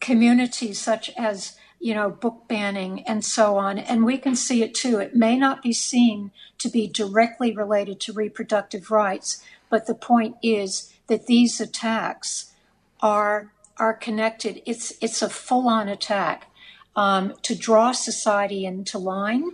communities 0.00 0.80
such 0.80 1.12
as 1.16 1.56
you 1.78 1.94
know 1.94 2.10
book 2.10 2.48
banning 2.48 3.02
and 3.04 3.24
so 3.24 3.56
on 3.56 3.78
and 3.78 4.04
we 4.04 4.18
can 4.18 4.34
see 4.34 4.62
it 4.62 4.74
too 4.74 4.98
it 4.98 5.14
may 5.14 5.36
not 5.36 5.62
be 5.62 5.72
seen 5.72 6.30
to 6.58 6.68
be 6.68 6.86
directly 6.86 7.52
related 7.52 8.00
to 8.00 8.12
reproductive 8.12 8.90
rights 8.90 9.42
but 9.70 9.86
the 9.86 9.94
point 9.94 10.36
is 10.42 10.92
that 11.06 11.26
these 11.26 11.60
attacks 11.60 12.52
are 13.00 13.52
are 13.78 13.94
connected. 13.94 14.60
It's 14.66 14.92
it's 15.00 15.22
a 15.22 15.30
full 15.30 15.68
on 15.68 15.88
attack 15.88 16.50
um, 16.94 17.34
to 17.42 17.54
draw 17.54 17.92
society 17.92 18.66
into 18.66 18.98
line, 18.98 19.52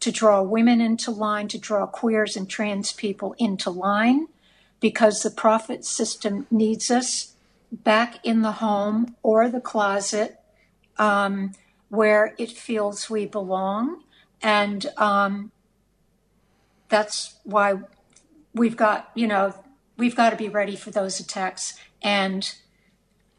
to 0.00 0.10
draw 0.10 0.42
women 0.42 0.80
into 0.80 1.12
line, 1.12 1.46
to 1.48 1.58
draw 1.58 1.86
queers 1.86 2.36
and 2.36 2.50
trans 2.50 2.92
people 2.92 3.36
into 3.38 3.70
line, 3.70 4.26
because 4.80 5.22
the 5.22 5.30
profit 5.30 5.84
system 5.84 6.46
needs 6.50 6.90
us 6.90 7.34
back 7.70 8.24
in 8.24 8.42
the 8.42 8.52
home 8.52 9.14
or 9.22 9.48
the 9.48 9.60
closet 9.60 10.40
um, 10.98 11.52
where 11.88 12.34
it 12.38 12.50
feels 12.50 13.08
we 13.08 13.26
belong. 13.26 14.02
And 14.42 14.86
um, 14.96 15.52
that's 16.88 17.36
why 17.44 17.80
we've 18.54 18.76
got, 18.76 19.10
you 19.14 19.26
know, 19.26 19.54
we've 19.96 20.16
got 20.16 20.30
to 20.30 20.36
be 20.36 20.48
ready 20.48 20.76
for 20.76 20.90
those 20.90 21.20
attacks 21.20 21.78
and 22.02 22.54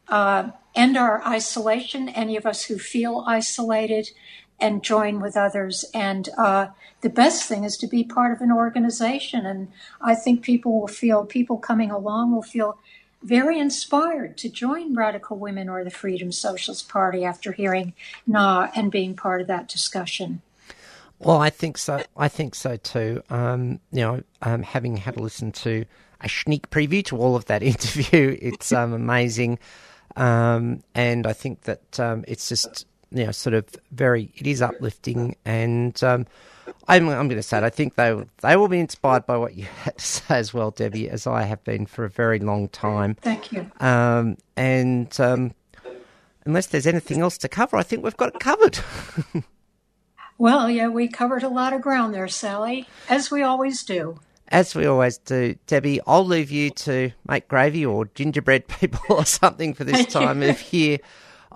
uh, 0.08 0.50
end 0.74 0.96
our 0.96 1.22
isolation, 1.26 2.08
any 2.08 2.36
of 2.36 2.46
us 2.46 2.64
who 2.64 2.78
feel 2.78 3.24
isolated, 3.26 4.10
and 4.58 4.82
join 4.82 5.20
with 5.20 5.36
others. 5.36 5.84
And 5.94 6.28
uh, 6.36 6.68
the 7.00 7.08
best 7.08 7.48
thing 7.48 7.64
is 7.64 7.76
to 7.78 7.86
be 7.86 8.04
part 8.04 8.32
of 8.32 8.42
an 8.42 8.52
organization. 8.52 9.46
And 9.46 9.68
I 10.00 10.14
think 10.14 10.42
people 10.42 10.78
will 10.78 10.88
feel, 10.88 11.24
people 11.24 11.56
coming 11.56 11.90
along 11.90 12.32
will 12.32 12.42
feel 12.42 12.78
very 13.22 13.58
inspired 13.58 14.36
to 14.38 14.48
join 14.48 14.94
Radical 14.94 15.38
Women 15.38 15.68
or 15.68 15.84
the 15.84 15.90
Freedom 15.90 16.32
Socialist 16.32 16.88
Party 16.88 17.24
after 17.24 17.52
hearing 17.52 17.94
Nga 18.28 18.72
and 18.74 18.90
being 18.90 19.14
part 19.14 19.40
of 19.40 19.46
that 19.46 19.68
discussion. 19.68 20.42
Well, 21.20 21.38
I 21.38 21.50
think 21.50 21.76
so. 21.76 22.02
I 22.16 22.28
think 22.28 22.54
so 22.54 22.76
too. 22.76 23.22
Um, 23.28 23.78
you 23.92 24.00
know, 24.00 24.22
um, 24.40 24.62
having 24.62 24.96
had 24.96 25.16
a 25.16 25.22
listen 25.22 25.52
to 25.52 25.84
a 26.22 26.28
sneak 26.28 26.70
preview 26.70 27.04
to 27.06 27.16
all 27.18 27.36
of 27.36 27.44
that 27.46 27.62
interview, 27.74 28.36
it's 28.40 28.72
um, 28.72 28.92
amazing, 28.94 29.58
um, 30.16 30.82
and 30.94 31.26
I 31.26 31.34
think 31.34 31.62
that 31.62 32.00
um, 32.00 32.24
it's 32.26 32.48
just 32.48 32.86
you 33.12 33.26
know 33.26 33.32
sort 33.32 33.54
of 33.54 33.66
very 33.92 34.30
it 34.34 34.46
is 34.46 34.62
uplifting, 34.62 35.36
and 35.44 36.02
um, 36.02 36.26
I'm 36.88 37.06
I'm 37.08 37.28
going 37.28 37.36
to 37.36 37.42
say 37.42 37.58
it. 37.58 37.64
I 37.64 37.70
think 37.70 37.96
they 37.96 38.18
they 38.40 38.56
will 38.56 38.68
be 38.68 38.80
inspired 38.80 39.26
by 39.26 39.36
what 39.36 39.54
you 39.54 39.64
had 39.82 39.98
to 39.98 40.04
say 40.04 40.38
as 40.38 40.54
well, 40.54 40.70
Debbie, 40.70 41.10
as 41.10 41.26
I 41.26 41.42
have 41.42 41.62
been 41.64 41.84
for 41.84 42.06
a 42.06 42.10
very 42.10 42.38
long 42.38 42.68
time. 42.70 43.16
Thank 43.20 43.52
you. 43.52 43.70
Um, 43.78 44.38
and 44.56 45.20
um, 45.20 45.52
unless 46.46 46.68
there's 46.68 46.86
anything 46.86 47.20
else 47.20 47.36
to 47.38 47.48
cover, 47.48 47.76
I 47.76 47.82
think 47.82 48.02
we've 48.02 48.16
got 48.16 48.34
it 48.34 48.40
covered. 48.40 48.78
Well, 50.40 50.70
yeah, 50.70 50.88
we 50.88 51.06
covered 51.06 51.42
a 51.42 51.50
lot 51.50 51.74
of 51.74 51.82
ground 51.82 52.14
there, 52.14 52.26
Sally, 52.26 52.88
as 53.10 53.30
we 53.30 53.42
always 53.42 53.82
do. 53.82 54.20
As 54.48 54.74
we 54.74 54.86
always 54.86 55.18
do, 55.18 55.56
Debbie, 55.66 56.00
I'll 56.06 56.24
leave 56.24 56.50
you 56.50 56.70
to 56.70 57.10
make 57.28 57.46
gravy 57.46 57.84
or 57.84 58.06
gingerbread 58.06 58.66
people 58.80 59.16
or 59.16 59.26
something 59.26 59.74
for 59.74 59.84
this 59.84 60.06
time 60.10 60.42
of 60.42 60.72
year. 60.72 60.96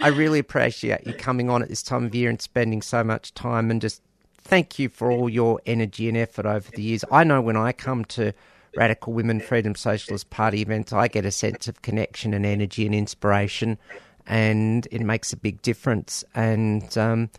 I 0.03 0.09
really 0.09 0.39
appreciate 0.39 1.07
you 1.07 1.14
coming 1.14 1.49
on 1.49 1.62
at 1.62 1.70
this 1.70 1.82
time 1.82 2.05
of 2.05 2.14
year 2.14 2.28
and 2.28 2.43
spending 2.43 2.82
so 2.82 3.03
much 3.03 3.32
time 3.32 3.70
and 3.70 3.80
just 3.80 4.03
thank 4.37 4.78
you 4.78 4.91
for 4.91 5.11
all 5.11 5.30
your 5.30 5.62
energy 5.64 6.07
and 6.07 6.18
effort 6.18 6.45
over 6.45 6.70
the 6.70 6.82
years. 6.82 7.07
I 7.11 7.24
know 7.24 7.41
when 7.41 7.57
I 7.57 7.72
come 7.72 8.05
to 8.05 8.35
Radical 8.76 9.14
Women 9.14 9.41
Freedom 9.41 9.74
Socialist 9.74 10.28
Party 10.28 10.61
events, 10.61 10.93
I 10.93 11.09
get 11.09 11.24
a 11.24 11.30
sense 11.30 11.68
of 11.68 11.80
connection 11.80 12.35
and 12.35 12.45
energy 12.45 12.85
and 12.85 12.95
inspiration, 12.95 13.78
and 14.27 14.87
it 14.91 15.01
makes 15.01 15.33
a 15.33 15.37
big 15.37 15.62
difference. 15.62 16.25
And 16.35 16.97
um, 16.97 17.31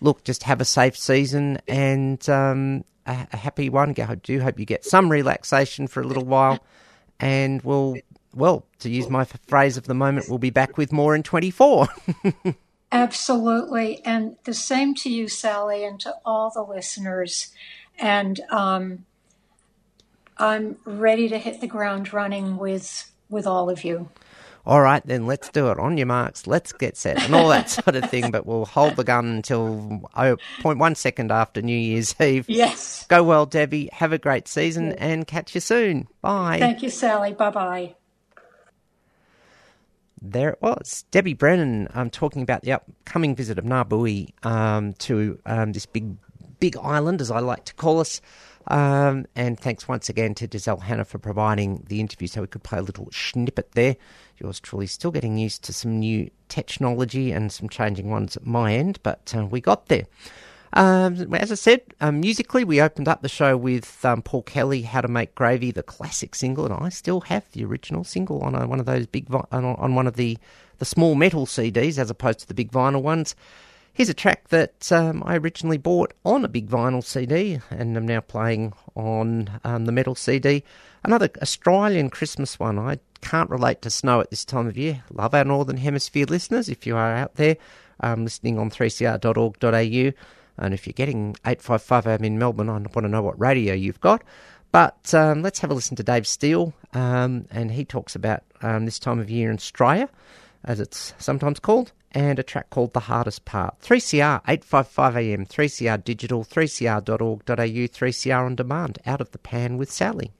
look, 0.00 0.24
just 0.24 0.44
have 0.44 0.60
a 0.60 0.64
safe 0.64 0.96
season 0.96 1.58
and 1.68 2.26
um, 2.28 2.84
a, 3.06 3.26
a 3.32 3.36
happy 3.36 3.68
one. 3.68 3.94
I 3.98 4.14
do 4.16 4.40
hope 4.40 4.58
you 4.58 4.66
get 4.66 4.84
some 4.84 5.10
relaxation 5.10 5.86
for 5.86 6.00
a 6.00 6.06
little 6.06 6.24
while, 6.24 6.60
and 7.20 7.62
we'll, 7.62 7.96
well, 8.34 8.66
to 8.80 8.90
use 8.90 9.08
my 9.08 9.24
phrase 9.46 9.76
of 9.76 9.84
the 9.84 9.94
moment, 9.94 10.28
we'll 10.28 10.38
be 10.38 10.50
back 10.50 10.76
with 10.76 10.92
more 10.92 11.14
in 11.14 11.22
24. 11.22 11.88
Absolutely. 12.92 14.04
And 14.04 14.36
the 14.44 14.52
same 14.52 14.94
to 14.96 15.10
you, 15.10 15.26
Sally, 15.26 15.84
and 15.84 15.98
to 16.00 16.14
all 16.26 16.50
the 16.50 16.62
listeners. 16.62 17.48
And 17.98 18.38
um, 18.50 19.06
I'm 20.36 20.76
ready 20.84 21.28
to 21.30 21.38
hit 21.38 21.60
the 21.60 21.66
ground 21.66 22.12
running 22.12 22.56
with 22.58 23.10
with 23.30 23.46
all 23.46 23.70
of 23.70 23.82
you. 23.82 24.10
All 24.64 24.80
right, 24.80 25.04
then 25.04 25.26
let's 25.26 25.48
do 25.48 25.70
it. 25.70 25.78
On 25.78 25.96
your 25.96 26.06
marks, 26.06 26.46
let's 26.46 26.72
get 26.72 26.96
set, 26.96 27.20
and 27.22 27.34
all 27.34 27.48
that 27.48 27.68
sort 27.84 27.96
of 27.96 28.08
thing. 28.08 28.30
But 28.30 28.46
we'll 28.46 28.64
hold 28.64 28.94
the 28.96 29.04
gun 29.04 29.26
until 29.26 30.08
oh, 30.16 30.36
0.1 30.60 30.96
second 30.96 31.32
after 31.32 31.60
New 31.62 31.76
Year's 31.76 32.14
Eve. 32.20 32.48
Yes. 32.48 33.04
Go 33.08 33.24
well, 33.24 33.44
Debbie. 33.44 33.88
Have 33.92 34.12
a 34.12 34.18
great 34.18 34.46
season 34.46 34.92
and 34.92 35.26
catch 35.26 35.54
you 35.54 35.60
soon. 35.60 36.06
Bye. 36.20 36.58
Thank 36.60 36.82
you, 36.82 36.90
Sally. 36.90 37.32
Bye 37.32 37.50
bye. 37.50 37.94
there 40.20 40.50
it 40.50 40.62
was. 40.62 41.04
Debbie 41.10 41.34
Brennan 41.34 41.88
um, 41.94 42.08
talking 42.08 42.42
about 42.42 42.62
the 42.62 42.72
upcoming 42.72 43.34
visit 43.34 43.58
of 43.58 43.64
Nga 43.64 43.84
Bui 43.86 44.32
um, 44.44 44.92
to 44.94 45.40
um, 45.46 45.72
this 45.72 45.86
big, 45.86 46.16
big 46.60 46.76
island, 46.76 47.20
as 47.20 47.32
I 47.32 47.40
like 47.40 47.64
to 47.64 47.74
call 47.74 47.98
us. 47.98 48.20
Um, 48.68 49.26
and 49.34 49.58
thanks 49.58 49.88
once 49.88 50.08
again 50.08 50.34
to 50.36 50.48
Giselle 50.50 50.78
Hanna 50.78 51.04
for 51.04 51.18
providing 51.18 51.84
the 51.88 52.00
interview 52.00 52.28
so 52.28 52.40
we 52.42 52.46
could 52.46 52.62
play 52.62 52.78
a 52.78 52.82
little 52.82 53.08
snippet 53.10 53.72
there. 53.72 53.96
Yours 54.38 54.60
truly 54.60 54.86
still 54.86 55.10
getting 55.10 55.36
used 55.38 55.62
to 55.64 55.72
some 55.72 55.98
new 55.98 56.30
technology 56.48 57.32
and 57.32 57.52
some 57.52 57.68
changing 57.68 58.10
ones 58.10 58.36
at 58.36 58.46
my 58.46 58.74
end, 58.74 58.98
but 59.02 59.34
uh, 59.36 59.46
we 59.46 59.60
got 59.60 59.86
there. 59.86 60.06
Um, 60.74 61.34
as 61.34 61.52
I 61.52 61.56
said, 61.56 61.82
um, 62.00 62.20
musically, 62.20 62.64
we 62.64 62.80
opened 62.80 63.06
up 63.06 63.20
the 63.20 63.28
show 63.28 63.56
with 63.56 64.02
um, 64.04 64.22
Paul 64.22 64.42
Kelly, 64.42 64.82
"How 64.82 65.02
to 65.02 65.08
Make 65.08 65.34
Gravy," 65.34 65.70
the 65.70 65.82
classic 65.82 66.34
single, 66.34 66.64
and 66.64 66.72
I 66.72 66.88
still 66.88 67.20
have 67.22 67.44
the 67.52 67.64
original 67.64 68.04
single 68.04 68.40
on 68.40 68.54
a, 68.54 68.66
one 68.66 68.80
of 68.80 68.86
those 68.86 69.06
big 69.06 69.28
vi- 69.28 69.44
on, 69.52 69.64
on 69.64 69.94
one 69.94 70.06
of 70.06 70.14
the 70.14 70.38
the 70.78 70.86
small 70.86 71.14
metal 71.14 71.46
CDs 71.46 71.98
as 71.98 72.10
opposed 72.10 72.40
to 72.40 72.48
the 72.48 72.54
big 72.54 72.72
vinyl 72.72 73.02
ones. 73.02 73.36
Here's 73.94 74.08
a 74.08 74.14
track 74.14 74.48
that 74.48 74.90
um, 74.90 75.22
I 75.26 75.36
originally 75.36 75.76
bought 75.76 76.14
on 76.24 76.46
a 76.46 76.48
big 76.48 76.66
vinyl 76.66 77.04
CD, 77.04 77.60
and 77.68 77.94
I'm 77.94 78.06
now 78.06 78.20
playing 78.20 78.72
on 78.94 79.60
um, 79.64 79.84
the 79.84 79.92
metal 79.92 80.14
CD. 80.14 80.64
Another 81.04 81.28
Australian 81.42 82.08
Christmas 82.08 82.58
one. 82.58 82.78
I 82.78 83.00
can't 83.20 83.50
relate 83.50 83.82
to 83.82 83.90
snow 83.90 84.20
at 84.20 84.30
this 84.30 84.46
time 84.46 84.66
of 84.66 84.78
year. 84.78 85.04
Love 85.12 85.34
our 85.34 85.44
Northern 85.44 85.76
Hemisphere 85.76 86.24
listeners. 86.24 86.70
If 86.70 86.86
you 86.86 86.96
are 86.96 87.14
out 87.14 87.34
there 87.34 87.58
um, 88.00 88.24
listening 88.24 88.58
on 88.58 88.70
3cr.org.au, 88.70 90.12
and 90.56 90.74
if 90.74 90.86
you're 90.86 90.94
getting 90.94 91.36
855 91.44 92.06
AM 92.06 92.24
in 92.24 92.38
Melbourne, 92.38 92.70
I 92.70 92.72
want 92.72 92.94
to 92.94 93.08
know 93.08 93.22
what 93.22 93.38
radio 93.38 93.74
you've 93.74 94.00
got. 94.00 94.22
But 94.70 95.12
um, 95.12 95.42
let's 95.42 95.58
have 95.58 95.70
a 95.70 95.74
listen 95.74 95.96
to 95.96 96.02
Dave 96.02 96.26
Steele, 96.26 96.72
um, 96.94 97.44
and 97.50 97.70
he 97.70 97.84
talks 97.84 98.14
about 98.14 98.42
um, 98.62 98.86
this 98.86 98.98
time 98.98 99.18
of 99.18 99.28
year 99.28 99.50
in 99.50 99.56
Australia, 99.56 100.08
as 100.64 100.80
it's 100.80 101.12
sometimes 101.18 101.60
called, 101.60 101.92
and 102.12 102.38
a 102.38 102.42
track 102.42 102.70
called 102.70 102.92
The 102.92 103.00
Hardest 103.00 103.44
Part. 103.44 103.80
3CR, 103.80 104.40
855 104.46 105.16
AM, 105.16 105.46
3CR 105.46 106.04
Digital, 106.04 106.44
3cr.org.au, 106.44 107.42
3CR 107.42 108.46
On 108.46 108.54
Demand, 108.54 108.98
Out 109.04 109.20
of 109.20 109.32
the 109.32 109.38
Pan 109.38 109.76
with 109.76 109.90
Sally. 109.90 110.32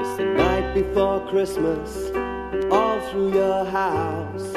It's 0.00 0.16
the 0.16 0.24
night 0.36 0.74
before 0.74 1.26
Christmas, 1.28 2.10
all 2.70 3.00
through 3.10 3.34
your 3.34 3.64
house. 3.64 4.52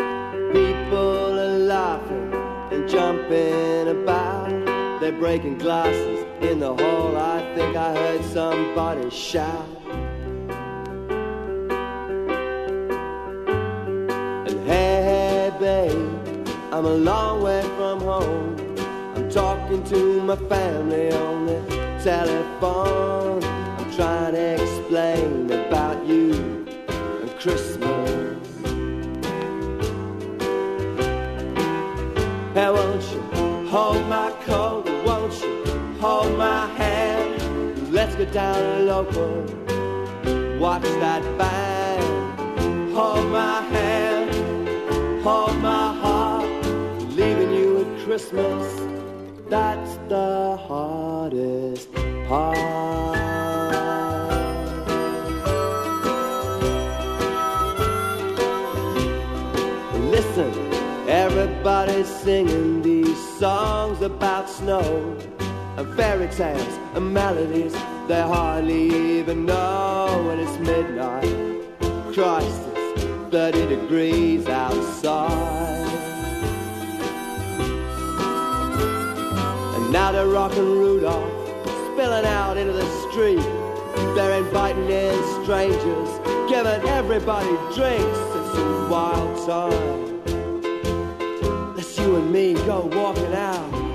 People 0.54 1.40
are 1.40 1.58
laughing 1.58 2.34
and 2.72 2.88
jumping 2.88 3.88
about. 3.88 4.41
They're 5.12 5.20
breaking 5.20 5.58
glasses 5.58 6.26
in 6.42 6.60
the 6.60 6.74
hall. 6.74 7.18
I 7.18 7.54
think 7.54 7.76
I 7.76 7.94
heard 7.94 8.24
somebody 8.24 9.10
shout. 9.10 9.68
And 14.48 14.60
hey, 14.66 15.04
hey, 15.10 15.52
babe, 15.60 16.48
I'm 16.72 16.86
a 16.86 16.96
long 16.96 17.44
way 17.44 17.62
from 17.76 18.00
home. 18.00 18.56
I'm 19.16 19.30
talking 19.30 19.84
to 19.84 20.22
my 20.22 20.38
family 20.48 21.12
on 21.12 21.46
the 21.46 21.60
telephone. 22.02 23.44
I'm 23.44 23.92
trying 23.94 24.34
to 24.34 24.64
explain 24.64 25.52
about 25.52 26.06
you 26.06 26.66
and 27.22 27.30
Christmas. 27.38 28.38
Hey, 32.54 32.72
won't 32.72 33.04
you 33.12 33.68
hold 33.68 34.08
my 34.08 34.32
coat? 34.46 34.91
Hold 36.02 36.36
my 36.36 36.66
hand? 36.66 37.94
Let's 37.94 38.16
go 38.16 38.26
down 38.26 38.88
local. 38.88 39.44
Watch 40.60 40.82
that 40.82 41.22
band. 41.38 42.92
Hold 42.92 43.28
my 43.30 43.62
hand. 43.62 44.32
Hold 45.22 45.58
my 45.58 45.94
heart. 46.02 46.50
Leaving 47.12 47.54
you 47.54 47.82
at 47.82 48.04
Christmas. 48.04 48.66
That's 49.48 49.94
the 50.10 50.58
hardest 50.68 51.94
part. 52.28 52.58
Listen, 60.10 60.52
everybody's 61.08 62.08
singing 62.08 62.82
these 62.82 63.20
songs 63.38 64.02
about 64.02 64.50
snow. 64.50 65.16
And 65.82 65.96
fairy 65.96 66.28
tales 66.28 66.80
and 66.94 67.12
melodies 67.12 67.74
they 68.08 68.22
hardly 68.22 69.20
even 69.20 69.46
know 69.48 70.24
when 70.28 70.40
it's 70.40 70.60
midnight. 70.60 71.34
Christ, 72.14 72.62
it's 72.76 73.04
30 73.32 73.68
degrees 73.68 74.48
outside. 74.48 75.88
And 79.76 79.92
now 79.92 80.12
they're 80.12 80.28
rocking 80.28 80.60
Rudolph, 80.60 81.32
spilling 81.94 82.26
out 82.26 82.58
into 82.58 82.74
the 82.74 83.10
street. 83.10 83.42
They're 84.16 84.38
inviting 84.44 84.88
in 84.88 85.44
strangers, 85.44 86.10
giving 86.48 86.88
everybody 86.90 87.50
drinks. 87.74 88.20
It's 88.38 88.58
a 88.58 88.88
wild 88.88 89.48
time. 89.48 90.22
Let's 91.76 91.98
you 91.98 92.18
and 92.18 92.32
me 92.32 92.54
go 92.54 92.86
walking 92.94 93.34
out. 93.34 93.91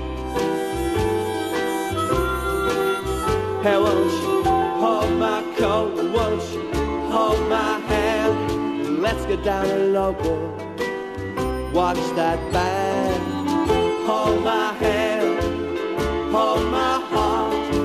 Hey, 3.67 3.77
won't 3.77 4.11
you 4.23 4.43
hold 4.79 5.11
my 5.19 5.41
coat? 5.57 5.93
Won't 6.13 6.41
you 6.53 6.71
hold 7.11 7.49
my 7.49 7.79
hand? 7.91 9.01
Let's 9.01 9.25
get 9.25 9.43
down 9.43 9.65
to 9.65 9.75
local. 9.99 10.39
Watch 11.73 11.97
that 12.15 12.39
band. 12.53 13.57
Hold 14.07 14.41
my 14.41 14.71
hand. 14.75 16.31
Hold 16.31 16.65
my 16.71 16.95
heart. 17.11 17.75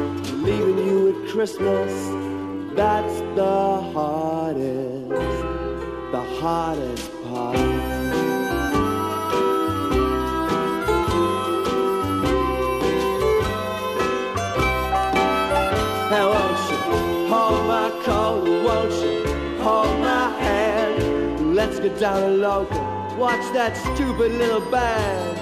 Leaving 0.46 0.78
you 0.86 0.98
at 1.08 1.30
Christmas. 1.32 1.92
That's 2.76 3.18
the 3.34 3.80
hardest. 3.92 5.08
The 6.12 6.24
hardest 6.40 7.10
part. 7.24 7.71
Get 21.82 21.98
down 21.98 22.20
to 22.20 22.28
local. 22.28 22.78
Watch 23.18 23.42
that 23.54 23.76
stupid 23.76 24.32
little 24.32 24.60
band. 24.70 25.38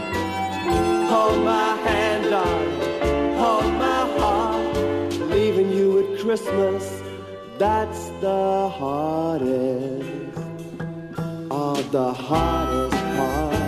Hold 1.08 1.44
my 1.44 1.76
hand, 1.86 2.30
darling. 2.30 3.36
Hold 3.36 3.74
my 3.74 4.00
heart. 4.18 5.12
Leaving 5.28 5.70
you 5.70 5.98
at 6.00 6.20
Christmas. 6.20 7.02
That's 7.58 8.08
the 8.22 8.70
hardest. 8.70 10.38
Oh, 11.50 11.82
the 11.90 12.12
hardest 12.12 12.96
part. 13.16 13.59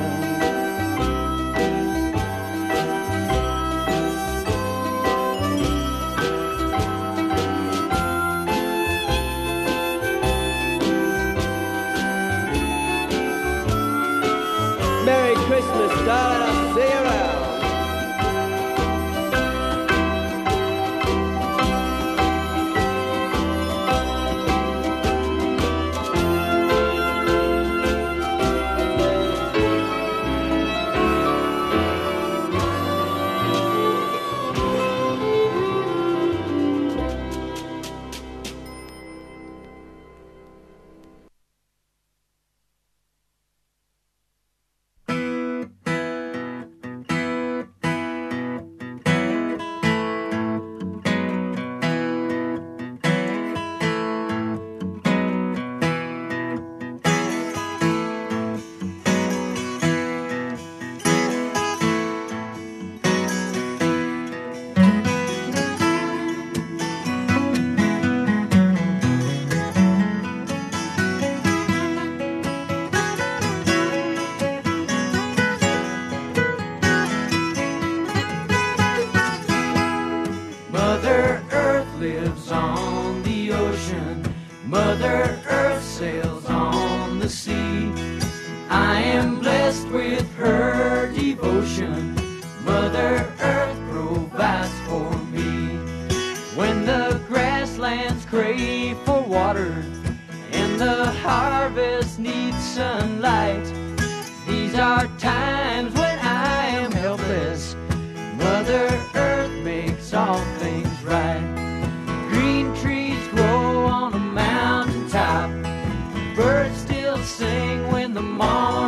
Sing 117.24 117.92
when 117.92 118.14
the 118.14 118.20
morning 118.20 118.81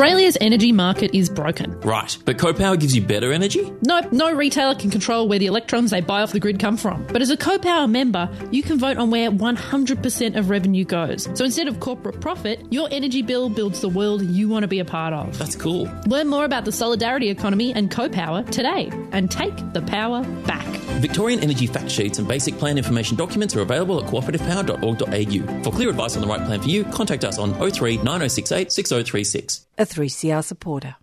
Australia's 0.00 0.38
energy 0.40 0.72
market 0.72 1.14
is 1.14 1.28
broken. 1.28 1.78
Right, 1.80 2.16
but 2.24 2.38
CoPower 2.38 2.80
gives 2.80 2.96
you 2.96 3.02
better 3.02 3.34
energy? 3.34 3.70
Nope, 3.82 4.10
no 4.12 4.32
retailer 4.34 4.74
can 4.74 4.90
control 4.90 5.28
where 5.28 5.38
the 5.38 5.44
electrons 5.44 5.90
they 5.90 6.00
buy 6.00 6.22
off 6.22 6.32
the 6.32 6.40
grid 6.40 6.58
come 6.58 6.78
from. 6.78 7.06
But 7.08 7.20
as 7.20 7.28
a 7.28 7.36
CoPower 7.36 7.86
member, 7.90 8.30
you 8.50 8.62
can 8.62 8.78
vote 8.78 8.96
on 8.96 9.10
where 9.10 9.30
100% 9.30 10.38
of 10.38 10.48
revenue 10.48 10.86
goes. 10.86 11.28
So 11.34 11.44
instead 11.44 11.68
of 11.68 11.80
corporate 11.80 12.18
profit, 12.18 12.64
your 12.70 12.88
energy 12.90 13.20
bill 13.20 13.50
builds 13.50 13.82
the 13.82 13.90
world 13.90 14.22
you 14.22 14.48
want 14.48 14.62
to 14.62 14.68
be 14.68 14.78
a 14.78 14.86
part 14.86 15.12
of. 15.12 15.36
That's 15.36 15.54
cool. 15.54 15.86
Learn 16.06 16.28
more 16.28 16.46
about 16.46 16.64
the 16.64 16.72
solidarity 16.72 17.28
economy 17.28 17.74
and 17.74 17.90
CoPower 17.90 18.48
today 18.48 18.90
and 19.12 19.30
take 19.30 19.54
the 19.74 19.82
power 19.82 20.24
back. 20.46 20.64
Victorian 21.00 21.40
energy 21.40 21.66
fact 21.66 21.90
sheets 21.90 22.18
and 22.18 22.26
basic 22.26 22.56
plan 22.56 22.78
information 22.78 23.18
documents 23.18 23.54
are 23.54 23.60
available 23.60 24.02
at 24.02 24.10
cooperativepower.org.au. 24.10 25.62
For 25.62 25.70
clear 25.72 25.90
advice 25.90 26.16
on 26.16 26.22
the 26.22 26.28
right 26.28 26.44
plan 26.46 26.62
for 26.62 26.68
you, 26.68 26.84
contact 26.84 27.24
us 27.24 27.38
on 27.38 27.52
03 27.52 27.98
9068 27.98 28.72
6036. 28.72 29.66
A 29.80 29.86
3CR 29.86 30.44
supporter. 30.44 30.94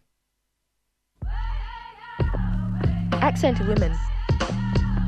Accent 3.13 3.59
women. 3.67 3.91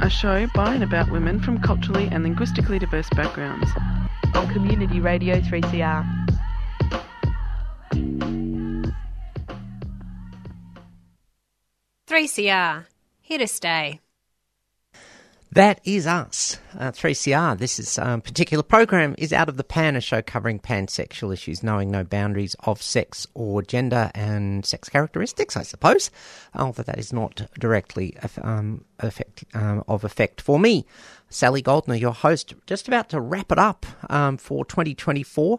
A 0.00 0.08
show 0.08 0.46
by 0.54 0.74
and 0.74 0.84
about 0.84 1.10
women 1.10 1.40
from 1.40 1.60
culturally 1.60 2.08
and 2.12 2.22
linguistically 2.22 2.78
diverse 2.78 3.08
backgrounds. 3.10 3.68
On 4.34 4.48
Community 4.52 5.00
Radio 5.00 5.40
3CR. 5.40 6.04
Three 12.06 12.28
CR, 12.28 12.86
here 13.20 13.38
to 13.38 13.48
stay. 13.48 14.00
That 15.52 15.80
is 15.82 16.06
us, 16.06 16.58
uh, 16.78 16.92
3CR. 16.92 17.56
This 17.56 17.78
is 17.78 17.98
um, 17.98 18.20
particular 18.20 18.62
program 18.62 19.14
is 19.16 19.32
Out 19.32 19.48
of 19.48 19.56
the 19.56 19.64
Pan, 19.64 19.96
a 19.96 20.00
show 20.02 20.20
covering 20.20 20.58
pansexual 20.58 21.32
issues, 21.32 21.62
knowing 21.62 21.90
no 21.90 22.04
boundaries 22.04 22.54
of 22.64 22.82
sex 22.82 23.26
or 23.32 23.62
gender 23.62 24.10
and 24.14 24.66
sex 24.66 24.90
characteristics, 24.90 25.56
I 25.56 25.62
suppose. 25.62 26.10
Although 26.54 26.82
that 26.82 26.98
is 26.98 27.14
not 27.14 27.48
directly 27.58 28.14
um, 28.42 28.84
effect, 28.98 29.44
um, 29.54 29.82
of 29.88 30.04
effect 30.04 30.42
for 30.42 30.60
me. 30.60 30.84
Sally 31.30 31.62
Goldner, 31.62 31.94
your 31.94 32.12
host, 32.12 32.54
just 32.66 32.86
about 32.86 33.08
to 33.08 33.20
wrap 33.20 33.50
it 33.50 33.58
up 33.58 33.86
um, 34.10 34.36
for 34.36 34.66
2024. 34.66 35.58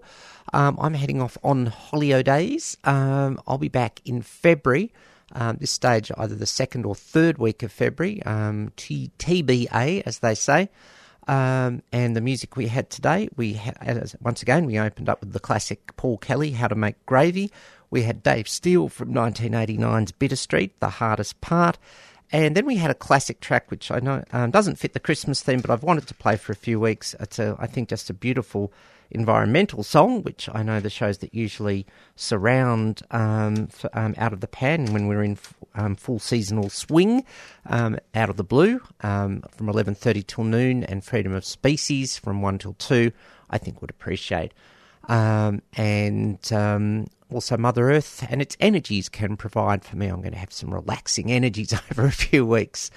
Um, 0.54 0.78
I'm 0.80 0.94
heading 0.94 1.20
off 1.20 1.36
on 1.44 1.66
holiday 1.66 2.22
days. 2.22 2.78
Um, 2.84 3.42
I'll 3.48 3.58
be 3.58 3.70
back 3.70 4.02
in 4.06 4.22
February. 4.22 4.94
Um, 5.34 5.58
this 5.60 5.72
stage, 5.72 6.12
either 6.18 6.36
the 6.36 6.46
second 6.46 6.86
or 6.86 6.96
third 6.96 7.38
week 7.38 7.62
of 7.62 7.72
February, 7.72 8.24
um, 8.24 8.72
T- 8.76 9.12
TBA, 9.20 10.04
as 10.06 10.20
they 10.20 10.34
say. 10.34 10.70
Um, 11.28 11.84
and 11.92 12.16
the 12.16 12.22
music 12.22 12.56
we 12.56 12.68
had 12.68 12.90
today, 12.90 13.30
we 13.36 13.62
once 14.20 14.42
again 14.42 14.66
we 14.66 14.80
opened 14.80 15.10
up 15.10 15.20
with 15.20 15.32
the 15.32 15.40
classic 15.40 15.96
Paul 15.96 16.18
Kelly, 16.18 16.52
"How 16.52 16.68
to 16.68 16.76
Make 16.76 17.06
Gravy." 17.06 17.52
We 17.92 18.02
had 18.04 18.24
Dave 18.24 18.48
Steele 18.48 18.90
from 18.90 19.14
1989's 19.14 20.12
Bitter 20.12 20.36
Street, 20.36 20.80
"The 20.80 20.90
Hardest 20.90 21.40
Part," 21.40 21.78
and 22.32 22.56
then 22.56 22.66
we 22.66 22.76
had 22.76 22.92
a 22.92 22.96
classic 22.96 23.40
track 23.40 23.72
which 23.72 23.92
I 23.92 24.00
know 24.00 24.24
um, 24.32 24.52
doesn't 24.52 24.78
fit 24.78 24.94
the 24.94 25.00
Christmas 25.00 25.42
theme, 25.42 25.62
but 25.62 25.70
I've 25.70 25.84
wanted 25.84 26.08
to 26.08 26.14
play 26.14 26.36
for 26.36 26.52
a 26.52 26.56
few 26.56 26.80
weeks. 26.80 27.16
It's 27.20 27.40
a, 27.40 27.56
I 27.60 27.68
think, 27.68 27.90
just 27.90 28.10
a 28.10 28.14
beautiful 28.14 28.72
environmental 29.12 29.84
song, 29.84 30.22
which 30.24 30.48
I 30.54 30.64
know 30.64 30.80
the 30.80 30.90
shows 30.90 31.20
that 31.20 31.34
usually 31.34 31.86
surround 32.16 33.02
um, 33.12 33.70
um, 33.94 34.14
Out 34.18 34.34
of 34.34 34.42
the 34.42 34.48
Pan 34.48 34.94
when 34.94 35.08
we're 35.08 35.24
in 35.24 35.32
f- 35.32 35.54
um, 35.76 35.96
full 35.96 36.20
seasonal 36.20 36.70
swing, 36.70 37.26
um, 37.66 37.98
Out 38.14 38.30
of 38.30 38.38
the 38.38 38.44
Blue 38.44 38.82
um, 39.02 39.44
from 39.52 39.68
11.30 39.68 40.28
till 40.28 40.44
noon 40.44 40.84
and 40.84 41.04
Freedom 41.04 41.34
of 41.34 41.44
Species 41.46 42.18
from 42.18 42.42
1 42.42 42.60
till 42.60 42.74
2, 42.74 43.12
I 43.50 43.58
think 43.58 43.82
would 43.82 43.90
appreciate. 43.90 44.54
Um, 45.08 45.64
and 45.76 46.54
um, 46.54 47.08
also 47.32 47.58
Mother 47.58 47.92
Earth 47.92 48.26
and 48.30 48.42
its 48.42 48.58
energies 48.60 49.10
can 49.10 49.38
provide 49.38 49.84
for 49.84 49.96
me. 49.98 50.08
I'm 50.08 50.22
going 50.22 50.34
to 50.34 50.40
have 50.40 50.54
some 50.54 50.74
relaxing 50.74 51.32
energies 51.32 51.74
over 51.92 52.06
a 52.06 52.12
few 52.12 52.46
weeks. 52.46 52.92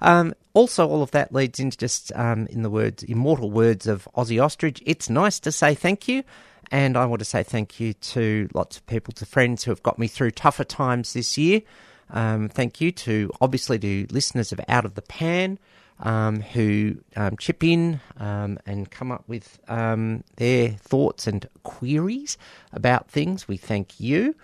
Um, 0.00 0.34
also, 0.54 0.88
all 0.88 1.02
of 1.02 1.10
that 1.12 1.32
leads 1.32 1.58
into 1.58 1.76
just 1.76 2.12
um, 2.14 2.46
in 2.48 2.62
the 2.62 2.70
words, 2.70 3.02
immortal 3.02 3.50
words 3.50 3.86
of 3.86 4.08
Aussie 4.16 4.42
Ostrich. 4.42 4.82
It's 4.86 5.10
nice 5.10 5.40
to 5.40 5.52
say 5.52 5.74
thank 5.74 6.06
you, 6.06 6.22
and 6.70 6.96
I 6.96 7.04
want 7.06 7.18
to 7.20 7.24
say 7.24 7.42
thank 7.42 7.80
you 7.80 7.94
to 7.94 8.48
lots 8.54 8.76
of 8.76 8.86
people, 8.86 9.12
to 9.14 9.26
friends 9.26 9.64
who 9.64 9.70
have 9.70 9.82
got 9.82 9.98
me 9.98 10.06
through 10.06 10.32
tougher 10.32 10.64
times 10.64 11.14
this 11.14 11.36
year. 11.36 11.62
Um, 12.10 12.48
thank 12.48 12.80
you 12.80 12.92
to 12.92 13.30
obviously 13.40 13.78
to 13.78 14.06
listeners 14.10 14.52
of 14.52 14.60
Out 14.68 14.84
of 14.84 14.94
the 14.94 15.02
Pan 15.02 15.58
um, 16.00 16.40
who 16.40 16.96
um, 17.16 17.36
chip 17.36 17.64
in 17.64 18.00
um, 18.18 18.58
and 18.66 18.90
come 18.90 19.10
up 19.10 19.24
with 19.26 19.58
um, 19.68 20.24
their 20.36 20.70
thoughts 20.70 21.26
and 21.26 21.48
queries 21.62 22.38
about 22.72 23.10
things. 23.10 23.48
We 23.48 23.56
thank 23.56 23.98
you. 23.98 24.34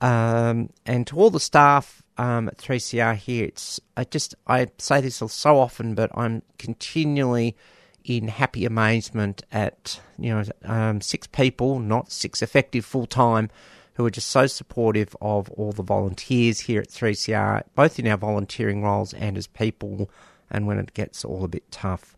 Um, 0.00 0.70
and 0.86 1.06
to 1.08 1.16
all 1.16 1.30
the 1.30 1.40
staff 1.40 2.02
um, 2.16 2.48
at 2.48 2.58
3CR 2.58 3.16
here, 3.16 3.46
it's 3.46 3.80
I 3.96 4.04
just 4.04 4.34
I 4.46 4.68
say 4.78 5.00
this 5.00 5.16
so 5.16 5.58
often, 5.58 5.94
but 5.94 6.10
I'm 6.14 6.42
continually 6.58 7.56
in 8.04 8.28
happy 8.28 8.64
amazement 8.64 9.42
at 9.52 10.00
you 10.18 10.30
know 10.64 10.98
six 11.00 11.26
people, 11.26 11.80
not 11.80 12.10
six 12.10 12.40
effective 12.40 12.84
full 12.84 13.06
time, 13.06 13.50
who 13.94 14.06
are 14.06 14.10
just 14.10 14.28
so 14.28 14.46
supportive 14.46 15.14
of 15.20 15.50
all 15.50 15.72
the 15.72 15.82
volunteers 15.82 16.60
here 16.60 16.80
at 16.80 16.88
3CR, 16.88 17.62
both 17.74 17.98
in 17.98 18.06
our 18.06 18.16
volunteering 18.16 18.82
roles 18.82 19.12
and 19.12 19.36
as 19.36 19.46
people, 19.46 20.10
and 20.50 20.66
when 20.66 20.78
it 20.78 20.94
gets 20.94 21.24
all 21.24 21.44
a 21.44 21.48
bit 21.48 21.70
tough. 21.70 22.16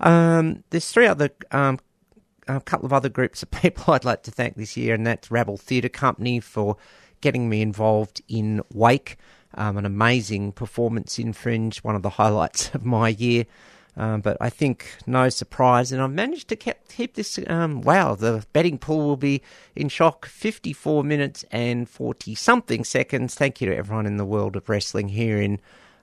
Um, 0.00 0.64
there's 0.70 0.90
three 0.90 1.06
other 1.06 1.30
um, 1.50 1.78
a 2.48 2.60
couple 2.60 2.86
of 2.86 2.92
other 2.92 3.08
groups 3.08 3.42
of 3.42 3.50
people 3.62 3.94
I'd 3.94 4.04
like 4.04 4.22
to 4.24 4.30
thank 4.30 4.56
this 4.56 4.76
year, 4.76 4.94
and 4.94 5.06
that's 5.06 5.30
Rabble 5.30 5.56
Theatre 5.56 5.88
Company 5.88 6.40
for 6.40 6.76
getting 7.20 7.48
me 7.48 7.62
involved 7.62 8.22
in 8.28 8.62
Wake, 8.72 9.16
um, 9.54 9.76
an 9.76 9.84
amazing 9.84 10.52
performance 10.52 11.18
in 11.18 11.32
Fringe, 11.32 11.78
one 11.78 11.96
of 11.96 12.02
the 12.02 12.10
highlights 12.20 12.74
of 12.74 12.84
my 12.84 13.08
year. 13.08 13.46
Um, 13.96 14.20
but 14.20 14.36
I 14.40 14.48
think 14.48 14.94
no 15.08 15.28
surprise, 15.28 15.90
and 15.90 16.00
I've 16.00 16.12
managed 16.12 16.48
to 16.48 16.56
keep, 16.56 16.76
keep 16.88 17.14
this. 17.14 17.36
Um, 17.48 17.80
wow, 17.80 18.14
the 18.14 18.46
betting 18.52 18.78
pool 18.78 19.08
will 19.08 19.16
be 19.16 19.42
in 19.74 19.88
shock 19.88 20.26
54 20.26 21.02
minutes 21.02 21.44
and 21.50 21.88
40 21.88 22.36
something 22.36 22.84
seconds. 22.84 23.34
Thank 23.34 23.60
you 23.60 23.68
to 23.68 23.76
everyone 23.76 24.06
in 24.06 24.16
the 24.16 24.24
world 24.24 24.54
of 24.54 24.68
wrestling 24.68 25.08
here 25.08 25.42
in 25.42 25.58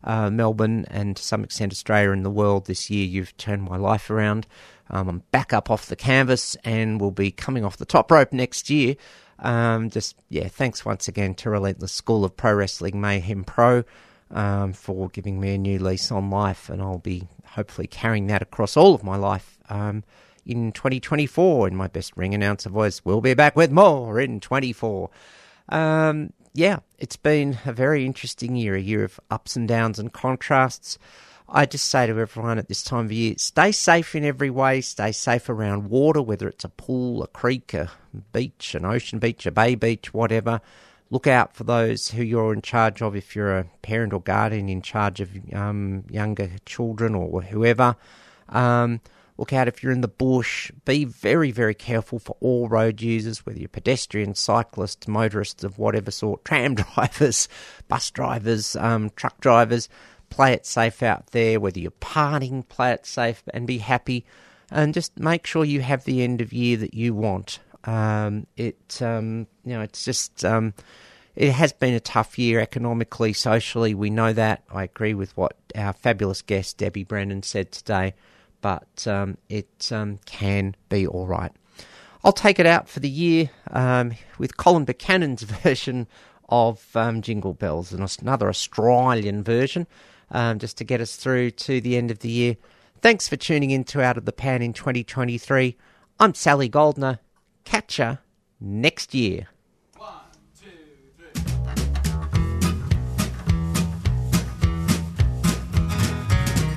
uh, 0.05 0.29
Melbourne 0.29 0.85
and 0.89 1.17
to 1.17 1.23
some 1.23 1.43
extent 1.43 1.73
Australia 1.73 2.11
and 2.11 2.23
the 2.23 2.29
world 2.29 2.67
this 2.67 2.89
year. 2.89 3.05
You've 3.05 3.35
turned 3.37 3.63
my 3.63 3.77
life 3.77 4.09
around. 4.09 4.47
Um, 4.89 5.09
I'm 5.09 5.23
back 5.31 5.51
up 5.51 5.69
off 5.69 5.87
the 5.87 5.95
canvas 5.95 6.55
and 6.63 7.01
will 7.01 7.11
be 7.11 7.31
coming 7.31 7.65
off 7.65 7.77
the 7.77 7.85
top 7.85 8.11
rope 8.11 8.31
next 8.31 8.69
year. 8.69 8.95
Um, 9.39 9.89
just, 9.89 10.15
yeah, 10.29 10.47
thanks 10.47 10.85
once 10.85 11.07
again 11.07 11.33
to 11.35 11.49
Relentless 11.49 11.91
School 11.91 12.23
of 12.23 12.37
Pro 12.37 12.53
Wrestling 12.53 13.01
Mayhem 13.01 13.43
Pro 13.43 13.83
um, 14.31 14.73
for 14.73 15.09
giving 15.09 15.39
me 15.39 15.55
a 15.55 15.57
new 15.57 15.79
lease 15.79 16.11
on 16.11 16.29
life, 16.29 16.69
and 16.69 16.81
I'll 16.81 16.99
be 16.99 17.27
hopefully 17.45 17.87
carrying 17.87 18.27
that 18.27 18.41
across 18.41 18.77
all 18.77 18.93
of 18.93 19.03
my 19.03 19.17
life 19.17 19.57
um, 19.69 20.03
in 20.45 20.71
2024 20.71 21.67
in 21.67 21.75
my 21.75 21.87
best 21.87 22.15
ring 22.15 22.33
announcer 22.33 22.69
voice. 22.69 23.01
We'll 23.03 23.21
be 23.21 23.33
back 23.33 23.55
with 23.55 23.71
more 23.71 24.19
in 24.19 24.39
24. 24.39 25.09
Um, 25.69 26.31
yeah, 26.55 26.79
it's 26.97 27.17
been 27.17 27.59
a 27.65 27.73
very 27.73 28.05
interesting 28.05 28.55
year, 28.55 28.75
a 28.75 28.81
year 28.81 29.03
of 29.03 29.19
ups 29.29 29.57
and 29.57 29.67
downs 29.67 29.99
and 29.99 30.11
contrasts. 30.11 30.97
I 31.49 31.65
just 31.65 31.89
say 31.89 32.07
to 32.07 32.17
everyone 32.17 32.57
at 32.57 32.69
this 32.69 32.81
time 32.81 33.05
of 33.05 33.11
year, 33.11 33.35
stay 33.37 33.73
safe 33.73 34.15
in 34.15 34.23
every 34.23 34.49
way, 34.49 34.79
stay 34.79 35.11
safe 35.11 35.49
around 35.49 35.89
water, 35.89 36.21
whether 36.21 36.47
it's 36.47 36.63
a 36.63 36.69
pool, 36.69 37.21
a 37.21 37.27
creek, 37.27 37.73
a 37.73 37.91
beach, 38.31 38.73
an 38.73 38.85
ocean 38.85 39.19
beach, 39.19 39.45
a 39.45 39.51
bay 39.51 39.75
beach, 39.75 40.13
whatever. 40.13 40.61
Look 41.11 41.27
out 41.27 41.53
for 41.53 41.65
those 41.65 42.09
who 42.09 42.23
you're 42.23 42.53
in 42.53 42.61
charge 42.61 43.01
of 43.01 43.17
if 43.17 43.35
you're 43.35 43.59
a 43.59 43.65
parent 43.81 44.13
or 44.13 44.21
guardian 44.21 44.69
in 44.69 44.81
charge 44.81 45.19
of 45.19 45.29
um, 45.53 46.05
younger 46.09 46.51
children 46.65 47.13
or 47.13 47.41
whoever. 47.41 47.97
Um, 48.47 49.01
look 49.37 49.53
out 49.53 49.67
if 49.67 49.83
you're 49.83 49.91
in 49.91 50.01
the 50.01 50.07
bush. 50.07 50.71
Be 50.85 51.05
very, 51.05 51.51
very 51.51 51.73
careful 51.73 52.19
for 52.19 52.37
all 52.39 52.67
road 52.67 53.01
users, 53.01 53.45
whether 53.45 53.59
you're 53.59 53.67
pedestrians, 53.67 54.39
cyclists, 54.39 55.07
motorists 55.07 55.63
of 55.63 55.77
whatever 55.77 56.11
sort, 56.11 56.45
tram 56.45 56.75
drivers, 56.75 57.47
bus 57.87 58.11
drivers, 58.11 58.75
um, 58.75 59.11
truck 59.15 59.39
drivers 59.41 59.89
play 60.29 60.53
it 60.53 60.65
safe 60.65 61.01
out 61.03 61.27
there, 61.27 61.59
whether 61.59 61.79
you're 61.79 61.91
partying, 61.91 62.67
play 62.67 62.91
it 62.91 63.05
safe 63.05 63.43
and 63.53 63.67
be 63.67 63.77
happy. 63.77 64.25
And 64.71 64.93
just 64.93 65.17
make 65.19 65.45
sure 65.45 65.63
you 65.63 65.81
have 65.81 66.03
the 66.03 66.23
end 66.23 66.41
of 66.41 66.51
year 66.51 66.77
that 66.77 66.93
you 66.93 67.13
want. 67.13 67.59
Um, 67.83 68.47
it, 68.57 69.01
um, 69.01 69.47
you 69.63 69.73
know, 69.73 69.81
it's 69.81 70.03
just, 70.03 70.43
um, 70.43 70.73
it 71.35 71.51
has 71.51 71.71
been 71.71 71.93
a 71.93 71.99
tough 71.99 72.39
year 72.39 72.59
economically, 72.59 73.33
socially. 73.33 73.93
We 73.93 74.09
know 74.09 74.33
that. 74.33 74.63
I 74.71 74.83
agree 74.83 75.13
with 75.13 75.35
what 75.37 75.55
our 75.75 75.93
fabulous 75.93 76.41
guest 76.41 76.77
Debbie 76.77 77.03
Brennan 77.03 77.43
said 77.43 77.71
today, 77.71 78.15
but 78.65 79.05
um, 79.05 79.37
it 79.47 79.91
um, 79.91 80.17
can 80.25 80.75
be 80.89 81.05
all 81.05 81.27
right. 81.27 81.51
I'll 82.23 82.33
take 82.33 82.57
it 82.57 82.65
out 82.65 82.89
for 82.89 82.99
the 82.99 83.07
year 83.07 83.51
um, 83.69 84.13
with 84.39 84.57
Colin 84.57 84.85
Buchanan's 84.85 85.43
version 85.63 86.07
of 86.49 86.83
um, 86.95 87.21
Jingle 87.21 87.53
Bells, 87.53 87.93
and 87.93 88.17
another 88.19 88.49
Australian 88.49 89.43
version, 89.43 89.85
um, 90.31 90.57
just 90.57 90.79
to 90.79 90.83
get 90.83 90.99
us 90.99 91.15
through 91.15 91.51
to 91.51 91.79
the 91.79 91.95
end 91.95 92.09
of 92.09 92.19
the 92.19 92.29
year. 92.31 92.57
Thanks 93.01 93.27
for 93.27 93.35
tuning 93.35 93.69
in 93.69 93.83
to 93.83 94.01
Out 94.01 94.17
of 94.17 94.25
the 94.25 94.33
Pan 94.33 94.63
in 94.63 94.73
2023. 94.73 95.77
I'm 96.19 96.33
Sally 96.33 96.67
Goldner. 96.67 97.19
Catch 97.65 97.99
ya 97.99 98.15
next 98.59 99.13
year. 99.13 99.47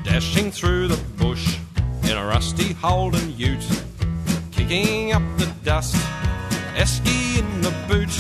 Dashing 0.05 0.51
through 0.51 0.89
the 0.89 1.01
bush 1.17 1.59
in 2.09 2.17
a 2.17 2.25
rusty 2.25 2.73
Holden 2.73 3.35
ute, 3.37 3.67
kicking 4.51 5.13
up 5.13 5.23
the 5.37 5.47
dust, 5.63 5.95
Esky 6.75 7.39
in 7.39 7.61
the 7.61 7.75
boot, 7.87 8.11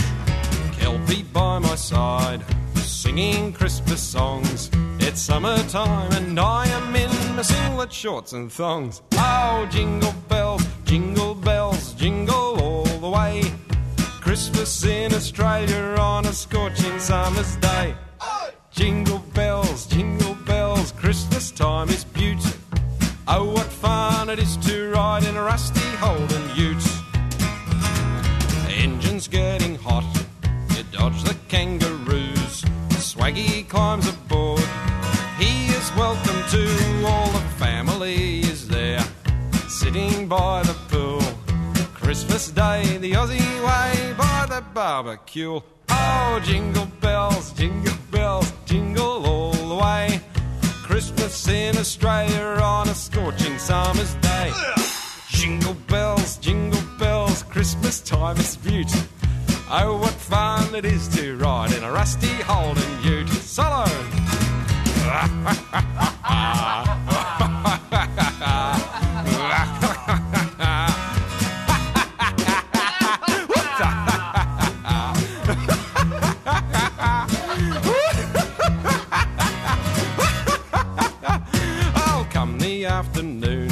Kelpie 0.79 1.23
by 1.33 1.59
my 1.59 1.75
side, 1.75 2.45
singing 2.75 3.53
Christmas 3.53 4.03
songs. 4.03 4.71
It's 5.01 5.23
summertime 5.23 6.13
and 6.13 6.39
I 6.39 6.67
am 6.67 6.95
in 6.95 7.11
my 7.35 7.43
singlet 7.43 7.91
shorts 7.91 8.35
and 8.35 8.53
thongs. 8.53 9.01
Oh, 9.15 9.67
jingle 9.71 10.15
bells, 10.29 10.67
jingle 10.85 11.35
bells, 11.35 11.95
jingle 11.95 12.61
all 12.61 12.85
the 12.85 13.09
way. 13.09 13.43
Christmas 14.21 14.85
in 14.85 15.15
Australia 15.15 15.97
on 15.99 16.27
a 16.27 16.33
scorching 16.33 16.99
summer's 16.99 17.57
day. 17.57 17.95
Jingle 18.71 19.21
bells, 19.33 19.87
jingle 19.87 20.35
bells, 20.47 20.93
Christmas 20.93 21.51
time 21.51 21.89
is 21.89 22.05
beaut. 22.05 22.58
Oh, 23.31 23.45
what 23.45 23.67
fun 23.67 24.31
it 24.31 24.39
is 24.39 24.57
to 24.69 24.91
ride 24.91 25.23
in 25.23 25.37
a 25.37 25.43
rusty 25.43 25.87
Holden 26.01 26.49
ute. 26.57 26.83
The 28.65 28.73
engine's 28.73 29.29
getting 29.29 29.75
hot, 29.75 30.07
you 30.75 30.83
dodge 30.93 31.23
the 31.25 31.37
kangaroos. 31.47 32.63
Swaggy 32.97 33.69
climbs 33.69 34.09
aboard, 34.09 34.65
he 35.39 35.67
is 35.67 35.95
welcome 35.95 36.43
to 36.53 37.07
all 37.07 37.27
the 37.29 37.45
family 37.59 38.41
is 38.41 38.67
there, 38.67 39.05
sitting 39.69 40.27
by 40.27 40.63
the 40.63 40.77
pool. 40.89 41.21
Christmas 41.93 42.51
Day, 42.51 42.97
the 42.97 43.13
Aussie 43.13 43.39
way, 43.63 44.15
by 44.17 44.47
the 44.49 44.65
barbecue. 44.73 45.61
Oh, 45.91 46.41
jingle 46.43 46.87
bells, 47.03 47.53
jingle 47.53 47.93
bells, 48.11 48.51
jingle 48.65 49.27
all 49.27 49.53
the 49.53 49.75
way. 49.75 50.23
Christmas 50.99 51.47
in 51.47 51.77
Australia 51.77 52.61
on 52.61 52.89
a 52.89 52.95
scorching 52.95 53.57
summer's 53.57 54.15
day. 54.15 54.51
Jingle 55.29 55.75
bells, 55.87 56.39
jingle 56.39 56.83
bells, 56.99 57.45
Christmas 57.45 58.01
time 58.01 58.37
is 58.39 58.57
beaut. 58.57 58.91
Oh, 59.71 59.97
what 60.03 60.11
fun 60.11 60.75
it 60.75 60.85
is 60.85 61.07
to 61.17 61.37
ride 61.37 61.71
in 61.73 61.85
a 61.85 61.93
rusty 61.93 62.27
Holden 62.43 63.05
ute. 63.05 63.29
Solo! 63.29 63.85
afternoon, 82.99 83.71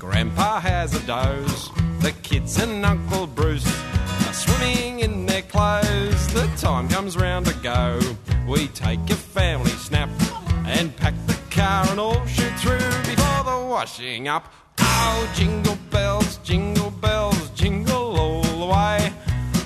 Grandpa 0.00 0.58
has 0.58 0.92
a 0.92 1.06
doze. 1.06 1.70
The 2.00 2.10
kids 2.24 2.60
and 2.60 2.84
Uncle 2.84 3.28
Bruce 3.28 3.68
are 4.26 4.32
swimming 4.32 4.98
in 4.98 5.26
their 5.26 5.42
clothes. 5.42 6.26
The 6.34 6.50
time 6.56 6.88
comes 6.88 7.16
round 7.16 7.46
to 7.46 7.54
go. 7.62 8.00
We 8.48 8.66
take 8.66 9.08
a 9.10 9.14
family 9.14 9.70
snap 9.86 10.08
and 10.66 10.94
pack 10.96 11.14
the 11.28 11.38
car 11.52 11.86
and 11.90 12.00
all 12.00 12.26
shoot 12.26 12.52
through 12.58 12.90
before 13.06 13.44
the 13.44 13.66
washing 13.70 14.26
up. 14.26 14.52
Oh, 14.80 15.32
jingle 15.36 15.78
bells, 15.92 16.38
jingle 16.38 16.90
bells, 16.90 17.50
jingle 17.50 18.18
all 18.18 18.42
the 18.42 18.66
way. 18.66 19.12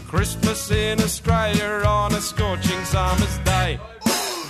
Christmas 0.07 0.71
in 0.71 1.01
Australia 1.01 1.83
on 1.87 2.15
a 2.15 2.21
scorching 2.21 2.85
summer's 2.85 3.39
day. 3.39 3.81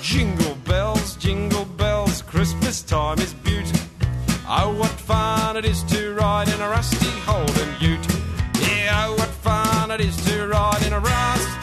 Jingle 0.03 0.57
bells, 0.65 1.15
jingle 1.15 1.65
bells, 1.65 2.23
Christmas 2.23 2.83
time 2.83 3.21
is. 3.21 3.42
Oh, 4.55 4.75
what 4.79 4.91
fun 4.91 5.57
it 5.57 5.65
is 5.65 5.83
to 5.85 6.13
ride 6.13 6.47
in 6.47 6.61
a 6.61 6.69
rusty 6.69 7.09
Holden 7.25 7.75
ute. 7.81 8.07
Yeah, 8.61 9.07
oh, 9.09 9.15
what 9.15 9.31
fun 9.31 9.91
it 9.91 10.03
is 10.03 10.15
to 10.27 10.47
ride 10.47 10.83
in 10.83 10.93
a 10.93 11.01
rusty 11.01 11.62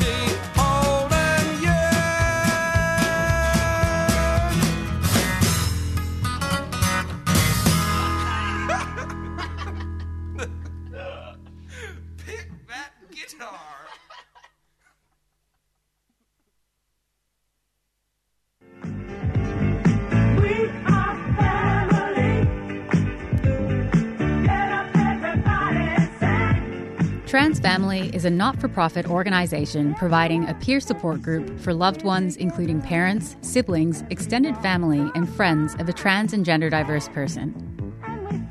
Trans 27.29 27.59
Family 27.59 28.09
is 28.11 28.25
a 28.25 28.29
not 28.31 28.59
for 28.59 28.67
profit 28.67 29.07
organization 29.07 29.93
providing 29.93 30.49
a 30.49 30.55
peer 30.55 30.79
support 30.79 31.21
group 31.21 31.59
for 31.59 31.75
loved 31.75 32.01
ones, 32.01 32.35
including 32.35 32.81
parents, 32.81 33.37
siblings, 33.41 34.03
extended 34.09 34.57
family, 34.57 35.11
and 35.13 35.31
friends 35.35 35.75
of 35.75 35.87
a 35.87 35.93
trans 35.93 36.33
and 36.33 36.43
gender 36.43 36.71
diverse 36.71 37.07
person. 37.09 37.53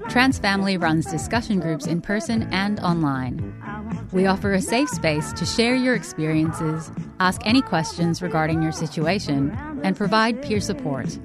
Trans 0.08 0.38
Family 0.38 0.76
runs 0.76 1.06
discussion 1.06 1.58
groups 1.58 1.88
in 1.88 2.00
person 2.00 2.44
and 2.52 2.78
online. 2.78 3.52
We 4.12 4.26
offer 4.26 4.52
a 4.52 4.62
safe 4.62 4.90
space 4.90 5.32
to 5.32 5.44
share 5.44 5.74
your 5.74 5.96
experiences, 5.96 6.92
ask 7.18 7.40
any 7.44 7.62
questions 7.62 8.22
regarding 8.22 8.62
your 8.62 8.70
situation, 8.70 9.58
and 9.82 9.96
provide 9.96 10.40
peer 10.40 10.60
support. 10.60 11.18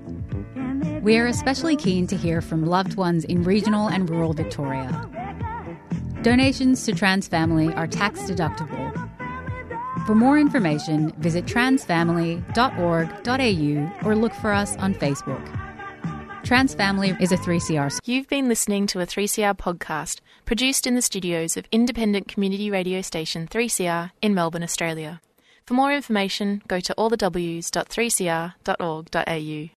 We 1.03 1.19
are 1.19 1.27
especially 1.27 1.75
keen 1.75 2.07
to 2.07 2.17
hear 2.17 2.41
from 2.41 2.65
loved 2.65 2.95
ones 2.95 3.25
in 3.25 3.43
regional 3.43 3.89
and 3.89 4.09
rural 4.09 4.33
Victoria. 4.33 5.22
Donations 6.24 6.84
to 6.86 6.93
Trans 6.93 7.28
Family 7.28 7.74
are 7.74 7.86
tax 7.86 8.21
deductible. 8.21 8.93
For 10.05 10.15
more 10.15 10.39
information, 10.39 11.11
visit 11.17 11.45
transfamily.org.au 11.45 14.07
or 14.07 14.15
look 14.15 14.34
for 14.36 14.53
us 14.53 14.78
on 14.78 14.93
Facebook. 14.93 15.45
Trans 16.45 16.74
Family 16.74 17.13
is 17.19 17.34
a 17.34 17.38
3CR. 17.38 17.99
You've 18.05 18.30
been 18.30 18.47
listening 18.47 18.88
to 18.88 19.01
a 19.01 19.05
3CR 19.05 19.57
podcast 19.57 20.21
produced 20.45 20.88
in 20.88 20.95
the 20.95 21.01
studios 21.01 21.57
of 21.57 21.65
independent 21.74 22.30
community 22.30 22.71
radio 22.71 23.01
station 23.01 23.45
3CR 23.45 24.11
in 24.21 24.34
Melbourne, 24.34 24.63
Australia. 24.63 25.19
For 25.65 25.74
more 25.74 25.93
information, 25.93 26.61
go 26.69 26.80
to 26.80 26.95
allthews.3cr.org.au. 26.97 29.69